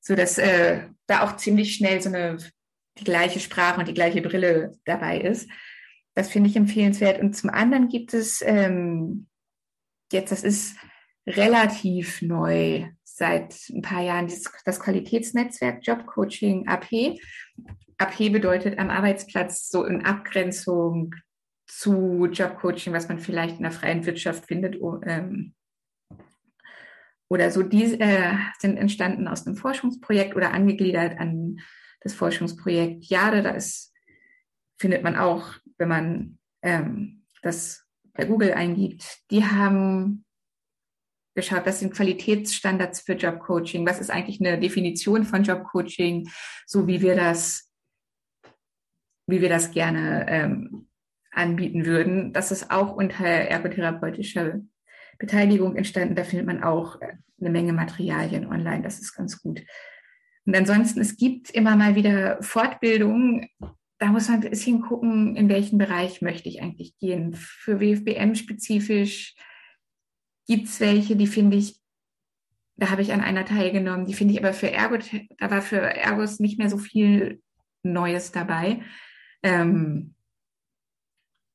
So 0.00 0.14
dass 0.14 0.38
äh, 0.38 0.82
da 1.06 1.22
auch 1.22 1.36
ziemlich 1.36 1.74
schnell 1.74 2.02
so 2.02 2.10
eine 2.10 2.36
die 2.98 3.04
gleiche 3.04 3.40
Sprache 3.40 3.80
und 3.80 3.88
die 3.88 3.94
gleiche 3.94 4.22
Brille 4.22 4.72
dabei 4.84 5.20
ist. 5.20 5.48
Das 6.14 6.30
finde 6.30 6.50
ich 6.50 6.56
empfehlenswert. 6.56 7.20
Und 7.20 7.34
zum 7.34 7.50
anderen 7.50 7.88
gibt 7.88 8.14
es 8.14 8.42
ähm, 8.42 9.26
jetzt, 10.12 10.30
das 10.30 10.44
ist 10.44 10.76
relativ 11.26 12.22
neu, 12.22 12.86
seit 13.16 13.54
ein 13.70 13.82
paar 13.82 14.02
Jahren 14.02 14.28
das 14.64 14.80
Qualitätsnetzwerk 14.80 15.86
Jobcoaching 15.86 16.66
AP. 16.66 17.16
AP 17.98 18.32
bedeutet 18.32 18.78
am 18.80 18.90
Arbeitsplatz 18.90 19.68
so 19.68 19.84
in 19.84 20.04
Abgrenzung 20.04 21.14
zu 21.68 22.26
Jobcoaching, 22.26 22.92
was 22.92 23.08
man 23.08 23.20
vielleicht 23.20 23.58
in 23.58 23.62
der 23.62 23.70
freien 23.70 24.04
Wirtschaft 24.04 24.46
findet. 24.46 24.80
Ähm, 25.06 25.54
oder 27.28 27.52
so, 27.52 27.62
die 27.62 28.00
äh, 28.00 28.34
sind 28.58 28.76
entstanden 28.78 29.28
aus 29.28 29.46
einem 29.46 29.56
Forschungsprojekt 29.56 30.34
oder 30.34 30.52
angegliedert 30.52 31.18
an 31.20 31.60
das 32.00 32.14
Forschungsprojekt 32.14 33.04
Jade. 33.04 33.44
Da 33.44 33.50
ist, 33.50 33.92
findet 34.76 35.04
man 35.04 35.14
auch, 35.14 35.54
wenn 35.78 35.88
man 35.88 36.38
ähm, 36.62 37.26
das 37.42 37.86
bei 38.12 38.24
Google 38.24 38.54
eingibt. 38.54 39.20
Die 39.30 39.44
haben 39.44 40.23
geschaut, 41.34 41.66
was 41.66 41.80
sind 41.80 41.94
Qualitätsstandards 41.94 43.00
für 43.00 43.14
Jobcoaching, 43.14 43.86
was 43.86 44.00
ist 44.00 44.10
eigentlich 44.10 44.40
eine 44.40 44.58
Definition 44.58 45.24
von 45.24 45.42
Jobcoaching, 45.42 46.28
so 46.66 46.86
wie 46.86 47.00
wir 47.02 47.16
das, 47.16 47.70
wie 49.26 49.40
wir 49.40 49.48
das 49.48 49.70
gerne 49.72 50.26
ähm, 50.28 50.88
anbieten 51.32 51.86
würden. 51.86 52.32
Das 52.32 52.52
ist 52.52 52.70
auch 52.70 52.94
unter 52.94 53.26
ergotherapeutischer 53.26 54.60
Beteiligung 55.18 55.76
entstanden. 55.76 56.14
Da 56.14 56.24
findet 56.24 56.46
man 56.46 56.62
auch 56.62 57.00
äh, 57.00 57.14
eine 57.40 57.50
Menge 57.50 57.72
Materialien 57.72 58.46
online. 58.46 58.82
Das 58.82 59.00
ist 59.00 59.14
ganz 59.14 59.40
gut. 59.40 59.62
Und 60.46 60.56
ansonsten, 60.56 61.00
es 61.00 61.16
gibt 61.16 61.50
immer 61.50 61.76
mal 61.76 61.94
wieder 61.94 62.42
Fortbildungen. 62.42 63.48
Da 63.98 64.06
muss 64.08 64.28
man 64.28 64.42
ein 64.42 64.50
bisschen 64.50 64.82
gucken, 64.82 65.36
in 65.36 65.48
welchen 65.48 65.78
Bereich 65.78 66.20
möchte 66.20 66.48
ich 66.48 66.62
eigentlich 66.62 66.96
gehen. 66.98 67.32
Für 67.34 67.80
WFBM 67.80 68.34
spezifisch 68.34 69.34
gibt 70.46 70.68
es 70.68 70.80
welche, 70.80 71.16
die 71.16 71.26
finde 71.26 71.56
ich, 71.56 71.80
da 72.76 72.90
habe 72.90 73.02
ich 73.02 73.12
an 73.12 73.20
einer 73.20 73.44
teilgenommen, 73.44 74.06
die 74.06 74.14
finde 74.14 74.34
ich 74.34 74.40
aber 74.40 74.52
für 74.52 74.70
Ergo, 74.70 74.98
da 75.38 75.50
war 75.50 75.62
für 75.62 75.80
Ergos 75.80 76.40
nicht 76.40 76.58
mehr 76.58 76.68
so 76.68 76.78
viel 76.78 77.40
Neues 77.82 78.32
dabei. 78.32 78.82
Ähm, 79.42 80.14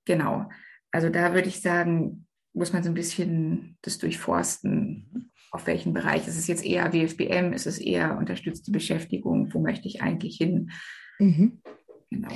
genau. 0.06 0.50
Also 0.92 1.10
da 1.10 1.34
würde 1.34 1.50
ich 1.50 1.62
sagen, 1.62 2.26
muss 2.54 2.74
man 2.74 2.84
so 2.84 2.90
ein 2.90 2.96
bisschen 2.96 3.78
das 3.82 3.98
durchforsten, 3.98 5.32
auf 5.52 5.68
welchen 5.68 5.94
Bereich. 5.94 6.28
Ist 6.28 6.38
es 6.38 6.48
jetzt 6.48 6.64
eher 6.64 6.94
WFBM? 6.94 7.54
Ist 7.54 7.68
es 7.68 7.80
eher 7.80 8.18
unterstützte 8.18 8.72
Beschäftigung? 8.72 9.54
Wo 9.54 9.60
möchte 9.60 9.88
ich 9.88 10.02
eigentlich 10.02 10.38
hin? 10.38 10.72
Mhm. 11.20 11.62
Genau. 12.10 12.34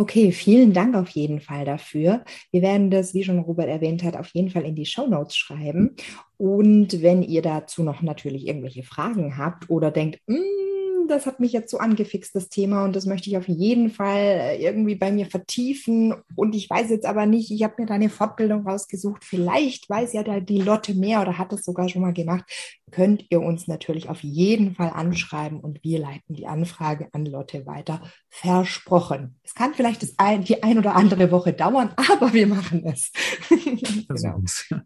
Okay, 0.00 0.30
vielen 0.30 0.72
Dank 0.72 0.94
auf 0.94 1.08
jeden 1.08 1.40
Fall 1.40 1.64
dafür. 1.64 2.24
Wir 2.52 2.62
werden 2.62 2.88
das, 2.88 3.14
wie 3.14 3.24
schon 3.24 3.40
Robert 3.40 3.66
erwähnt 3.66 4.04
hat, 4.04 4.16
auf 4.16 4.28
jeden 4.28 4.48
Fall 4.48 4.62
in 4.62 4.76
die 4.76 4.86
Show 4.86 5.08
Notes 5.08 5.36
schreiben. 5.36 5.96
Und 6.36 7.02
wenn 7.02 7.24
ihr 7.24 7.42
dazu 7.42 7.82
noch 7.82 8.00
natürlich 8.00 8.46
irgendwelche 8.46 8.84
Fragen 8.84 9.36
habt 9.36 9.68
oder 9.68 9.90
denkt, 9.90 10.20
mm, 10.28 10.67
das 11.08 11.26
hat 11.26 11.40
mich 11.40 11.52
jetzt 11.52 11.70
so 11.70 11.78
angefixt, 11.78 12.34
das 12.34 12.48
Thema, 12.48 12.84
und 12.84 12.94
das 12.94 13.06
möchte 13.06 13.28
ich 13.28 13.36
auf 13.36 13.48
jeden 13.48 13.90
Fall 13.90 14.16
äh, 14.16 14.62
irgendwie 14.62 14.94
bei 14.94 15.10
mir 15.10 15.26
vertiefen. 15.26 16.14
Und 16.36 16.54
ich 16.54 16.68
weiß 16.68 16.90
jetzt 16.90 17.06
aber 17.06 17.26
nicht, 17.26 17.50
ich 17.50 17.62
habe 17.62 17.74
mir 17.78 17.86
da 17.86 17.94
eine 17.94 18.10
Fortbildung 18.10 18.66
rausgesucht. 18.66 19.24
Vielleicht 19.24 19.88
weiß 19.88 20.12
ja 20.12 20.22
da 20.22 20.40
die 20.40 20.60
Lotte 20.60 20.94
mehr 20.94 21.20
oder 21.20 21.38
hat 21.38 21.52
es 21.52 21.64
sogar 21.64 21.88
schon 21.88 22.02
mal 22.02 22.12
gemacht. 22.12 22.44
Könnt 22.90 23.24
ihr 23.30 23.40
uns 23.40 23.66
natürlich 23.66 24.08
auf 24.08 24.22
jeden 24.22 24.74
Fall 24.74 24.90
anschreiben 24.90 25.60
und 25.60 25.82
wir 25.82 25.98
leiten 25.98 26.34
die 26.34 26.46
Anfrage 26.46 27.08
an 27.12 27.26
Lotte 27.26 27.66
weiter. 27.66 28.00
Versprochen. 28.28 29.36
Es 29.42 29.54
kann 29.54 29.74
vielleicht 29.74 30.02
das 30.02 30.14
ein, 30.18 30.44
die 30.44 30.62
ein 30.62 30.78
oder 30.78 30.94
andere 30.94 31.30
Woche 31.30 31.52
dauern, 31.52 31.92
aber 32.12 32.32
wir 32.32 32.46
machen 32.46 32.84
es. 32.86 33.10
genau. 34.08 34.42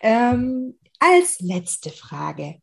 ähm, 0.00 0.74
als 0.98 1.40
letzte 1.40 1.90
Frage 1.90 2.56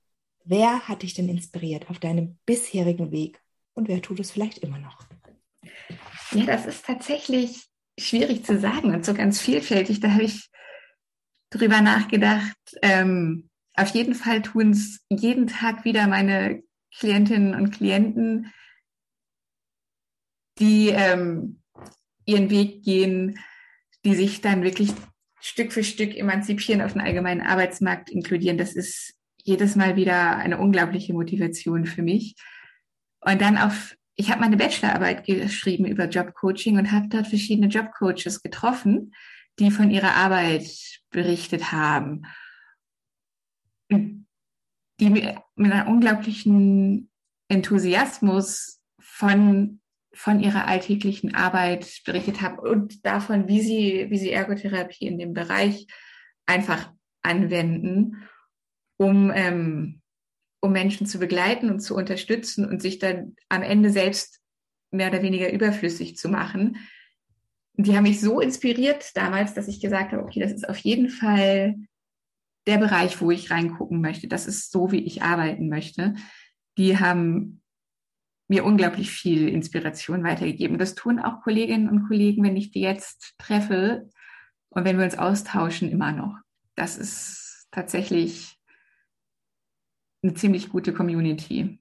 Wer 0.43 0.87
hat 0.87 1.03
dich 1.03 1.13
denn 1.13 1.29
inspiriert 1.29 1.89
auf 1.89 1.99
deinem 1.99 2.37
bisherigen 2.45 3.11
Weg 3.11 3.41
und 3.73 3.87
wer 3.87 4.01
tut 4.01 4.19
es 4.19 4.31
vielleicht 4.31 4.59
immer 4.59 4.79
noch? 4.79 5.05
Ja, 6.31 6.45
das 6.45 6.65
ist 6.65 6.85
tatsächlich 6.85 7.67
schwierig 7.99 8.45
zu 8.45 8.59
sagen 8.59 8.93
und 8.93 9.05
so 9.05 9.13
ganz 9.13 9.39
vielfältig. 9.39 9.99
Da 9.99 10.11
habe 10.11 10.23
ich 10.23 10.49
drüber 11.51 11.81
nachgedacht. 11.81 12.57
Ähm, 12.81 13.49
auf 13.75 13.89
jeden 13.89 14.15
Fall 14.15 14.41
tun 14.41 14.71
es 14.71 15.05
jeden 15.09 15.47
Tag 15.47 15.85
wieder 15.85 16.07
meine 16.07 16.63
Klientinnen 16.97 17.55
und 17.55 17.71
Klienten, 17.71 18.51
die 20.59 20.89
ähm, 20.89 21.61
ihren 22.25 22.49
Weg 22.49 22.83
gehen, 22.83 23.39
die 24.03 24.15
sich 24.15 24.41
dann 24.41 24.63
wirklich 24.63 24.91
Stück 25.39 25.73
für 25.73 25.83
Stück 25.83 26.15
emanzipieren, 26.15 26.81
auf 26.81 26.93
den 26.93 27.01
allgemeinen 27.01 27.41
Arbeitsmarkt 27.41 28.09
inkludieren. 28.09 28.57
Das 28.57 28.73
ist 28.73 29.15
jedes 29.51 29.75
Mal 29.75 29.95
wieder 29.95 30.37
eine 30.37 30.57
unglaubliche 30.57 31.13
Motivation 31.13 31.85
für 31.85 32.01
mich. 32.01 32.35
Und 33.19 33.41
dann 33.41 33.57
auf, 33.57 33.95
ich 34.15 34.31
habe 34.31 34.41
meine 34.41 34.57
Bachelorarbeit 34.57 35.25
geschrieben 35.25 35.85
über 35.85 36.07
Jobcoaching 36.07 36.77
und 36.77 36.91
habe 36.91 37.07
dort 37.09 37.27
verschiedene 37.27 37.67
Jobcoaches 37.67 38.41
getroffen, 38.41 39.13
die 39.59 39.69
von 39.69 39.91
ihrer 39.91 40.15
Arbeit 40.15 40.67
berichtet 41.09 41.71
haben. 41.71 42.23
Die 43.91 45.09
mit 45.09 45.37
einem 45.57 45.87
unglaublichen 45.87 47.09
Enthusiasmus 47.47 48.81
von 48.99 49.81
von 50.13 50.41
ihrer 50.41 50.67
alltäglichen 50.67 51.35
Arbeit 51.35 52.01
berichtet 52.05 52.41
haben 52.41 52.59
und 52.59 53.05
davon, 53.05 53.47
wie 53.47 53.61
sie, 53.61 54.07
wie 54.09 54.17
sie 54.17 54.31
Ergotherapie 54.31 55.07
in 55.07 55.17
dem 55.17 55.33
Bereich 55.33 55.87
einfach 56.45 56.91
anwenden, 57.21 58.27
um, 59.01 59.31
ähm, 59.33 59.99
um 60.59 60.71
Menschen 60.71 61.07
zu 61.07 61.17
begleiten 61.17 61.71
und 61.71 61.79
zu 61.79 61.95
unterstützen 61.95 62.65
und 62.65 62.83
sich 62.83 62.99
dann 62.99 63.35
am 63.49 63.63
Ende 63.63 63.89
selbst 63.89 64.39
mehr 64.91 65.09
oder 65.09 65.23
weniger 65.23 65.51
überflüssig 65.51 66.17
zu 66.17 66.29
machen. 66.29 66.77
die 67.77 67.95
haben 67.95 68.03
mich 68.03 68.21
so 68.21 68.41
inspiriert 68.41 69.17
damals, 69.17 69.55
dass 69.55 69.67
ich 69.67 69.81
gesagt 69.81 70.11
habe, 70.11 70.21
okay, 70.21 70.39
das 70.39 70.51
ist 70.51 70.69
auf 70.69 70.77
jeden 70.77 71.09
Fall 71.09 71.77
der 72.67 72.77
Bereich, 72.77 73.19
wo 73.21 73.31
ich 73.31 73.49
reingucken 73.49 74.01
möchte. 74.01 74.27
Das 74.27 74.45
ist 74.45 74.71
so, 74.71 74.91
wie 74.91 74.99
ich 74.99 75.23
arbeiten 75.23 75.67
möchte. 75.67 76.13
Die 76.77 76.99
haben 76.99 77.63
mir 78.47 78.65
unglaublich 78.65 79.09
viel 79.09 79.49
Inspiration 79.49 80.23
weitergegeben. 80.23 80.77
Das 80.77 80.93
tun 80.93 81.19
auch 81.19 81.41
Kolleginnen 81.41 81.89
und 81.89 82.07
Kollegen, 82.07 82.43
wenn 82.43 82.57
ich 82.57 82.69
die 82.69 82.81
jetzt 82.81 83.33
treffe 83.39 84.09
und 84.69 84.85
wenn 84.85 84.99
wir 84.99 85.05
uns 85.05 85.17
austauschen, 85.17 85.89
immer 85.89 86.11
noch. 86.11 86.37
Das 86.75 86.97
ist 86.97 87.67
tatsächlich 87.71 88.60
eine 90.23 90.33
ziemlich 90.33 90.69
gute 90.69 90.93
Community. 90.93 91.79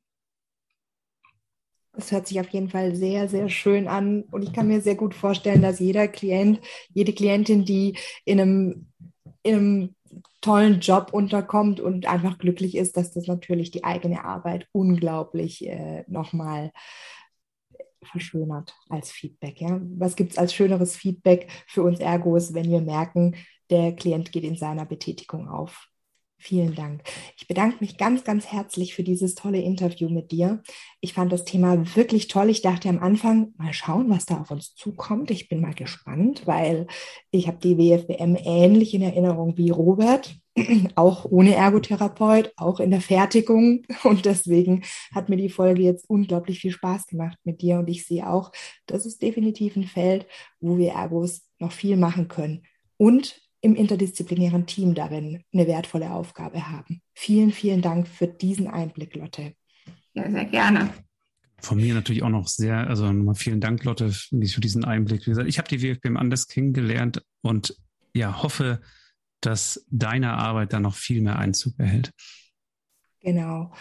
Das 1.93 2.13
hört 2.13 2.29
sich 2.29 2.41
auf 2.41 2.49
jeden 2.51 2.71
Fall 2.71 2.95
sehr, 2.95 3.29
sehr 3.29 3.49
schön 3.49 3.89
an. 3.89 4.23
Und 4.31 4.43
ich 4.43 4.53
kann 4.53 4.69
mir 4.69 4.81
sehr 4.81 4.95
gut 4.95 5.15
vorstellen, 5.15 5.63
dass 5.63 5.81
jeder 5.81 6.09
Klient, 6.09 6.61
jede 6.95 7.13
Klientin, 7.13 7.65
die 7.65 7.99
in 8.25 8.41
einem, 8.41 8.87
in 9.43 9.55
einem 9.55 9.95
tollen 10.41 10.81
Job 10.81 11.13
unterkommt 11.13 11.81
und 11.81 12.07
einfach 12.07 12.39
glücklich 12.39 12.77
ist, 12.77 12.97
dass 12.97 13.13
das 13.13 13.27
natürlich 13.27 13.71
die 13.71 13.85
eigene 13.85 14.25
Arbeit 14.25 14.69
unglaublich 14.73 15.67
äh, 15.67 16.05
nochmal 16.07 16.71
verschönert 18.03 18.75
als 18.89 19.11
Feedback. 19.11 19.61
Ja? 19.61 19.81
Was 19.97 20.17
gibt 20.17 20.33
es 20.33 20.39
als 20.39 20.55
schöneres 20.55 20.97
Feedback 20.97 21.51
für 21.67 21.83
uns 21.83 22.01
Ergos, 22.01 22.55
wenn 22.55 22.71
wir 22.71 22.81
merken, 22.81 23.37
der 23.69 23.95
Klient 23.95 24.33
geht 24.33 24.45
in 24.45 24.57
seiner 24.57 24.87
Betätigung 24.87 25.49
auf? 25.49 25.90
Vielen 26.43 26.75
Dank. 26.75 27.03
Ich 27.37 27.47
bedanke 27.49 27.77
mich 27.81 27.99
ganz, 27.99 28.25
ganz 28.25 28.47
herzlich 28.47 28.95
für 28.95 29.03
dieses 29.03 29.35
tolle 29.35 29.61
Interview 29.61 30.09
mit 30.09 30.31
dir. 30.31 30.63
Ich 31.03 31.13
fand 31.13 31.31
das 31.31 31.45
Thema 31.45 31.95
wirklich 31.97 32.29
toll. 32.29 32.49
Ich 32.49 32.63
dachte 32.63 32.89
am 32.89 32.99
Anfang, 32.99 33.53
mal 33.59 33.75
schauen, 33.75 34.09
was 34.09 34.25
da 34.25 34.41
auf 34.41 34.51
uns 34.51 34.75
zukommt. 34.75 35.31
Ich 35.31 35.51
bin 35.51 35.61
mal 35.61 35.75
gespannt, 35.75 36.47
weil 36.47 36.87
ich 37.31 37.47
habe 37.47 37.59
die 37.63 37.77
WFBM 37.77 38.39
ähnlich 38.43 38.95
in 38.95 39.03
Erinnerung 39.03 39.59
wie 39.59 39.69
Robert, 39.69 40.35
auch 40.95 41.27
ohne 41.27 41.55
Ergotherapeut, 41.55 42.55
auch 42.57 42.81
in 42.81 42.91
der 42.91 43.03
Fertigung. 43.03 43.83
Und 44.03 44.25
deswegen 44.25 44.83
hat 45.15 45.29
mir 45.29 45.37
die 45.37 45.51
Folge 45.51 45.83
jetzt 45.83 46.09
unglaublich 46.09 46.61
viel 46.61 46.73
Spaß 46.73 47.07
gemacht 47.07 47.37
mit 47.45 47.61
dir. 47.61 47.81
Und 47.81 47.91
ich 47.91 48.07
sehe 48.07 48.27
auch, 48.27 48.51
das 48.87 49.05
ist 49.05 49.21
definitiv 49.21 49.77
ein 49.77 49.85
Feld, 49.85 50.27
wo 50.59 50.79
wir 50.79 50.93
Ergos 50.93 51.43
noch 51.59 51.73
viel 51.73 51.99
machen 51.99 52.29
können. 52.29 52.63
Und 52.97 53.43
im 53.61 53.75
interdisziplinären 53.75 54.67
Team 54.67 54.95
darin 54.95 55.43
eine 55.53 55.67
wertvolle 55.67 56.13
Aufgabe 56.13 56.69
haben. 56.69 57.03
Vielen, 57.15 57.53
vielen 57.53 57.83
Dank 57.83 58.09
für 58.09 58.27
diesen 58.27 58.69
Einblick, 58.69 59.17
Lotte. 59.17 59.53
Ja, 60.15 60.31
sehr 60.31 60.47
gerne. 60.47 60.91
Von 61.59 61.79
mir 61.79 61.95
natürlich 61.95 62.23
auch 62.23 62.31
noch 62.31 62.49
sehr, 62.49 62.89
also 62.89 63.13
nochmal 63.13 63.35
vielen 63.35 63.61
Dank, 63.61 63.85
Lotte, 63.85 64.11
für 64.11 64.61
diesen 64.61 64.85
Einblick. 64.85 65.27
Wie 65.27 65.31
gesagt, 65.31 65.49
ich 65.49 65.59
habe 65.59 65.69
die 65.69 65.83
WFBM 65.83 66.17
anders 66.17 66.49
kennengelernt 66.49 67.23
und 67.43 67.77
ja, 68.15 68.43
hoffe, 68.43 68.81
dass 69.41 69.85
deine 69.91 70.35
Arbeit 70.35 70.73
da 70.73 70.81
noch 70.81 70.95
viel 70.95 71.21
mehr 71.21 71.39
Einzug 71.39 71.79
erhält. 71.79 72.13
Genau. 73.21 73.73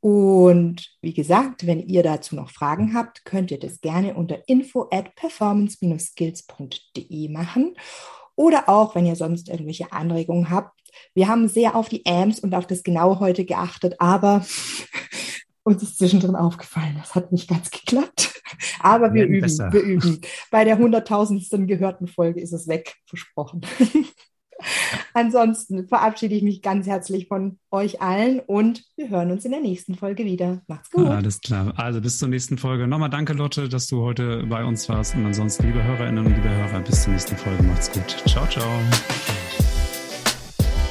Und 0.00 0.96
wie 1.00 1.14
gesagt, 1.14 1.64
wenn 1.64 1.78
ihr 1.78 2.02
dazu 2.02 2.34
noch 2.34 2.50
Fragen 2.50 2.92
habt, 2.92 3.24
könnt 3.24 3.52
ihr 3.52 3.60
das 3.60 3.80
gerne 3.80 4.14
unter 4.14 4.48
info 4.48 4.88
at 4.90 5.14
performance-skills.de 5.14 7.28
machen. 7.28 7.76
Oder 8.36 8.68
auch, 8.68 8.94
wenn 8.94 9.06
ihr 9.06 9.16
sonst 9.16 9.48
irgendwelche 9.48 9.92
Anregungen 9.92 10.50
habt. 10.50 10.78
Wir 11.14 11.28
haben 11.28 11.48
sehr 11.48 11.74
auf 11.76 11.88
die 11.88 12.04
AMS 12.06 12.40
und 12.40 12.54
auf 12.54 12.66
das 12.66 12.82
Genau 12.82 13.20
heute 13.20 13.44
geachtet, 13.44 13.96
aber 13.98 14.44
uns 15.62 15.82
ist 15.82 15.98
zwischendrin 15.98 16.36
aufgefallen, 16.36 16.96
das 16.98 17.14
hat 17.14 17.32
nicht 17.32 17.48
ganz 17.48 17.70
geklappt. 17.70 18.30
Aber 18.80 19.14
wir 19.14 19.24
üben, 19.24 19.40
besser. 19.40 19.72
wir 19.72 19.80
üben. 19.80 20.20
Bei 20.50 20.64
der 20.64 20.76
hunderttausendsten 20.76 21.66
gehörten 21.66 22.06
Folge 22.06 22.40
ist 22.40 22.52
es 22.52 22.68
weg, 22.68 22.96
versprochen. 23.06 23.62
Ansonsten 25.14 25.88
verabschiede 25.88 26.34
ich 26.34 26.42
mich 26.42 26.62
ganz 26.62 26.86
herzlich 26.86 27.28
von 27.28 27.58
euch 27.70 28.00
allen 28.00 28.40
und 28.40 28.84
wir 28.96 29.08
hören 29.08 29.30
uns 29.30 29.44
in 29.44 29.52
der 29.52 29.60
nächsten 29.60 29.94
Folge 29.94 30.24
wieder. 30.24 30.62
Macht's 30.66 30.90
gut. 30.90 31.06
Alles 31.06 31.40
klar. 31.40 31.72
Also 31.76 32.00
bis 32.00 32.18
zur 32.18 32.28
nächsten 32.28 32.58
Folge. 32.58 32.86
Nochmal 32.86 33.10
danke, 33.10 33.32
Lotte, 33.32 33.68
dass 33.68 33.86
du 33.86 34.02
heute 34.02 34.44
bei 34.46 34.64
uns 34.64 34.88
warst. 34.88 35.14
Und 35.14 35.26
ansonsten, 35.26 35.66
liebe 35.66 35.82
Hörerinnen 35.82 36.26
und 36.26 36.34
liebe 36.34 36.48
Hörer, 36.48 36.80
bis 36.80 37.02
zur 37.02 37.12
nächsten 37.12 37.36
Folge. 37.36 37.62
Macht's 37.62 37.90
gut. 37.90 38.22
Ciao, 38.26 38.46
ciao. 38.46 38.80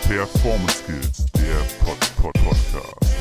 Performance 0.07 0.83
Skills, 0.83 1.25
der 1.33 1.85
Pod 1.85 1.97
-Pod 2.17 2.33
Podcast. 2.43 3.20